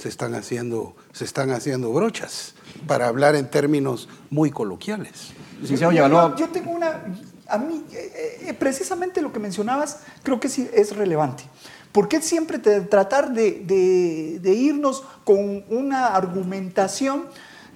se 0.00 0.08
están, 0.08 0.34
haciendo, 0.34 0.94
se 1.12 1.24
están 1.24 1.50
haciendo 1.50 1.92
brochas 1.92 2.54
para 2.86 3.06
hablar 3.06 3.34
en 3.34 3.50
términos 3.50 4.08
muy 4.30 4.50
coloquiales. 4.50 5.32
Yo, 5.62 6.48
tengo 6.48 6.70
una, 6.70 7.02
a 7.46 7.58
mí, 7.58 7.84
eh, 7.92 8.38
eh, 8.46 8.54
precisamente 8.54 9.20
lo 9.20 9.30
que 9.30 9.38
mencionabas, 9.38 9.98
creo 10.22 10.40
que 10.40 10.48
sí 10.48 10.70
es 10.72 10.96
relevante. 10.96 11.44
¿Por 11.92 12.08
qué 12.08 12.22
siempre 12.22 12.58
tratar 12.58 13.34
de, 13.34 14.40
irnos 14.42 15.04
con 15.24 15.64
una 15.68 16.14
argumentación, 16.14 17.26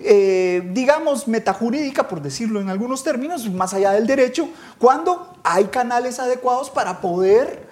eh, 0.00 0.70
digamos, 0.72 1.28
metajurídica, 1.28 2.08
por 2.08 2.22
decirlo 2.22 2.58
en 2.60 2.70
algunos 2.70 3.04
términos, 3.04 3.50
más 3.50 3.74
allá 3.74 3.92
del 3.92 4.06
derecho, 4.06 4.48
cuando 4.78 5.36
hay 5.42 5.64
canales 5.64 6.20
adecuados 6.20 6.70
para 6.70 7.02
poder 7.02 7.66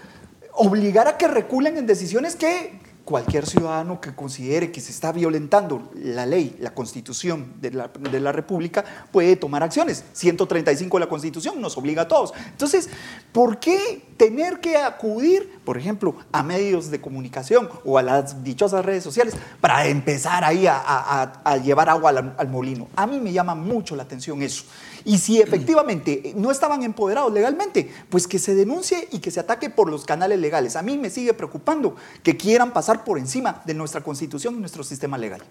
obligar 0.53 1.09
a 1.09 1.17
que 1.17 1.27
reculen 1.27 1.79
en 1.79 1.87
decisiones 1.87 2.37
que 2.37 2.82
cualquier 3.05 3.47
ciudadano 3.47 4.01
que 4.01 4.15
considere 4.15 4.71
que 4.71 4.81
se 4.81 4.93
está 4.93 5.12
violentando 5.12 5.91
la 5.95 6.27
ley, 6.27 6.57
la 6.61 6.75
constitución 6.75 7.55
de 7.61 7.71
la, 7.71 8.33
República, 8.33 8.85
puede 9.11 9.37
tomar 9.37 9.62
acciones. 9.62 10.05
135 10.12 10.97
de 10.97 11.01
la 11.05 11.09
constitución 11.09 11.61
nos 11.61 11.77
obliga 11.77 12.03
a 12.03 12.09
todos. 12.09 12.33
Entonces, 12.51 12.88
¿por 13.33 13.59
qué 13.59 14.05
tener 14.17 14.61
que 14.61 14.77
acudir, 14.77 15.61
por 15.65 15.77
ejemplo, 15.79 16.17
a 16.31 16.43
medios 16.43 16.91
de 16.91 17.01
comunicación 17.01 17.69
o 17.85 17.99
a 17.99 18.03
las 18.03 18.45
dichosas 18.45 18.85
redes 18.85 19.03
sociales 19.03 19.35
para 19.61 19.87
empezar 19.87 20.45
ahí 20.45 20.67
a, 20.67 21.61
llevar 21.62 21.88
agua 21.88 22.11
al, 22.11 22.35
al 22.38 22.49
molino? 22.49 22.88
A 22.95 23.07
mí 23.07 23.21
me 23.21 23.33
llama 23.33 23.55
mucho 23.55 23.97
la 23.97 24.05
atención 24.05 24.43
eso. 24.43 24.65
Y 25.05 25.19
si 25.19 25.41
efectivamente 25.41 26.33
no 26.37 26.51
estaban 26.51 26.83
empoderados 26.83 27.33
legalmente, 27.33 27.91
pues 28.09 28.27
que 28.27 28.38
se 28.38 28.55
denuncie 28.55 29.09
y 29.12 29.19
que 29.19 29.31
se 29.31 29.41
ataque 29.41 29.71
por 29.71 29.91
los 29.91 30.05
canales 30.05 30.38
legales. 30.38 30.77
A 30.77 30.83
mí 30.83 30.99
me 30.99 31.11
sigue 31.11 31.35
preocupando 31.35 31.97
que 32.23 32.37
quieran 32.37 32.73
pasar 32.73 33.05
por 33.05 33.19
encima 33.19 33.62
de 33.65 33.75
nuestra 33.75 34.03
constitución 34.03 34.57
y 34.57 34.59
nuestro 34.59 34.85
sistema 34.85 35.19
legal. 35.19 35.43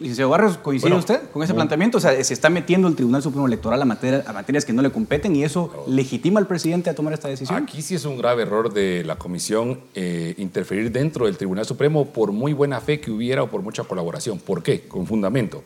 Licenciado 0.00 0.30
Barros, 0.30 0.58
¿coincide 0.58 0.92
usted 0.94 1.30
con 1.30 1.42
ese 1.44 1.54
planteamiento? 1.54 1.98
O 1.98 2.00
sea, 2.00 2.22
se 2.22 2.34
está 2.34 2.50
metiendo 2.50 2.88
el 2.88 2.96
Tribunal 2.96 3.22
Supremo 3.22 3.46
Electoral 3.46 3.80
a, 3.80 3.84
materia, 3.84 4.24
a 4.26 4.32
materias 4.32 4.64
que 4.64 4.72
no 4.72 4.82
le 4.82 4.90
competen 4.90 5.36
y 5.36 5.44
eso 5.44 5.84
legitima 5.86 6.40
al 6.40 6.48
presidente 6.48 6.90
a 6.90 6.94
tomar 6.94 7.14
esta 7.14 7.28
decisión. 7.28 7.62
Aquí 7.62 7.80
sí 7.80 7.94
es 7.94 8.04
un 8.04 8.18
grave 8.18 8.42
error 8.42 8.72
de 8.72 9.04
la 9.04 9.16
Comisión 9.16 9.80
eh, 9.94 10.34
interferir 10.38 10.90
dentro 10.90 11.26
del 11.26 11.36
Tribunal 11.36 11.64
Supremo 11.64 12.06
por 12.06 12.32
muy 12.32 12.52
buena 12.52 12.80
fe 12.80 13.00
que 13.00 13.12
hubiera 13.12 13.44
o 13.44 13.48
por 13.48 13.62
mucha 13.62 13.84
colaboración. 13.84 14.40
¿Por 14.40 14.64
qué? 14.64 14.80
Con 14.88 15.06
fundamento. 15.06 15.62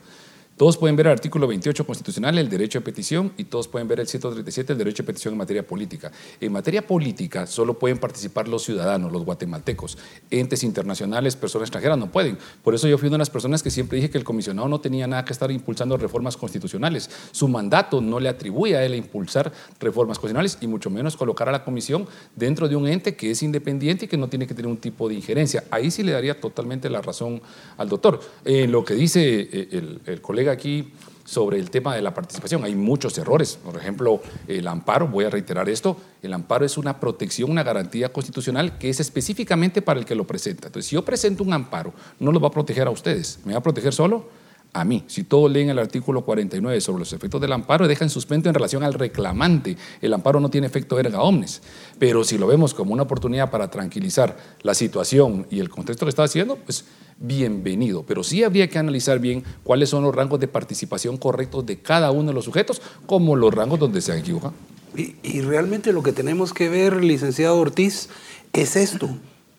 Todos 0.58 0.76
pueden 0.76 0.96
ver 0.96 1.06
el 1.06 1.12
artículo 1.12 1.46
28 1.46 1.86
constitucional, 1.86 2.36
el 2.36 2.50
derecho 2.50 2.80
de 2.80 2.84
petición, 2.84 3.30
y 3.36 3.44
todos 3.44 3.68
pueden 3.68 3.86
ver 3.86 4.00
el 4.00 4.08
137, 4.08 4.72
el 4.72 4.78
derecho 4.78 5.04
de 5.04 5.06
petición 5.06 5.34
en 5.34 5.38
materia 5.38 5.64
política. 5.64 6.10
En 6.40 6.50
materia 6.50 6.84
política 6.84 7.46
solo 7.46 7.78
pueden 7.78 7.98
participar 7.98 8.48
los 8.48 8.64
ciudadanos, 8.64 9.12
los 9.12 9.24
guatemaltecos. 9.24 9.96
Entes 10.32 10.64
internacionales, 10.64 11.36
personas 11.36 11.68
extranjeras 11.68 11.96
no 11.96 12.10
pueden. 12.10 12.36
Por 12.64 12.74
eso 12.74 12.88
yo 12.88 12.98
fui 12.98 13.06
una 13.06 13.14
de 13.14 13.20
las 13.20 13.30
personas 13.30 13.62
que 13.62 13.70
siempre 13.70 13.98
dije 13.98 14.10
que 14.10 14.18
el 14.18 14.24
comisionado 14.24 14.66
no 14.66 14.80
tenía 14.80 15.06
nada 15.06 15.24
que 15.24 15.32
estar 15.32 15.48
impulsando 15.52 15.96
reformas 15.96 16.36
constitucionales. 16.36 17.08
Su 17.30 17.46
mandato 17.46 18.00
no 18.00 18.18
le 18.18 18.28
atribuye 18.28 18.76
a 18.76 18.84
él 18.84 18.96
impulsar 18.96 19.52
reformas 19.78 20.18
constitucionales 20.18 20.58
y 20.60 20.66
mucho 20.66 20.90
menos 20.90 21.16
colocar 21.16 21.48
a 21.48 21.52
la 21.52 21.62
comisión 21.62 22.08
dentro 22.34 22.68
de 22.68 22.74
un 22.74 22.88
ente 22.88 23.14
que 23.14 23.30
es 23.30 23.44
independiente 23.44 24.06
y 24.06 24.08
que 24.08 24.16
no 24.16 24.26
tiene 24.26 24.48
que 24.48 24.54
tener 24.54 24.68
un 24.68 24.78
tipo 24.78 25.08
de 25.08 25.14
injerencia. 25.14 25.62
Ahí 25.70 25.92
sí 25.92 26.02
le 26.02 26.10
daría 26.10 26.40
totalmente 26.40 26.90
la 26.90 27.00
razón 27.00 27.40
al 27.76 27.88
doctor. 27.88 28.18
En 28.44 28.72
lo 28.72 28.84
que 28.84 28.94
dice 28.94 29.48
eh, 29.52 30.00
el 30.04 30.20
colega 30.20 30.47
aquí 30.50 30.92
sobre 31.28 31.58
el 31.58 31.70
tema 31.70 31.94
de 31.94 32.00
la 32.00 32.14
participación. 32.14 32.64
Hay 32.64 32.74
muchos 32.74 33.18
errores. 33.18 33.58
Por 33.62 33.76
ejemplo, 33.76 34.22
el 34.46 34.66
amparo, 34.66 35.08
voy 35.08 35.26
a 35.26 35.30
reiterar 35.30 35.68
esto, 35.68 35.96
el 36.22 36.32
amparo 36.32 36.64
es 36.64 36.78
una 36.78 36.98
protección, 36.98 37.50
una 37.50 37.62
garantía 37.62 38.10
constitucional 38.10 38.78
que 38.78 38.88
es 38.88 38.98
específicamente 38.98 39.82
para 39.82 40.00
el 40.00 40.06
que 40.06 40.14
lo 40.14 40.26
presenta. 40.26 40.68
Entonces, 40.68 40.88
si 40.88 40.94
yo 40.94 41.04
presento 41.04 41.44
un 41.44 41.52
amparo, 41.52 41.92
no 42.18 42.32
lo 42.32 42.40
va 42.40 42.48
a 42.48 42.50
proteger 42.50 42.86
a 42.86 42.90
ustedes, 42.90 43.40
me 43.44 43.52
va 43.52 43.58
a 43.58 43.62
proteger 43.62 43.92
solo 43.92 44.26
a 44.72 44.84
mí. 44.84 45.04
Si 45.06 45.24
todos 45.24 45.50
leen 45.50 45.70
el 45.70 45.78
artículo 45.78 46.24
49 46.24 46.80
sobre 46.80 47.00
los 47.00 47.12
efectos 47.12 47.40
del 47.40 47.52
amparo, 47.52 47.86
deja 47.88 48.04
en 48.04 48.10
suspenso 48.10 48.48
en 48.48 48.54
relación 48.54 48.82
al 48.82 48.94
reclamante. 48.94 49.76
El 50.00 50.14
amparo 50.14 50.40
no 50.40 50.48
tiene 50.48 50.66
efecto 50.66 50.98
erga 50.98 51.20
omnes. 51.20 51.62
Pero 51.98 52.24
si 52.24 52.38
lo 52.38 52.46
vemos 52.46 52.74
como 52.74 52.92
una 52.92 53.02
oportunidad 53.02 53.50
para 53.50 53.70
tranquilizar 53.70 54.36
la 54.62 54.74
situación 54.74 55.46
y 55.50 55.60
el 55.60 55.68
contexto 55.68 56.06
que 56.06 56.10
está 56.10 56.24
haciendo, 56.24 56.56
pues 56.56 56.84
bienvenido. 57.18 58.04
Pero 58.04 58.22
sí 58.24 58.42
habría 58.42 58.68
que 58.68 58.78
analizar 58.78 59.18
bien 59.18 59.44
cuáles 59.62 59.90
son 59.90 60.02
los 60.04 60.14
rangos 60.14 60.40
de 60.40 60.48
participación 60.48 61.16
correctos 61.16 61.66
de 61.66 61.78
cada 61.78 62.10
uno 62.10 62.28
de 62.28 62.34
los 62.34 62.44
sujetos, 62.44 62.80
como 63.06 63.36
los 63.36 63.52
rangos 63.54 63.78
donde 63.78 64.00
se 64.00 64.12
han 64.12 64.18
equivocado. 64.18 64.54
Y, 64.96 65.14
y 65.22 65.40
realmente 65.42 65.92
lo 65.92 66.02
que 66.02 66.12
tenemos 66.12 66.52
que 66.52 66.68
ver, 66.68 67.04
licenciado 67.04 67.58
Ortiz, 67.58 68.08
es 68.52 68.76
esto. 68.76 69.08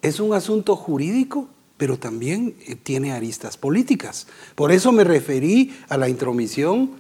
Es 0.02 0.20
un 0.20 0.34
asunto 0.34 0.76
jurídico 0.76 1.48
pero 1.80 1.98
también 1.98 2.56
eh, 2.68 2.76
tiene 2.76 3.14
aristas 3.14 3.56
políticas. 3.56 4.28
Por 4.54 4.74
eso 4.74 4.92
me 4.92 5.06
referí 5.06 5.74
a 5.88 5.96
la 5.96 6.10
intromisión 6.10 6.92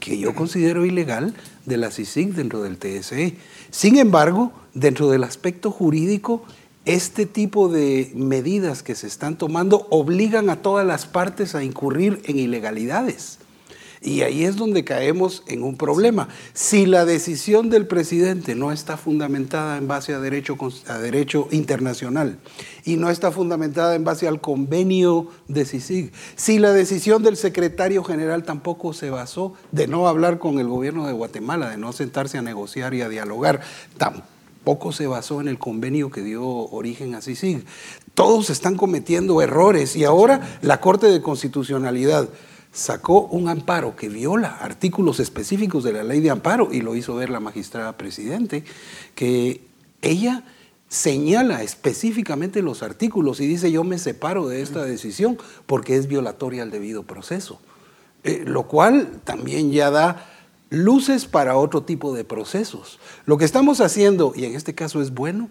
que 0.00 0.18
yo 0.18 0.34
considero 0.34 0.86
ilegal 0.86 1.34
de 1.66 1.76
la 1.76 1.90
CICIG 1.90 2.32
dentro 2.32 2.62
del 2.62 2.78
TSE. 2.78 3.36
Sin 3.70 3.98
embargo, 3.98 4.50
dentro 4.72 5.10
del 5.10 5.22
aspecto 5.22 5.70
jurídico, 5.70 6.44
este 6.84 7.26
tipo 7.26 7.68
de 7.68 8.10
medidas 8.14 8.82
que 8.82 8.94
se 8.94 9.06
están 9.06 9.38
tomando 9.38 9.86
obligan 9.90 10.50
a 10.50 10.62
todas 10.62 10.86
las 10.86 11.06
partes 11.06 11.54
a 11.54 11.62
incurrir 11.62 12.20
en 12.24 12.38
ilegalidades. 12.38 13.38
Y 14.04 14.22
ahí 14.22 14.42
es 14.42 14.56
donde 14.56 14.82
caemos 14.82 15.44
en 15.46 15.62
un 15.62 15.76
problema. 15.76 16.28
Si 16.54 16.86
la 16.86 17.04
decisión 17.04 17.70
del 17.70 17.86
presidente 17.86 18.56
no 18.56 18.72
está 18.72 18.96
fundamentada 18.96 19.76
en 19.78 19.86
base 19.86 20.12
a 20.12 20.18
derecho, 20.18 20.56
a 20.88 20.98
derecho 20.98 21.46
internacional 21.52 22.40
y 22.84 22.96
no 22.96 23.10
está 23.10 23.30
fundamentada 23.30 23.94
en 23.94 24.02
base 24.02 24.26
al 24.26 24.40
convenio 24.40 25.28
de 25.46 25.64
CICIG, 25.64 26.12
si 26.34 26.58
la 26.58 26.72
decisión 26.72 27.22
del 27.22 27.36
secretario 27.36 28.02
general 28.02 28.42
tampoco 28.42 28.92
se 28.92 29.10
basó 29.10 29.54
de 29.70 29.86
no 29.86 30.08
hablar 30.08 30.40
con 30.40 30.58
el 30.58 30.66
gobierno 30.66 31.06
de 31.06 31.12
Guatemala, 31.12 31.70
de 31.70 31.76
no 31.76 31.92
sentarse 31.92 32.38
a 32.38 32.42
negociar 32.42 32.94
y 32.94 33.02
a 33.02 33.08
dialogar, 33.08 33.60
tampoco 33.98 34.31
se 34.92 35.06
basó 35.06 35.40
en 35.40 35.48
el 35.48 35.58
convenio 35.58 36.10
que 36.10 36.22
dio 36.22 36.44
origen 36.44 37.14
a 37.14 37.22
CICIG. 37.22 37.64
Todos 38.14 38.50
están 38.50 38.76
cometiendo 38.76 39.42
errores 39.42 39.96
y 39.96 40.04
ahora 40.04 40.58
la 40.62 40.80
Corte 40.80 41.08
de 41.08 41.22
Constitucionalidad 41.22 42.28
sacó 42.72 43.26
un 43.26 43.48
amparo 43.48 43.96
que 43.96 44.08
viola 44.08 44.56
artículos 44.56 45.20
específicos 45.20 45.84
de 45.84 45.92
la 45.92 46.04
ley 46.04 46.20
de 46.20 46.30
amparo 46.30 46.72
y 46.72 46.80
lo 46.80 46.96
hizo 46.96 47.14
ver 47.14 47.28
la 47.28 47.40
magistrada 47.40 47.98
presidente, 47.98 48.64
que 49.14 49.60
ella 50.00 50.44
señala 50.88 51.62
específicamente 51.62 52.62
los 52.62 52.82
artículos 52.82 53.40
y 53.40 53.46
dice 53.46 53.70
yo 53.70 53.84
me 53.84 53.98
separo 53.98 54.48
de 54.48 54.62
esta 54.62 54.84
decisión 54.84 55.38
porque 55.66 55.96
es 55.96 56.06
violatoria 56.06 56.62
al 56.62 56.70
debido 56.70 57.02
proceso, 57.02 57.60
eh, 58.24 58.42
lo 58.46 58.64
cual 58.68 59.20
también 59.24 59.72
ya 59.72 59.90
da 59.90 60.31
luces 60.72 61.26
para 61.26 61.56
otro 61.56 61.82
tipo 61.82 62.14
de 62.14 62.24
procesos. 62.24 62.98
Lo 63.26 63.38
que 63.38 63.44
estamos 63.44 63.80
haciendo, 63.80 64.32
y 64.34 64.44
en 64.46 64.54
este 64.54 64.74
caso 64.74 65.00
es 65.00 65.12
bueno, 65.12 65.50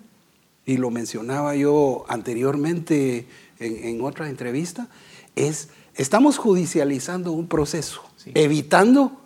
y 0.66 0.78
lo 0.78 0.90
mencionaba 0.90 1.56
yo 1.56 2.06
anteriormente 2.08 3.28
en, 3.60 3.84
en 3.86 4.02
otra 4.02 4.30
entrevista, 4.30 4.88
es 5.36 5.70
Estamos 5.96 6.38
judicializando 6.38 7.34
un 7.34 7.48
proceso, 7.48 8.02
evitando 8.34 9.22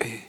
eh, 0.00 0.28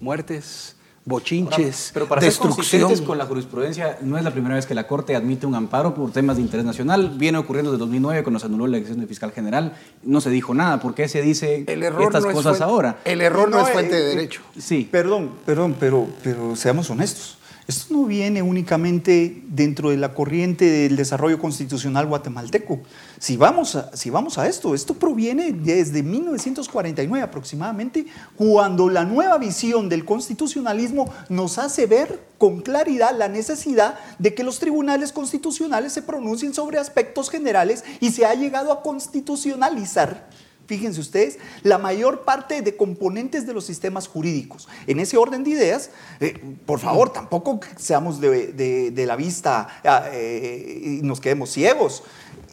muertes, 0.00 0.76
bochinches, 1.10 1.90
pero 1.92 2.08
para 2.08 2.22
destrucción. 2.22 2.96
Ser 2.96 3.04
con 3.04 3.18
la 3.18 3.26
jurisprudencia, 3.26 3.98
no 4.00 4.16
es 4.16 4.24
la 4.24 4.30
primera 4.30 4.54
vez 4.54 4.64
que 4.64 4.74
la 4.74 4.86
Corte 4.86 5.14
admite 5.14 5.44
un 5.44 5.54
amparo 5.54 5.94
por 5.94 6.10
temas 6.10 6.36
de 6.36 6.42
interés 6.42 6.64
nacional. 6.64 7.12
Viene 7.16 7.36
ocurriendo 7.36 7.70
desde 7.70 7.80
2009 7.80 8.22
cuando 8.22 8.38
se 8.40 8.46
anuló 8.46 8.66
la 8.66 8.78
elección 8.78 9.00
de 9.00 9.06
fiscal 9.06 9.32
general. 9.32 9.74
No 10.02 10.22
se 10.22 10.30
dijo 10.30 10.54
nada. 10.54 10.80
¿Por 10.80 10.94
qué 10.94 11.08
se 11.08 11.20
dice 11.20 11.66
estas 11.68 12.24
cosas 12.24 12.62
ahora? 12.62 13.00
El 13.04 13.20
error 13.20 13.50
no, 13.50 13.60
es 13.60 13.70
fuente 13.70 13.94
de 13.94 14.12
eh, 14.12 14.16
derecho. 14.16 14.40
Sí. 14.58 14.88
Perdón, 14.90 15.32
perdón, 15.44 15.76
pero, 15.78 16.06
pero 16.22 16.56
seamos 16.56 16.88
honestos. 16.88 17.36
Esto 17.70 17.94
no 17.94 18.04
viene 18.04 18.42
únicamente 18.42 19.44
dentro 19.46 19.90
de 19.90 19.96
la 19.96 20.12
corriente 20.12 20.64
del 20.64 20.96
desarrollo 20.96 21.38
constitucional 21.38 22.04
guatemalteco. 22.04 22.80
Si 23.20 23.36
vamos 23.36 23.76
a, 23.76 23.96
si 23.96 24.10
vamos 24.10 24.38
a 24.38 24.48
esto, 24.48 24.74
esto 24.74 24.94
proviene 24.94 25.52
desde 25.52 26.02
1949 26.02 27.22
aproximadamente, 27.22 28.06
cuando 28.34 28.88
la 28.88 29.04
nueva 29.04 29.38
visión 29.38 29.88
del 29.88 30.04
constitucionalismo 30.04 31.14
nos 31.28 31.58
hace 31.58 31.86
ver 31.86 32.18
con 32.38 32.60
claridad 32.60 33.16
la 33.16 33.28
necesidad 33.28 34.00
de 34.18 34.34
que 34.34 34.42
los 34.42 34.58
tribunales 34.58 35.12
constitucionales 35.12 35.92
se 35.92 36.02
pronuncien 36.02 36.52
sobre 36.52 36.80
aspectos 36.80 37.30
generales 37.30 37.84
y 38.00 38.10
se 38.10 38.26
ha 38.26 38.34
llegado 38.34 38.72
a 38.72 38.82
constitucionalizar 38.82 40.28
fíjense 40.70 41.00
ustedes, 41.00 41.36
la 41.64 41.78
mayor 41.78 42.20
parte 42.20 42.62
de 42.62 42.76
componentes 42.76 43.44
de 43.44 43.52
los 43.52 43.64
sistemas 43.64 44.06
jurídicos. 44.06 44.68
En 44.86 45.00
ese 45.00 45.16
orden 45.16 45.42
de 45.42 45.50
ideas, 45.50 45.90
eh, 46.20 46.40
por 46.64 46.78
favor, 46.78 47.12
tampoco 47.12 47.58
seamos 47.76 48.20
de, 48.20 49.04
la 49.04 49.16
vista 49.16 49.66
ah, 49.84 50.04
eh, 50.12 51.00
y 51.00 51.02
nos 51.02 51.20
quedemos 51.20 51.50
ciegos. 51.50 52.04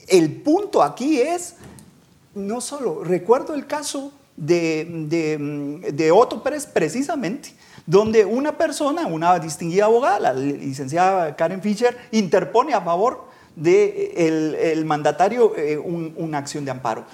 El 0.08 0.32
punto 0.32 0.82
aquí 0.82 1.22
es, 1.22 1.58
no 2.34 2.60
solo, 2.60 3.04
recuerdo 3.04 3.54
el 3.54 3.68
caso 3.68 4.12
de, 4.36 6.10
Otto 6.12 6.42
Pérez 6.42 6.66
precisamente, 6.66 7.54
donde 7.86 8.26
una 8.26 8.58
persona, 8.58 9.06
una 9.06 9.38
distinguida 9.38 9.86
abogada, 9.86 10.20
la 10.20 10.34
licenciada 10.34 11.36
Karen 11.36 11.62
Fischer, 11.62 11.96
interpone 12.12 12.74
a 12.74 12.82
favor 12.82 13.28
del 13.56 14.54
de 14.54 14.84
mandatario 14.86 15.56
eh, 15.56 15.78
una 15.78 16.40
acción 16.40 16.66
de 16.66 16.72
amparo 16.72 17.06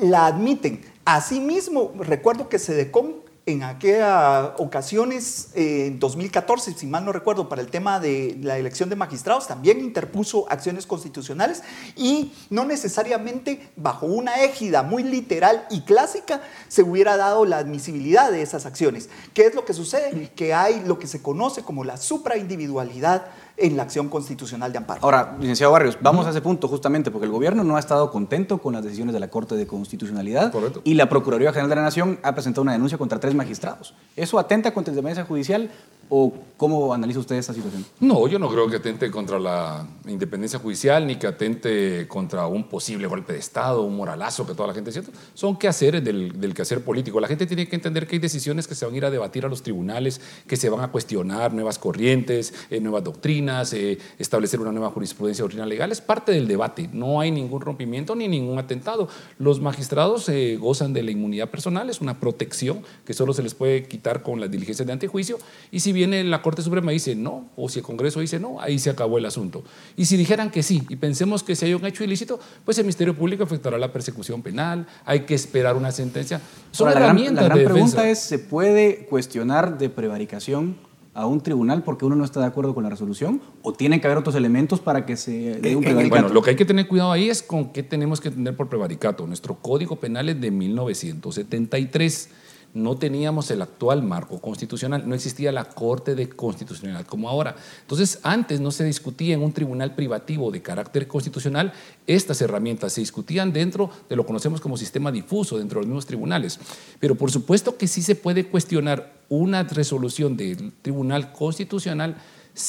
la 0.00 0.26
admiten. 0.26 0.80
Asimismo, 1.04 1.92
recuerdo 1.98 2.48
que 2.48 2.58
SEDECOM 2.58 3.28
en 3.48 3.62
aquellas 3.62 4.50
ocasiones, 4.58 5.48
en 5.54 5.98
2014, 5.98 6.74
si 6.74 6.86
mal 6.86 7.06
no 7.06 7.12
recuerdo, 7.12 7.48
para 7.48 7.62
el 7.62 7.68
tema 7.68 7.98
de 7.98 8.36
la 8.42 8.58
elección 8.58 8.90
de 8.90 8.96
magistrados, 8.96 9.46
también 9.46 9.80
interpuso 9.80 10.44
acciones 10.50 10.86
constitucionales 10.86 11.62
y 11.96 12.32
no 12.50 12.66
necesariamente 12.66 13.70
bajo 13.74 14.04
una 14.04 14.42
égida 14.42 14.82
muy 14.82 15.02
literal 15.02 15.66
y 15.70 15.80
clásica 15.80 16.42
se 16.68 16.82
hubiera 16.82 17.16
dado 17.16 17.46
la 17.46 17.56
admisibilidad 17.56 18.30
de 18.30 18.42
esas 18.42 18.66
acciones. 18.66 19.08
¿Qué 19.32 19.46
es 19.46 19.54
lo 19.54 19.64
que 19.64 19.72
sucede? 19.72 20.30
Que 20.36 20.52
hay 20.52 20.82
lo 20.84 20.98
que 20.98 21.06
se 21.06 21.22
conoce 21.22 21.62
como 21.62 21.84
la 21.84 21.96
supraindividualidad 21.96 23.28
en 23.58 23.76
la 23.76 23.82
acción 23.82 24.08
constitucional 24.08 24.72
de 24.72 24.78
amparo. 24.78 25.00
Ahora, 25.02 25.36
licenciado 25.40 25.72
Barrios, 25.72 25.98
vamos 26.00 26.26
a 26.26 26.30
ese 26.30 26.40
punto 26.40 26.68
justamente 26.68 27.10
porque 27.10 27.26
el 27.26 27.32
gobierno 27.32 27.64
no 27.64 27.76
ha 27.76 27.80
estado 27.80 28.10
contento 28.10 28.58
con 28.58 28.74
las 28.74 28.82
decisiones 28.82 29.12
de 29.12 29.20
la 29.20 29.28
Corte 29.28 29.56
de 29.56 29.66
Constitucionalidad 29.66 30.52
y 30.84 30.94
la 30.94 31.08
Procuraduría 31.08 31.50
General 31.50 31.68
de 31.68 31.76
la 31.76 31.82
Nación 31.82 32.18
ha 32.22 32.32
presentado 32.32 32.62
una 32.62 32.72
denuncia 32.72 32.98
contra 32.98 33.18
tres 33.18 33.34
magistrados. 33.34 33.94
¿Eso 34.16 34.38
atenta 34.38 34.72
contra 34.72 34.92
la 34.92 34.98
independencia 34.98 35.24
judicial 35.24 35.70
¿O 36.10 36.32
cómo 36.56 36.92
analiza 36.92 37.20
usted 37.20 37.36
esta 37.36 37.52
situación? 37.52 37.84
No, 38.00 38.26
yo 38.26 38.38
no 38.38 38.48
creo 38.48 38.68
que 38.68 38.76
atente 38.76 39.10
contra 39.10 39.38
la 39.38 39.86
independencia 40.06 40.58
judicial 40.58 41.06
ni 41.06 41.16
que 41.16 41.26
atente 41.26 42.08
contra 42.08 42.46
un 42.46 42.64
posible 42.64 43.06
golpe 43.06 43.32
de 43.32 43.38
Estado, 43.38 43.82
un 43.82 43.96
moralazo 43.96 44.46
que 44.46 44.54
toda 44.54 44.68
la 44.68 44.74
gente 44.74 44.90
siente. 44.90 45.12
Son 45.34 45.56
quehaceres 45.56 46.02
del, 46.02 46.40
del 46.40 46.54
quehacer 46.54 46.82
político. 46.82 47.20
La 47.20 47.28
gente 47.28 47.46
tiene 47.46 47.68
que 47.68 47.76
entender 47.76 48.06
que 48.06 48.16
hay 48.16 48.20
decisiones 48.20 48.66
que 48.66 48.74
se 48.74 48.84
van 48.84 48.94
a 48.94 48.96
ir 48.96 49.04
a 49.04 49.10
debatir 49.10 49.44
a 49.44 49.48
los 49.48 49.62
tribunales, 49.62 50.20
que 50.46 50.56
se 50.56 50.68
van 50.68 50.80
a 50.80 50.88
cuestionar 50.88 51.52
nuevas 51.52 51.78
corrientes, 51.78 52.54
eh, 52.70 52.80
nuevas 52.80 53.04
doctrinas, 53.04 53.72
eh, 53.72 53.98
establecer 54.18 54.60
una 54.60 54.72
nueva 54.72 54.90
jurisprudencia 54.90 55.42
doctrina 55.42 55.66
legal. 55.66 55.92
Es 55.92 56.00
parte 56.00 56.32
del 56.32 56.48
debate. 56.48 56.88
No 56.92 57.20
hay 57.20 57.30
ningún 57.30 57.60
rompimiento 57.60 58.16
ni 58.16 58.28
ningún 58.28 58.58
atentado. 58.58 59.08
Los 59.38 59.60
magistrados 59.60 60.28
eh, 60.28 60.56
gozan 60.56 60.92
de 60.92 61.02
la 61.02 61.10
inmunidad 61.10 61.50
personal, 61.50 61.90
es 61.90 62.00
una 62.00 62.18
protección 62.18 62.82
que 63.04 63.14
solo 63.14 63.32
se 63.32 63.42
les 63.42 63.54
puede 63.54 63.84
quitar 63.84 64.22
con 64.22 64.40
las 64.40 64.50
diligencias 64.50 64.86
de 64.86 64.92
antejuicio. 64.92 65.38
Y 65.70 65.80
si 65.80 65.92
viene 65.98 66.24
la 66.24 66.40
Corte 66.40 66.62
Suprema 66.62 66.92
y 66.92 66.94
dice 66.94 67.14
no, 67.14 67.50
o 67.56 67.68
si 67.68 67.80
el 67.80 67.84
Congreso 67.84 68.20
dice 68.20 68.40
no, 68.40 68.60
ahí 68.60 68.78
se 68.78 68.90
acabó 68.90 69.18
el 69.18 69.26
asunto. 69.26 69.62
Y 69.96 70.06
si 70.06 70.16
dijeran 70.16 70.50
que 70.50 70.62
sí, 70.62 70.82
y 70.88 70.96
pensemos 70.96 71.42
que 71.42 71.54
si 71.54 71.66
hay 71.66 71.74
un 71.74 71.84
hecho 71.84 72.04
ilícito, 72.04 72.40
pues 72.64 72.78
el 72.78 72.84
Ministerio 72.84 73.14
Público 73.14 73.44
efectuará 73.44 73.78
la 73.78 73.92
persecución 73.92 74.42
penal, 74.42 74.86
hay 75.04 75.20
que 75.20 75.34
esperar 75.34 75.76
una 75.76 75.92
sentencia. 75.92 76.40
Son 76.70 76.88
herramientas 76.88 77.48
la 77.48 77.54
gran, 77.54 77.64
pregunta 77.64 78.08
es, 78.08 78.20
¿se 78.20 78.38
puede 78.38 79.06
cuestionar 79.06 79.76
de 79.78 79.90
prevaricación 79.90 80.76
a 81.14 81.26
un 81.26 81.40
tribunal 81.40 81.82
porque 81.82 82.04
uno 82.04 82.14
no 82.14 82.24
está 82.24 82.40
de 82.40 82.46
acuerdo 82.46 82.74
con 82.74 82.84
la 82.84 82.90
resolución? 82.90 83.42
¿O 83.62 83.72
tienen 83.72 84.00
que 84.00 84.06
haber 84.06 84.18
otros 84.18 84.36
elementos 84.36 84.80
para 84.80 85.04
que 85.04 85.16
se 85.16 85.56
dé 85.60 85.74
un 85.74 85.82
prevaricato? 85.82 86.22
Bueno, 86.22 86.34
lo 86.34 86.42
que 86.42 86.50
hay 86.50 86.56
que 86.56 86.64
tener 86.64 86.86
cuidado 86.86 87.10
ahí 87.10 87.28
es 87.28 87.42
con 87.42 87.72
qué 87.72 87.82
tenemos 87.82 88.20
que 88.20 88.30
tener 88.30 88.56
por 88.56 88.68
prevaricato. 88.68 89.26
Nuestro 89.26 89.56
Código 89.56 89.96
Penal 89.96 90.28
es 90.28 90.40
de 90.40 90.50
1973 90.50 92.30
no 92.74 92.96
teníamos 92.96 93.50
el 93.50 93.62
actual 93.62 94.02
marco 94.02 94.40
constitucional, 94.40 95.08
no 95.08 95.14
existía 95.14 95.52
la 95.52 95.64
Corte 95.64 96.14
de 96.14 96.28
Constitucionalidad 96.28 97.06
como 97.06 97.28
ahora. 97.28 97.56
Entonces, 97.80 98.20
antes 98.22 98.60
no 98.60 98.70
se 98.70 98.84
discutía 98.84 99.34
en 99.34 99.42
un 99.42 99.52
tribunal 99.52 99.94
privativo 99.94 100.50
de 100.50 100.62
carácter 100.62 101.08
constitucional 101.08 101.72
estas 102.06 102.40
herramientas, 102.40 102.92
se 102.92 103.00
discutían 103.00 103.52
dentro 103.52 103.90
de 104.08 104.16
lo 104.16 104.22
que 104.22 104.28
conocemos 104.28 104.60
como 104.60 104.76
sistema 104.76 105.10
difuso, 105.10 105.58
dentro 105.58 105.80
de 105.80 105.82
los 105.82 105.88
mismos 105.88 106.06
tribunales. 106.06 106.58
Pero 107.00 107.14
por 107.14 107.30
supuesto 107.30 107.76
que 107.76 107.88
sí 107.88 108.02
se 108.02 108.14
puede 108.14 108.46
cuestionar 108.46 109.18
una 109.28 109.62
resolución 109.62 110.36
del 110.36 110.72
Tribunal 110.82 111.32
Constitucional 111.32 112.16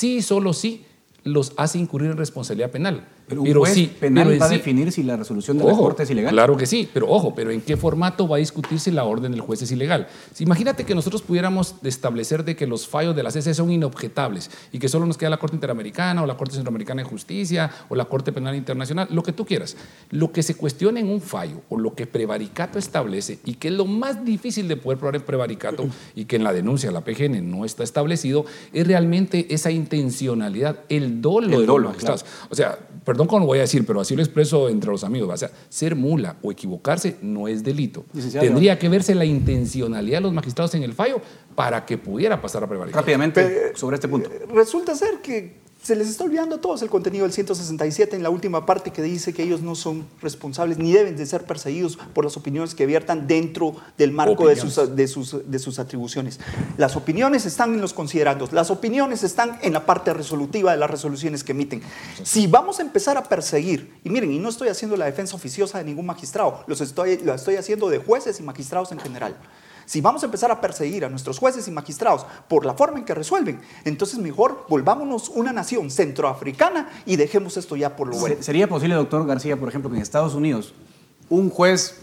y 0.02 0.22
solo 0.22 0.54
sí 0.54 0.86
los 1.24 1.54
hace 1.58 1.80
incurrir 1.80 2.12
en 2.12 2.18
responsabilidad 2.18 2.72
penal. 2.72 3.08
Pero 3.30 3.42
un 3.44 3.54
juez 3.54 3.74
sí, 3.74 3.92
penal 4.00 4.28
pero 4.28 4.40
va 4.40 4.46
a 4.48 4.50
sí- 4.50 4.56
definir 4.56 4.92
si 4.92 5.04
la 5.04 5.16
resolución 5.16 5.58
de 5.58 5.64
la 5.64 5.72
Corte 5.74 6.04
es 6.04 6.10
ilegal. 6.10 6.34
Claro 6.34 6.58
que 6.58 6.66
sí, 6.66 6.90
pero 6.94 7.08
ojo, 7.10 7.34
pero 7.36 7.52
¿en 7.52 7.62
qué 7.62 7.78
formato 7.78 8.28
va 8.28 8.38
a 8.38 8.40
discutir 8.40 8.80
si 8.80 8.92
la 8.92 9.04
orden 9.06 9.32
del 9.32 9.42
juez 9.42 9.62
es 9.62 9.72
ilegal? 9.72 10.08
Si 10.34 10.44
imagínate 10.44 10.84
que 10.84 10.96
nosotros 10.96 11.22
pudiéramos 11.22 11.76
establecer 11.84 12.44
de 12.44 12.56
que 12.56 12.66
los 12.68 12.88
fallos 12.88 13.16
de 13.16 13.24
la 13.24 13.32
CC 13.32 13.54
son 13.54 13.72
inobjetables 13.72 14.50
y 14.72 14.80
que 14.80 14.90
solo 14.90 15.06
nos 15.06 15.18
queda 15.18 15.30
la 15.30 15.38
Corte 15.38 15.56
Interamericana 15.56 16.24
o 16.24 16.26
la 16.26 16.36
Corte 16.36 16.56
Centroamericana 16.56 17.04
de 17.04 17.08
Justicia 17.10 17.70
o 17.88 17.96
la 17.96 18.06
Corte 18.06 18.32
Penal 18.32 18.56
Internacional, 18.56 19.08
lo 19.12 19.22
que 19.24 19.32
tú 19.32 19.46
quieras. 19.46 19.78
Lo 20.10 20.32
que 20.32 20.42
se 20.44 20.56
cuestione 20.56 21.00
en 21.02 21.08
un 21.10 21.22
fallo 21.22 21.62
o 21.70 21.78
lo 21.78 21.94
que 21.94 22.08
prevaricato 22.08 22.80
establece 22.80 23.40
y 23.46 23.54
que 23.56 23.68
es 23.68 23.74
lo 23.76 23.86
más 23.86 24.26
difícil 24.26 24.68
de 24.68 24.76
poder 24.78 24.98
probar 24.98 25.16
en 25.18 25.22
prevaricato 25.22 25.88
y 26.16 26.26
que 26.26 26.36
en 26.38 26.44
la 26.44 26.52
denuncia 26.54 26.90
la 26.92 27.02
PGN 27.02 27.42
no 27.50 27.64
está 27.66 27.84
establecido, 27.84 28.46
es 28.74 28.88
realmente 28.88 29.54
esa 29.54 29.70
intencionalidad, 29.72 30.80
el 30.90 31.22
dolo 31.22 31.46
El 31.46 31.52
de 31.52 31.58
los 31.60 31.68
dolo, 31.68 31.90
magistrados. 31.90 32.26
O 32.50 32.56
sea, 32.56 32.78
perdón 33.10 33.26
cómo 33.26 33.40
lo 33.40 33.46
voy 33.48 33.58
a 33.58 33.62
decir, 33.62 33.88
pero 33.88 34.02
así 34.02 34.16
lo 34.16 34.22
expreso 34.22 34.70
entre 34.70 34.92
los 34.92 35.04
amigos. 35.04 35.34
O 35.34 35.36
sea, 35.36 35.50
ser 35.68 35.96
mula 35.96 36.38
o 36.44 36.52
equivocarse 36.52 37.18
no 37.24 37.48
es 37.48 37.64
delito. 37.64 38.06
Licenciado, 38.14 38.46
Tendría 38.46 38.78
que 38.78 38.88
verse 38.88 39.16
la 39.16 39.26
intencionalidad 39.26 40.20
de 40.20 40.22
los 40.22 40.34
magistrados 40.34 40.76
en 40.76 40.84
el 40.84 40.94
fallo 40.94 41.20
para 41.56 41.88
que 41.88 41.98
pudiera 41.98 42.40
pasar 42.40 42.64
a 42.64 42.68
prevaricar. 42.68 43.02
Rápidamente, 43.02 43.76
sobre 43.76 43.96
este 43.96 44.08
punto. 44.08 44.30
Resulta 44.54 44.94
ser 44.94 45.22
que 45.24 45.58
se 45.82 45.96
les 45.96 46.10
está 46.10 46.26
olvidando 46.26 46.56
a 46.56 46.62
todos 46.62 46.82
el 46.82 46.90
contenido 46.90 47.24
del 47.24 47.32
167 47.32 48.16
en 48.16 48.22
la 48.22 48.30
última 48.30 48.66
parte 48.66 48.92
que 48.92 49.02
dice 49.02 49.34
que 49.34 49.44
ellos 49.44 49.62
no 49.62 49.76
son 49.76 50.06
responsables 50.22 50.78
ni 50.78 50.92
deben 50.92 51.16
de 51.16 51.26
ser 51.26 51.46
perseguidos 51.46 51.98
por 52.14 52.26
las 52.26 52.36
opiniones 52.36 52.76
que 52.76 52.86
viertan 52.86 53.28
dentro 53.28 53.76
del 53.98 54.12
marco 54.12 54.48
de 54.48 54.58
sus, 54.58 54.96
de, 54.96 55.08
sus, 55.08 55.50
de 55.50 55.60
sus 55.60 55.80
atribuciones. 55.80 56.40
Las 56.78 56.98
opiniones 56.98 57.46
están 57.46 57.74
en 57.74 57.82
los 57.82 57.94
considerandos, 57.94 58.52
las 58.52 58.72
opiniones 58.72 59.24
están 59.24 59.58
en 59.62 59.74
la 59.74 59.86
parte 59.86 60.14
resolutiva 60.14 60.72
de 60.72 60.78
las 60.78 60.90
resoluciones 60.90 61.44
que 61.46 61.54
emiten. 61.54 61.82
Si 62.24 62.48
vamos 62.48 62.80
a 62.80 62.82
empezar 62.82 63.18
a 63.18 63.24
perseguir, 63.24 63.94
y 64.04 64.10
miren, 64.10 64.32
y 64.34 64.40
no 64.40 64.50
estoy 64.50 64.68
haciendo 64.68 64.98
la 64.98 65.06
defensa 65.06 65.36
oficiosa 65.36 65.78
de 65.78 65.86
ningún 65.86 66.06
magistrado, 66.06 66.64
los 66.68 66.82
estoy, 66.82 67.20
lo 67.20 67.34
estoy 67.34 67.56
haciendo 67.56 67.90
de 67.90 68.00
jueces 68.00 68.40
y 68.40 68.44
magistrados 68.44 68.92
en 68.92 69.00
general. 69.00 69.36
Si 69.90 70.02
vamos 70.02 70.22
a 70.22 70.28
empezar 70.28 70.52
a 70.52 70.62
perseguir 70.62 71.04
a 71.04 71.10
nuestros 71.10 71.40
jueces 71.40 71.68
y 71.68 71.72
magistrados 71.72 72.24
por 72.48 72.64
la 72.64 72.76
forma 72.76 73.00
en 73.00 73.06
que 73.06 73.16
resuelven, 73.16 73.60
entonces 73.86 74.20
mejor 74.20 74.68
volvámonos 74.70 75.30
una 75.30 75.52
nación 75.52 75.90
centroafricana 75.90 76.90
y 77.08 77.16
dejemos 77.16 77.58
esto 77.58 77.76
ya 77.76 77.96
por 77.96 78.08
lo 78.08 78.16
bueno. 78.18 78.36
Se- 78.36 78.44
¿Sería 78.44 78.70
posible, 78.70 78.94
doctor 78.94 79.26
García, 79.26 79.58
por 79.58 79.68
ejemplo, 79.68 79.90
que 79.90 79.96
en 79.96 80.04
Estados 80.04 80.36
Unidos 80.36 80.76
un 81.28 81.50
juez 81.50 82.02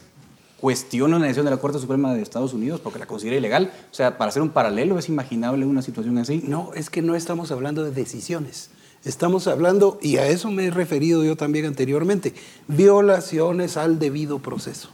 cuestione 0.61 1.15
una 1.15 1.27
decisión 1.27 1.45
de 1.45 1.53
la 1.53 1.59
Corte 1.59 1.79
Suprema 1.79 2.13
de 2.13 2.23
Estados 2.23 2.53
Unidos 2.55 2.81
porque 2.81 2.99
la 2.99 3.07
considera 3.07 3.37
ilegal? 3.37 3.73
O 3.93 3.95
sea, 3.95 4.19
para 4.19 4.31
hacer 4.31 4.43
un 4.43 4.51
paralelo, 4.51 4.99
¿es 4.99 5.09
imaginable 5.09 5.65
una 5.65 5.81
situación 5.83 6.19
así? 6.19 6.43
No, 6.45 6.73
es 6.75 6.91
que 6.91 7.03
no 7.03 7.15
estamos 7.15 7.53
hablando 7.53 7.85
de 7.85 7.93
decisiones. 7.93 8.71
Estamos 9.05 9.47
hablando, 9.47 10.01
y 10.03 10.17
a 10.17 10.27
eso 10.27 10.51
me 10.51 10.65
he 10.67 10.71
referido 10.73 11.23
yo 11.23 11.37
también 11.37 11.67
anteriormente, 11.67 12.35
violaciones 12.67 13.77
al 13.77 14.01
debido 14.01 14.41
proceso. 14.41 14.91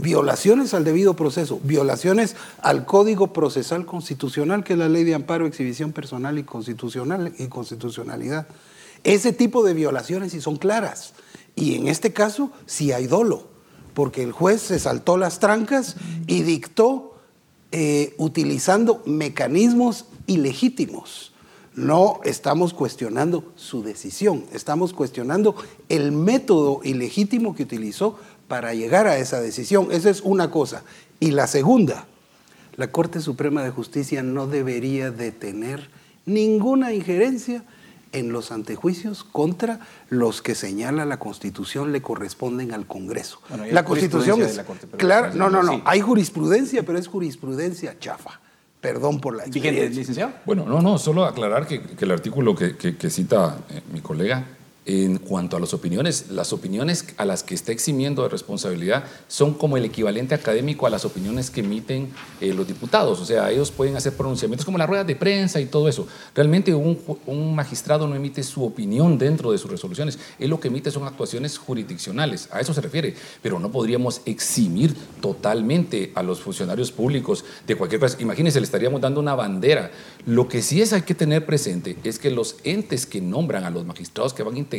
Violaciones 0.00 0.74
al 0.74 0.84
debido 0.84 1.16
proceso, 1.16 1.60
violaciones 1.64 2.36
al 2.62 2.86
Código 2.86 3.32
Procesal 3.32 3.84
Constitucional, 3.84 4.62
que 4.62 4.74
es 4.74 4.78
la 4.78 4.88
ley 4.88 5.02
de 5.02 5.14
amparo, 5.14 5.44
exhibición 5.44 5.90
personal 5.90 6.38
y, 6.38 6.44
constitucional, 6.44 7.34
y 7.36 7.48
constitucionalidad. 7.48 8.46
Ese 9.02 9.32
tipo 9.32 9.64
de 9.64 9.74
violaciones 9.74 10.30
sí 10.30 10.40
son 10.40 10.56
claras. 10.56 11.14
Y 11.56 11.74
en 11.74 11.88
este 11.88 12.12
caso 12.12 12.52
sí 12.64 12.92
hay 12.92 13.08
dolo, 13.08 13.48
porque 13.92 14.22
el 14.22 14.30
juez 14.30 14.62
se 14.62 14.78
saltó 14.78 15.16
las 15.16 15.40
trancas 15.40 15.96
y 16.28 16.42
dictó 16.42 17.16
eh, 17.72 18.14
utilizando 18.18 19.02
mecanismos 19.04 20.04
ilegítimos. 20.28 21.27
No 21.78 22.20
estamos 22.24 22.74
cuestionando 22.74 23.52
su 23.56 23.82
decisión, 23.82 24.44
estamos 24.52 24.92
cuestionando 24.92 25.54
el 25.88 26.12
método 26.12 26.80
ilegítimo 26.82 27.54
que 27.54 27.62
utilizó 27.62 28.18
para 28.48 28.74
llegar 28.74 29.06
a 29.06 29.18
esa 29.18 29.40
decisión. 29.40 29.88
Esa 29.92 30.10
es 30.10 30.20
una 30.22 30.50
cosa. 30.50 30.82
Y 31.20 31.30
la 31.30 31.46
segunda, 31.46 32.06
la 32.76 32.90
Corte 32.90 33.20
Suprema 33.20 33.62
de 33.62 33.70
Justicia 33.70 34.22
no 34.22 34.46
debería 34.46 35.10
de 35.10 35.30
tener 35.32 35.88
ninguna 36.26 36.92
injerencia 36.92 37.64
en 38.12 38.32
los 38.32 38.52
antejuicios 38.52 39.22
contra 39.24 39.80
los 40.08 40.40
que 40.42 40.54
señala 40.54 41.04
la 41.04 41.18
Constitución 41.18 41.92
le 41.92 42.00
corresponden 42.02 42.72
al 42.72 42.86
Congreso. 42.86 43.40
Bueno, 43.48 43.66
la 43.70 43.84
Constitución 43.84 44.40
es 44.42 44.56
la 44.56 44.64
Corte, 44.64 44.86
claro, 44.96 45.34
no, 45.34 45.50
no, 45.50 45.62
no, 45.62 45.74
Sí. 45.74 45.82
hay 45.84 46.00
jurisprudencia, 46.00 46.84
pero 46.84 46.98
es 46.98 47.06
jurisprudencia 47.06 47.98
chafa. 47.98 48.40
Perdón 48.80 49.20
por 49.20 49.36
la 49.36 49.44
experiencia. 49.44 50.42
Bueno, 50.46 50.64
no, 50.64 50.80
no, 50.80 50.98
solo 50.98 51.24
aclarar 51.24 51.66
que, 51.66 51.82
que 51.82 52.04
el 52.04 52.12
artículo 52.12 52.54
que, 52.54 52.76
que- 52.76 52.96
que 52.96 53.10
cita 53.10 53.58
eh, 53.70 53.80
mi 53.92 54.00
colega, 54.00 54.44
en 54.88 55.18
cuanto 55.18 55.58
a 55.58 55.60
las 55.60 55.74
opiniones, 55.74 56.30
las 56.30 56.54
opiniones 56.54 57.04
a 57.18 57.26
las 57.26 57.42
que 57.42 57.54
está 57.54 57.72
eximiendo 57.72 58.22
de 58.22 58.30
responsabilidad 58.30 59.04
son 59.28 59.52
como 59.52 59.76
el 59.76 59.84
equivalente 59.84 60.34
académico 60.34 60.86
a 60.86 60.90
las 60.90 61.04
opiniones 61.04 61.50
que 61.50 61.60
emiten 61.60 62.08
eh, 62.40 62.54
los 62.54 62.66
diputados. 62.66 63.20
O 63.20 63.26
sea, 63.26 63.50
ellos 63.50 63.70
pueden 63.70 63.96
hacer 63.96 64.14
pronunciamientos 64.14 64.64
como 64.64 64.78
las 64.78 64.88
ruedas 64.88 65.06
de 65.06 65.14
prensa 65.14 65.60
y 65.60 65.66
todo 65.66 65.88
eso. 65.88 66.08
Realmente 66.34 66.74
un, 66.74 66.98
un 67.26 67.54
magistrado 67.54 68.08
no 68.08 68.16
emite 68.16 68.42
su 68.42 68.64
opinión 68.64 69.18
dentro 69.18 69.52
de 69.52 69.58
sus 69.58 69.70
resoluciones. 69.70 70.18
Él 70.38 70.48
lo 70.48 70.58
que 70.58 70.68
emite 70.68 70.90
son 70.90 71.04
actuaciones 71.04 71.58
jurisdiccionales. 71.58 72.48
A 72.50 72.60
eso 72.60 72.72
se 72.72 72.80
refiere. 72.80 73.14
Pero 73.42 73.60
no 73.60 73.70
podríamos 73.70 74.22
eximir 74.24 74.94
totalmente 75.20 76.12
a 76.14 76.22
los 76.22 76.40
funcionarios 76.40 76.92
públicos 76.92 77.44
de 77.66 77.76
cualquier 77.76 78.00
cosa. 78.00 78.16
Imagínense, 78.22 78.58
le 78.58 78.64
estaríamos 78.64 79.02
dando 79.02 79.20
una 79.20 79.34
bandera. 79.34 79.90
Lo 80.24 80.48
que 80.48 80.62
sí 80.62 80.80
es 80.80 80.94
hay 80.94 81.02
que 81.02 81.14
tener 81.14 81.44
presente 81.44 81.94
es 82.04 82.18
que 82.18 82.30
los 82.30 82.56
entes 82.64 83.04
que 83.04 83.20
nombran 83.20 83.64
a 83.64 83.70
los 83.70 83.84
magistrados 83.84 84.32
que 84.32 84.42
van 84.42 84.54
a 84.54 84.58
integrar 84.58 84.77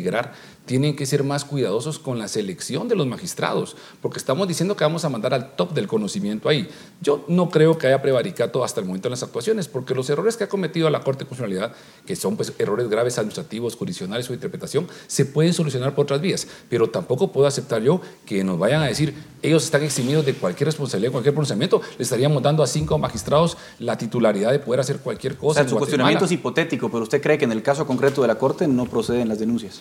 tienen 0.66 0.96
que 0.96 1.06
ser 1.08 1.24
más 1.24 1.46
cuidadosos 1.46 1.98
con 1.98 2.20
la 2.20 2.28
selección 2.28 2.88
de 2.88 2.96
los 2.96 3.08
magistrados, 3.08 3.76
porque 4.02 4.20
estamos 4.20 4.48
diciendo 4.48 4.76
que 4.76 4.84
vamos 4.84 5.04
a 5.04 5.10
mandar 5.10 5.34
al 5.34 5.56
top 5.56 5.74
del 5.74 5.88
conocimiento 5.88 6.48
ahí. 6.48 6.70
Yo 7.02 7.26
no 7.28 7.50
creo 7.50 7.78
que 7.78 7.88
haya 7.88 8.02
prevaricato 8.02 8.64
hasta 8.64 8.80
el 8.80 8.86
momento 8.86 9.08
en 9.08 9.12
las 9.12 9.24
actuaciones, 9.24 9.68
porque 9.68 9.96
los 9.96 10.10
errores 10.12 10.38
que 10.38 10.44
ha 10.44 10.50
cometido 10.50 10.88
la 10.92 11.00
Corte 11.00 11.24
de 11.24 11.30
Constitucionalidad, 11.30 11.76
que 12.06 12.16
son 12.16 12.36
pues, 12.36 12.54
errores 12.60 12.88
graves 12.88 13.18
administrativos, 13.18 13.76
jurisdiccionales 13.76 14.28
o 14.28 14.30
de 14.30 14.36
interpretación, 14.36 14.88
se 15.08 15.26
pueden 15.26 15.54
solucionar 15.54 15.96
por 15.96 16.04
otras 16.04 16.22
vías, 16.22 16.48
pero 16.70 16.90
tampoco 16.90 17.32
puedo 17.32 17.48
aceptar 17.48 17.82
yo 17.82 18.02
que 18.26 18.44
nos 18.44 18.60
vayan 18.60 18.84
a 18.84 18.88
decir 18.88 19.16
ellos 19.42 19.64
están 19.64 19.84
eximidos 19.84 20.26
de 20.26 20.34
cualquier 20.34 20.68
responsabilidad, 20.68 21.12
cualquier 21.12 21.34
pronunciamiento, 21.34 21.82
le 21.98 22.04
estaríamos 22.04 22.44
dando 22.44 22.62
a 22.62 22.68
cinco 22.68 22.98
magistrados 22.98 23.58
la 23.80 23.98
titularidad 23.98 24.52
de 24.52 24.60
poder 24.60 24.82
hacer 24.82 25.00
cualquier 25.00 25.34
O 25.34 25.38
cosa. 25.38 25.54
sea, 25.56 25.64
en 25.64 25.70
su 25.70 25.76
Guatemala. 25.76 25.80
cuestionamiento 25.80 26.26
es 26.26 26.32
hipotético, 26.32 26.90
pero 26.90 27.04
usted 27.04 27.22
cree 27.22 27.38
que 27.38 27.46
en 27.46 27.54
el 27.54 27.64
caso 27.64 27.88
concreto 27.88 28.22
de 28.22 28.28
la 28.28 28.36
Corte 28.36 28.68
no 28.68 28.86
proceden 28.86 29.30
las 29.30 29.40
denuncias. 29.40 29.80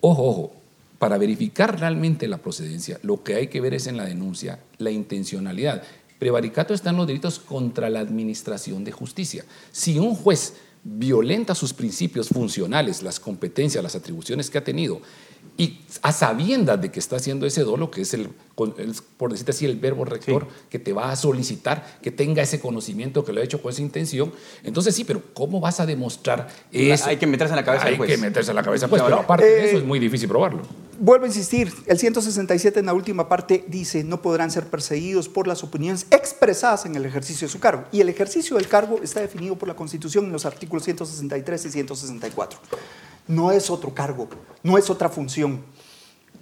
Ojo, 0.00 0.24
ojo, 0.24 0.52
para 0.98 1.18
verificar 1.18 1.78
realmente 1.78 2.28
la 2.28 2.38
procedencia, 2.38 2.98
lo 3.02 3.22
que 3.22 3.34
hay 3.34 3.48
que 3.48 3.60
ver 3.60 3.74
es 3.74 3.86
en 3.86 3.96
la 3.96 4.04
denuncia 4.04 4.60
la 4.78 4.90
intencionalidad. 4.90 5.82
Prevaricato 6.18 6.72
está 6.72 6.90
en 6.90 6.96
los 6.96 7.06
delitos 7.06 7.38
contra 7.38 7.90
la 7.90 8.00
administración 8.00 8.84
de 8.84 8.92
justicia. 8.92 9.44
Si 9.72 9.98
un 9.98 10.14
juez 10.14 10.54
violenta 10.82 11.54
sus 11.54 11.74
principios 11.74 12.28
funcionales, 12.28 13.02
las 13.02 13.20
competencias, 13.20 13.82
las 13.82 13.96
atribuciones 13.96 14.48
que 14.48 14.58
ha 14.58 14.64
tenido, 14.64 15.00
y 15.58 15.80
a 16.02 16.12
sabiendas 16.12 16.80
de 16.80 16.90
que 16.90 16.98
está 17.00 17.16
haciendo 17.16 17.46
ese 17.46 17.62
dolo, 17.62 17.90
que 17.90 18.02
es 18.02 18.12
el, 18.14 18.28
con- 18.54 18.74
el- 18.78 18.94
por 19.16 19.30
decirte 19.32 19.52
así, 19.52 19.64
el 19.64 19.76
verbo 19.76 20.04
rector 20.04 20.46
que 20.68 20.78
te 20.78 20.92
va 20.92 21.10
a 21.10 21.16
solicitar 21.16 21.98
que 22.02 22.10
tenga 22.10 22.42
ese 22.42 22.60
conocimiento 22.60 23.24
que 23.24 23.32
lo 23.32 23.40
ha 23.40 23.44
hecho 23.44 23.62
con 23.62 23.72
esa 23.72 23.80
intención, 23.82 24.32
entonces 24.64 24.94
sí, 24.94 25.04
pero 25.04 25.22
¿cómo 25.32 25.58
vas 25.60 25.80
a 25.80 25.86
demostrar 25.86 26.48
eso? 26.72 27.06
Hay 27.08 27.16
que 27.16 27.26
meterse 27.26 27.52
en 27.52 27.56
la 27.56 27.64
cabeza 27.64 27.84
del 27.86 27.94
Hay 27.94 27.98
juez. 27.98 28.10
que 28.10 28.16
meterse 28.18 28.50
en 28.50 28.56
la 28.56 28.62
cabeza, 28.62 28.88
pues, 28.88 29.00
Claro. 29.00 29.16
pero 29.16 29.24
aparte 29.24 29.46
de 29.46 29.60
Eh, 29.64 29.68
eso 29.70 29.78
es 29.78 29.84
muy 29.84 29.98
difícil 29.98 30.28
probarlo. 30.28 30.62
Vuelvo 30.98 31.24
a 31.24 31.28
insistir, 31.28 31.74
el 31.86 31.98
167 31.98 32.80
en 32.80 32.86
la 32.86 32.94
última 32.94 33.28
parte 33.28 33.66
dice 33.68 34.02
no 34.02 34.22
podrán 34.22 34.50
ser 34.50 34.68
perseguidos 34.68 35.28
por 35.28 35.46
las 35.46 35.62
opiniones 35.62 36.06
expresadas 36.10 36.86
en 36.86 36.94
el 36.94 37.04
ejercicio 37.04 37.46
de 37.46 37.52
su 37.52 37.60
cargo. 37.60 37.84
Y 37.92 38.00
el 38.00 38.08
ejercicio 38.08 38.56
del 38.56 38.66
cargo 38.66 39.00
está 39.02 39.20
definido 39.20 39.56
por 39.56 39.68
la 39.68 39.76
Constitución 39.76 40.24
en 40.24 40.32
los 40.32 40.46
artículos 40.46 40.84
163 40.84 41.66
y 41.66 41.70
164. 41.70 42.58
No 43.28 43.50
es 43.52 43.68
otro 43.68 43.92
cargo, 43.92 44.28
no 44.62 44.78
es 44.78 44.88
otra 44.88 45.10
función. 45.10 45.60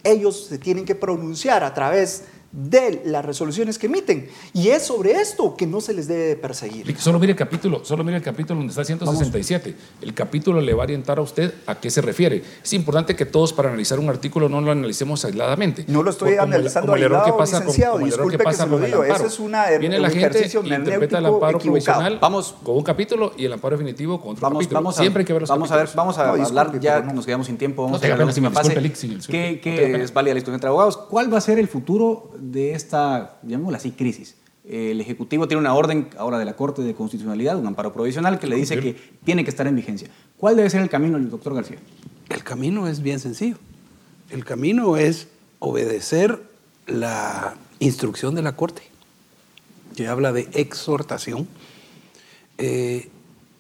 Ellos 0.05 0.47
se 0.47 0.59
tienen 0.59 0.85
que 0.85 0.95
pronunciar 0.95 1.65
a 1.65 1.75
través 1.75 2.25
de 2.57 3.03
las 3.05 3.25
resoluciones 3.25 3.79
que 3.79 3.87
emiten. 3.87 4.29
Y 4.53 4.69
es 4.69 4.85
sobre 4.87 5.13
esto 5.13 5.57
que 5.57 5.67
no 5.67 5.81
se 5.81 5.93
les 5.93 6.07
debe 6.07 6.37
perseguir. 6.37 6.97
Solo 6.99 7.19
mire 7.19 7.33
el 7.33 7.39
capítulo, 7.39 7.85
solo 7.85 8.05
mire 8.05 8.17
el 8.19 8.23
capítulo 8.23 8.59
donde 8.59 8.71
está 8.71 8.85
167. 8.85 9.75
El 10.03 10.15
capítulo 10.15 10.61
le 10.61 10.73
va 10.73 10.83
a 10.83 10.87
orientar 10.87 11.19
a 11.19 11.23
usted 11.23 11.53
a 11.67 11.75
qué 11.81 11.91
se 11.91 12.01
refiere. 12.01 12.43
Es 12.63 12.73
importante 12.73 13.17
que 13.17 13.27
todos 13.27 13.53
para 13.53 13.69
analizar 13.71 13.99
un 13.99 14.09
artículo 14.09 14.49
no 14.49 14.61
lo 14.61 14.71
analicemos 14.71 15.25
aisladamente. 15.25 15.85
No 15.89 16.03
lo 16.05 16.11
estoy 16.11 16.33
Como 16.37 16.43
analizando 16.43 16.87
como 16.93 16.97
el 16.97 17.03
error 17.03 17.25
que 17.25 17.33
pasa, 17.33 17.59
licenciado. 17.59 17.93
como 17.95 18.07
el 18.07 18.13
error 18.13 18.27
Disculpe 18.27 18.39
que 18.39 18.45
pasa 18.45 18.65
que 18.65 18.71
se 18.71 18.79
lo 18.79 18.87
digo. 18.87 19.05
Eso 19.05 19.27
es 19.27 19.41
una- 19.41 19.67
Viene 19.79 19.97
un 19.97 20.03
la 20.03 20.11
gente 20.11 20.39
y 20.65 20.75
interpreta 20.75 21.19
el 21.19 21.27
amparo 21.27 21.59
equivocado. 21.59 21.61
provisional 21.61 22.19
Vamos. 22.21 22.55
con 22.63 22.77
un 22.77 22.83
capítulo 22.85 23.33
y 23.37 23.47
el 23.47 23.53
amparo 23.53 23.77
definitivo 23.77 24.21
con 24.21 24.31
otro 24.33 24.43
Vamos, 24.43 24.59
capítulo. 24.59 24.79
vamos 24.81 24.97
a, 24.97 25.01
Siempre 25.01 25.21
hay 25.23 25.27
que 25.27 25.33
ver 25.33 25.43
los 25.43 25.49
vamos 25.51 25.71
a 25.73 25.77
ver, 25.77 25.89
vamos 25.95 26.19
a 26.19 26.27
No, 26.29 26.35
disculpe, 26.37 26.61
hablar, 26.61 26.81
ya 26.81 27.01
no. 27.01 27.13
nos 27.15 27.27
quedamos 27.27 27.47
sin 27.47 27.57
tiempo, 27.57 27.83
vamos 27.83 27.93
No 27.93 27.97
a 27.97 28.01
disculpe, 28.01 28.25
disculpe, 28.27 28.51
no 29.15 29.21
que 29.27 29.61
tenga 29.63 29.93
pena. 29.93 30.05
es 30.05 30.13
válida 30.13 30.31
la 30.33 30.35
discusión 30.37 30.55
entre 30.55 30.69
abogados. 30.69 30.97
¿Cuál 30.97 31.33
va 31.33 31.39
a 31.39 31.41
ser 31.41 31.59
el 31.59 31.69
futuro 31.69 32.31
de 32.53 32.73
esta, 32.73 33.39
llamémosla 33.43 33.79
así, 33.79 33.93
crisis? 33.93 34.37
El 34.69 35.01
Ejecutivo 35.01 35.47
tiene 35.47 35.61
una 35.61 35.75
orden 35.75 36.09
ahora 36.17 36.39
de 36.39 36.45
la 36.45 36.57
Corte 36.57 36.83
de 36.83 36.95
Constitucionalidad, 36.95 37.59
un 37.59 37.67
amparo 37.67 37.93
provisional, 37.93 38.39
que 38.39 38.47
le 38.47 38.57
dice 38.57 38.79
que 38.81 38.97
tiene 39.25 39.45
que 39.45 39.51
estar 39.51 39.67
en 39.67 39.77
vigencia. 39.77 40.09
¿Cuál 40.39 40.57
debe 40.57 40.71
ser 40.71 40.81
el 40.81 40.89
camino, 40.89 41.19
doctor 41.19 41.55
García? 41.55 41.79
El 42.31 42.43
camino 42.43 42.89
es 42.89 43.03
bien 43.03 43.21
sencillo. 43.21 43.57
El 44.31 44.45
camino 44.45 44.97
es 44.97 45.29
obedecer 45.59 46.43
la 46.87 47.57
instrucción 47.79 48.35
de 48.35 48.43
la 48.43 48.57
Corte, 48.57 48.83
que 49.97 50.09
habla 50.09 50.33
de 50.33 50.49
exhortación, 50.55 51.47
eh, 52.57 53.11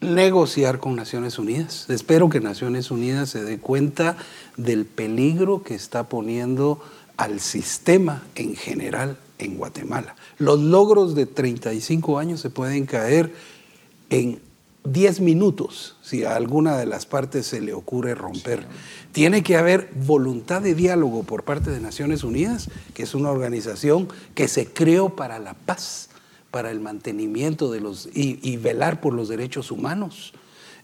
negociar 0.00 0.78
con 0.78 0.96
Naciones 0.96 1.38
Unidas. 1.38 1.88
Espero 1.90 2.28
que 2.28 2.40
Naciones 2.40 2.90
Unidas 2.90 3.28
se 3.30 3.44
dé 3.44 3.58
cuenta 3.58 4.16
del 4.56 4.86
peligro 4.86 5.62
que 5.62 5.74
está 5.74 6.08
poniendo 6.08 6.80
al 7.16 7.40
sistema 7.40 8.22
en 8.34 8.56
general 8.56 9.18
en 9.38 9.56
Guatemala. 9.56 10.16
Los 10.38 10.60
logros 10.60 11.14
de 11.14 11.26
35 11.26 12.18
años 12.18 12.40
se 12.40 12.50
pueden 12.50 12.86
caer 12.86 13.32
en 14.10 14.40
10 14.84 15.20
minutos 15.20 15.96
si 16.02 16.24
a 16.24 16.36
alguna 16.36 16.76
de 16.76 16.86
las 16.86 17.06
partes 17.06 17.46
se 17.46 17.60
le 17.60 17.72
ocurre 17.72 18.14
romper. 18.14 18.66
Tiene 19.12 19.42
que 19.42 19.56
haber 19.56 19.90
voluntad 19.94 20.60
de 20.60 20.74
diálogo 20.74 21.22
por 21.22 21.44
parte 21.44 21.70
de 21.70 21.80
Naciones 21.80 22.22
Unidas, 22.22 22.68
que 22.92 23.04
es 23.04 23.14
una 23.14 23.30
organización 23.30 24.08
que 24.34 24.46
se 24.48 24.66
creó 24.66 25.16
para 25.16 25.38
la 25.38 25.54
paz, 25.54 26.10
para 26.50 26.70
el 26.70 26.80
mantenimiento 26.80 27.72
de 27.72 27.80
los 27.80 28.08
y, 28.14 28.38
y 28.42 28.56
velar 28.58 29.00
por 29.00 29.14
los 29.14 29.28
derechos 29.28 29.70
humanos. 29.70 30.34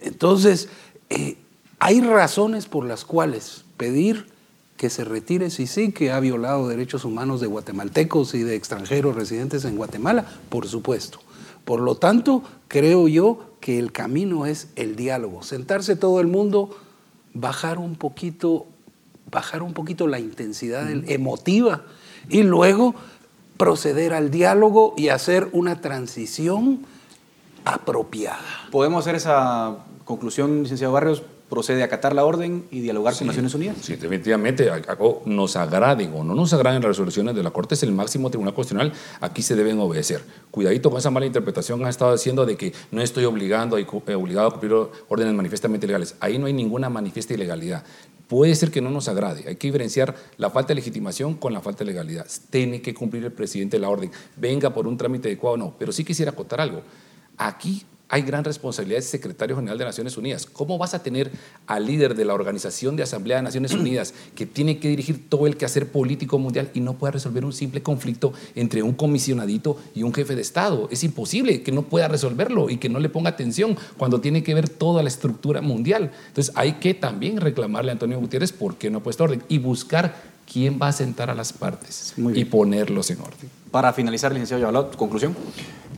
Entonces, 0.01 0.68
eh, 1.11 1.37
hay 1.78 2.01
razones 2.01 2.66
por 2.66 2.87
las 2.87 3.05
cuales 3.05 3.64
pedir 3.76 4.26
que 4.81 4.89
se 4.89 5.05
retire 5.05 5.51
sí 5.51 5.93
que 5.93 6.11
ha 6.11 6.18
violado 6.20 6.66
derechos 6.66 7.05
humanos 7.05 7.43
de 7.43 7.47
guatemaltecos 7.47 8.33
y 8.33 8.45
de 8.45 8.55
extranjeros 8.55 9.14
residentes 9.14 9.66
en 9.66 9.76
Guatemala, 9.76 10.24
por 10.49 10.66
supuesto. 10.68 11.18
Por 11.66 11.81
lo 11.81 11.97
tanto, 11.97 12.43
creo 12.66 13.07
yo 13.07 13.57
que 13.61 13.78
el 13.78 13.93
camino 13.93 14.47
es 14.47 14.68
el 14.76 14.97
diálogo, 14.97 15.43
sentarse 15.43 15.97
todo 15.97 16.18
el 16.18 16.28
mundo, 16.28 16.74
bajar 17.35 17.76
un 17.76 17.95
poquito, 17.95 18.68
bajar 19.31 19.62
un 19.62 19.74
poquito 19.74 20.07
la 20.07 20.18
intensidad 20.18 20.91
emotiva 21.11 21.83
y 22.31 22.43
luego 22.43 22.95
proceder 23.59 24.14
al 24.14 24.31
diálogo 24.31 24.95
y 24.97 25.11
hacer 25.11 25.51
una 25.53 25.83
transición 25.83 26.87
apropiada. 27.66 28.41
¿Podemos 28.70 29.03
hacer 29.03 29.14
esa 29.14 29.76
conclusión, 30.07 30.62
licenciado 30.62 30.95
Barrios? 30.95 31.22
¿Procede 31.51 31.82
a 31.82 31.86
acatar 31.86 32.14
la 32.14 32.24
orden 32.24 32.64
y 32.70 32.78
dialogar 32.78 33.16
con 33.16 33.26
Naciones 33.26 33.53
Unidas? 33.55 33.76
Sí, 33.82 33.96
definitivamente, 33.96 34.70
nos 35.24 35.57
agraden 35.57 36.12
o 36.14 36.22
no 36.22 36.36
nos 36.36 36.53
agraden 36.53 36.80
las 36.80 36.90
resoluciones 36.90 37.34
de 37.34 37.42
la 37.42 37.51
Corte, 37.51 37.74
es 37.74 37.82
el 37.82 37.90
máximo 37.90 38.30
tribunal 38.30 38.55
constitucional, 38.55 38.96
aquí 39.20 39.42
se 39.42 39.57
deben 39.57 39.80
obedecer. 39.80 40.22
Cuidadito 40.53 40.90
con 40.90 41.01
esa 41.01 41.11
mala 41.11 41.26
interpretación 41.26 41.80
que 41.80 41.86
han 41.86 41.90
estado 41.90 42.12
haciendo 42.12 42.46
de 42.46 42.57
que 42.57 42.72
no 42.92 43.03
estoy 43.03 43.24
obligando, 43.24 43.76
eh, 43.78 43.84
obligado 44.14 44.46
a 44.46 44.51
cumplir 44.53 44.72
órdenes 45.09 45.34
manifiestamente 45.34 45.86
ilegales. 45.86 46.14
Ahí 46.20 46.38
no 46.38 46.46
hay 46.46 46.53
ninguna 46.53 46.88
manifiesta 46.88 47.34
ilegalidad. 47.34 47.82
Puede 48.28 48.55
ser 48.55 48.70
que 48.70 48.80
no 48.80 48.90
nos 48.90 49.09
agrade, 49.09 49.42
hay 49.48 49.57
que 49.57 49.66
diferenciar 49.66 50.14
la 50.36 50.51
falta 50.51 50.68
de 50.68 50.76
legitimación 50.76 51.34
con 51.34 51.53
la 51.53 51.61
falta 51.61 51.80
de 51.80 51.86
legalidad. 51.86 52.28
Tiene 52.51 52.80
que 52.80 52.94
cumplir 52.94 53.24
el 53.24 53.32
presidente 53.32 53.76
la 53.80 53.88
orden, 53.88 54.12
venga 54.36 54.72
por 54.72 54.86
un 54.86 54.96
trámite 54.96 55.26
adecuado 55.26 55.55
o 55.55 55.59
no, 55.59 55.74
pero 55.76 55.90
sí 55.90 56.05
quisiera 56.05 56.30
acotar 56.30 56.61
algo. 56.61 56.82
Aquí 57.36 57.84
hay 58.11 58.22
gran 58.22 58.42
responsabilidad 58.42 58.96
del 58.96 59.04
secretario 59.04 59.54
general 59.54 59.78
de 59.78 59.84
Naciones 59.84 60.16
Unidas. 60.16 60.44
¿Cómo 60.44 60.76
vas 60.78 60.94
a 60.94 61.02
tener 61.02 61.30
al 61.68 61.86
líder 61.86 62.16
de 62.16 62.24
la 62.24 62.34
Organización 62.34 62.96
de 62.96 63.04
Asamblea 63.04 63.36
de 63.36 63.44
Naciones 63.44 63.72
Unidas 63.74 64.12
que 64.34 64.46
tiene 64.46 64.78
que 64.78 64.88
dirigir 64.88 65.28
todo 65.28 65.46
el 65.46 65.56
quehacer 65.56 65.86
político 65.86 66.38
mundial 66.38 66.70
y 66.74 66.80
no 66.80 66.94
pueda 66.94 67.12
resolver 67.12 67.44
un 67.44 67.52
simple 67.52 67.82
conflicto 67.82 68.32
entre 68.56 68.82
un 68.82 68.94
comisionadito 68.94 69.78
y 69.94 70.02
un 70.02 70.12
jefe 70.12 70.34
de 70.34 70.42
Estado? 70.42 70.88
Es 70.90 71.04
imposible 71.04 71.62
que 71.62 71.70
no 71.70 71.82
pueda 71.82 72.08
resolverlo 72.08 72.68
y 72.68 72.78
que 72.78 72.88
no 72.88 72.98
le 72.98 73.08
ponga 73.08 73.30
atención 73.30 73.76
cuando 73.96 74.20
tiene 74.20 74.42
que 74.42 74.54
ver 74.54 74.68
toda 74.68 75.04
la 75.04 75.08
estructura 75.08 75.61
mundial. 75.61 76.11
Entonces 76.28 76.52
hay 76.56 76.74
que 76.74 76.94
también 76.94 77.40
reclamarle 77.40 77.92
a 77.92 77.92
Antonio 77.92 78.18
Gutiérrez 78.18 78.50
por 78.50 78.76
qué 78.76 78.90
no 78.90 78.98
ha 78.98 79.02
puesto 79.02 79.22
orden 79.22 79.42
y 79.48 79.58
buscar 79.58 80.16
quién 80.52 80.80
va 80.82 80.88
a 80.88 80.92
sentar 80.92 81.30
a 81.30 81.34
las 81.34 81.52
partes 81.52 82.14
y 82.34 82.44
ponerlos 82.44 83.08
en 83.11 83.20
orden. 83.20 83.50
Para 83.70 83.92
finalizar, 83.92 84.32
licenciado 84.32 84.61
Yabalot, 84.61 84.96
conclusión. 84.96 85.36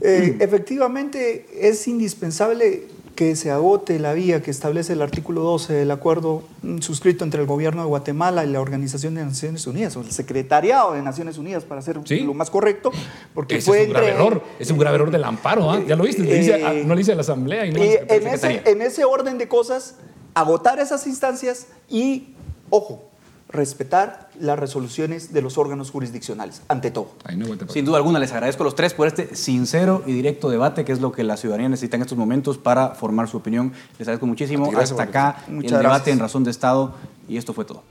Eh, 0.05 0.36
efectivamente, 0.40 1.46
es 1.61 1.86
indispensable 1.86 2.88
que 3.14 3.36
se 3.36 3.50
agote 3.50 3.98
la 3.98 4.14
vía 4.14 4.42
que 4.42 4.50
establece 4.50 4.94
el 4.94 5.03
artículo 5.03 5.42
12 5.42 5.74
del 5.74 5.90
acuerdo 5.90 6.42
mm, 6.62 6.78
suscrito 6.78 7.24
entre 7.24 7.42
el 7.42 7.46
gobierno 7.46 7.82
de 7.82 7.88
Guatemala 7.88 8.44
y 8.44 8.48
la 8.48 8.61
Organización 8.61 9.14
de 9.14 9.24
Naciones 9.24 9.66
Unidas, 9.66 9.96
o 9.96 10.00
el 10.00 10.11
Secretariado 10.11 10.94
de 10.94 11.03
Naciones 11.03 11.36
Unidas, 11.38 11.64
para 11.64 11.82
ser 11.82 12.00
Sí. 12.05 12.20
lo 12.20 12.34
más 12.34 12.50
correcto, 12.50 12.90
porque 13.34 13.57
Ese 13.57 13.66
fue 13.66 13.82
es 13.82 13.86
un 13.88 13.92
grave 13.92 14.09
error, 14.09 14.42
es 14.59 14.70
un 14.70 14.78
grave 14.78 14.96
error 14.96 15.11
del 15.11 15.24
amparo, 15.24 15.70
¿ah? 15.70 15.80
ya 15.86 15.94
lo 15.94 16.05
viste, 16.05 16.22
dice 16.22 16.55
Eh, 16.55 16.84
no 16.86 16.94
le 16.94 16.98
dice 17.00 17.14
la 17.14 17.20
Asamblea 17.20 17.66
y 17.66 17.72
no 17.72 17.78
Secretaría 17.80 18.16
en 18.16 18.34
ese, 18.34 18.62
en 18.70 18.82
ese 18.82 19.05
orden 19.05 19.36
de 19.38 19.46
cosas, 19.46 19.96
agotar 20.34 20.80
esas 20.80 21.07
instancias 21.07 21.66
y, 21.90 22.34
ojo, 22.70 23.11
respetar 23.53 24.30
las 24.38 24.59
resoluciones 24.59 25.32
de 25.32 25.42
los 25.42 25.59
órganos 25.59 25.90
jurisdiccionales, 25.90 26.62
ante 26.68 26.90
todo. 26.90 27.12
No 27.36 27.46
Sin 27.68 27.84
duda 27.84 27.98
alguna, 27.98 28.18
les 28.18 28.32
agradezco 28.32 28.62
a 28.62 28.64
los 28.64 28.74
tres 28.74 28.94
por 28.94 29.07
este 29.07 29.34
sincero 29.36 30.03
y 30.07 30.12
directo 30.12 30.48
debate, 30.50 30.84
que 30.84 30.92
es 30.92 31.00
lo 31.00 31.12
que 31.12 31.22
la 31.22 31.36
ciudadanía 31.36 31.68
necesita 31.68 31.96
en 31.96 32.03
estos 32.03 32.18
momentos 32.18 32.59
para 32.59 32.90
formar 32.90 33.28
su 33.28 33.36
opinión. 33.36 33.72
Les 33.98 34.09
agradezco 34.09 34.26
muchísimo. 34.26 34.70
Gracias, 34.70 34.92
Hasta 34.92 35.03
acá 35.03 35.44
Muchas 35.48 35.72
el 35.72 35.78
debate 35.78 35.86
gracias. 35.88 36.14
en 36.14 36.18
Razón 36.20 36.44
de 36.44 36.50
Estado 36.50 36.94
y 37.28 37.36
esto 37.36 37.53
fue 37.53 37.64
todo. 37.64 37.82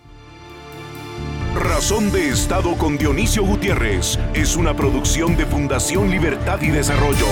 Razón 1.55 2.11
de 2.11 2.29
Estado 2.29 2.77
con 2.77 2.97
Dionisio 2.97 3.45
Gutiérrez 3.45 4.17
es 4.33 4.55
una 4.55 4.75
producción 4.75 5.35
de 5.35 5.45
Fundación 5.45 6.09
Libertad 6.09 6.61
y 6.61 6.69
Desarrollo. 6.69 7.25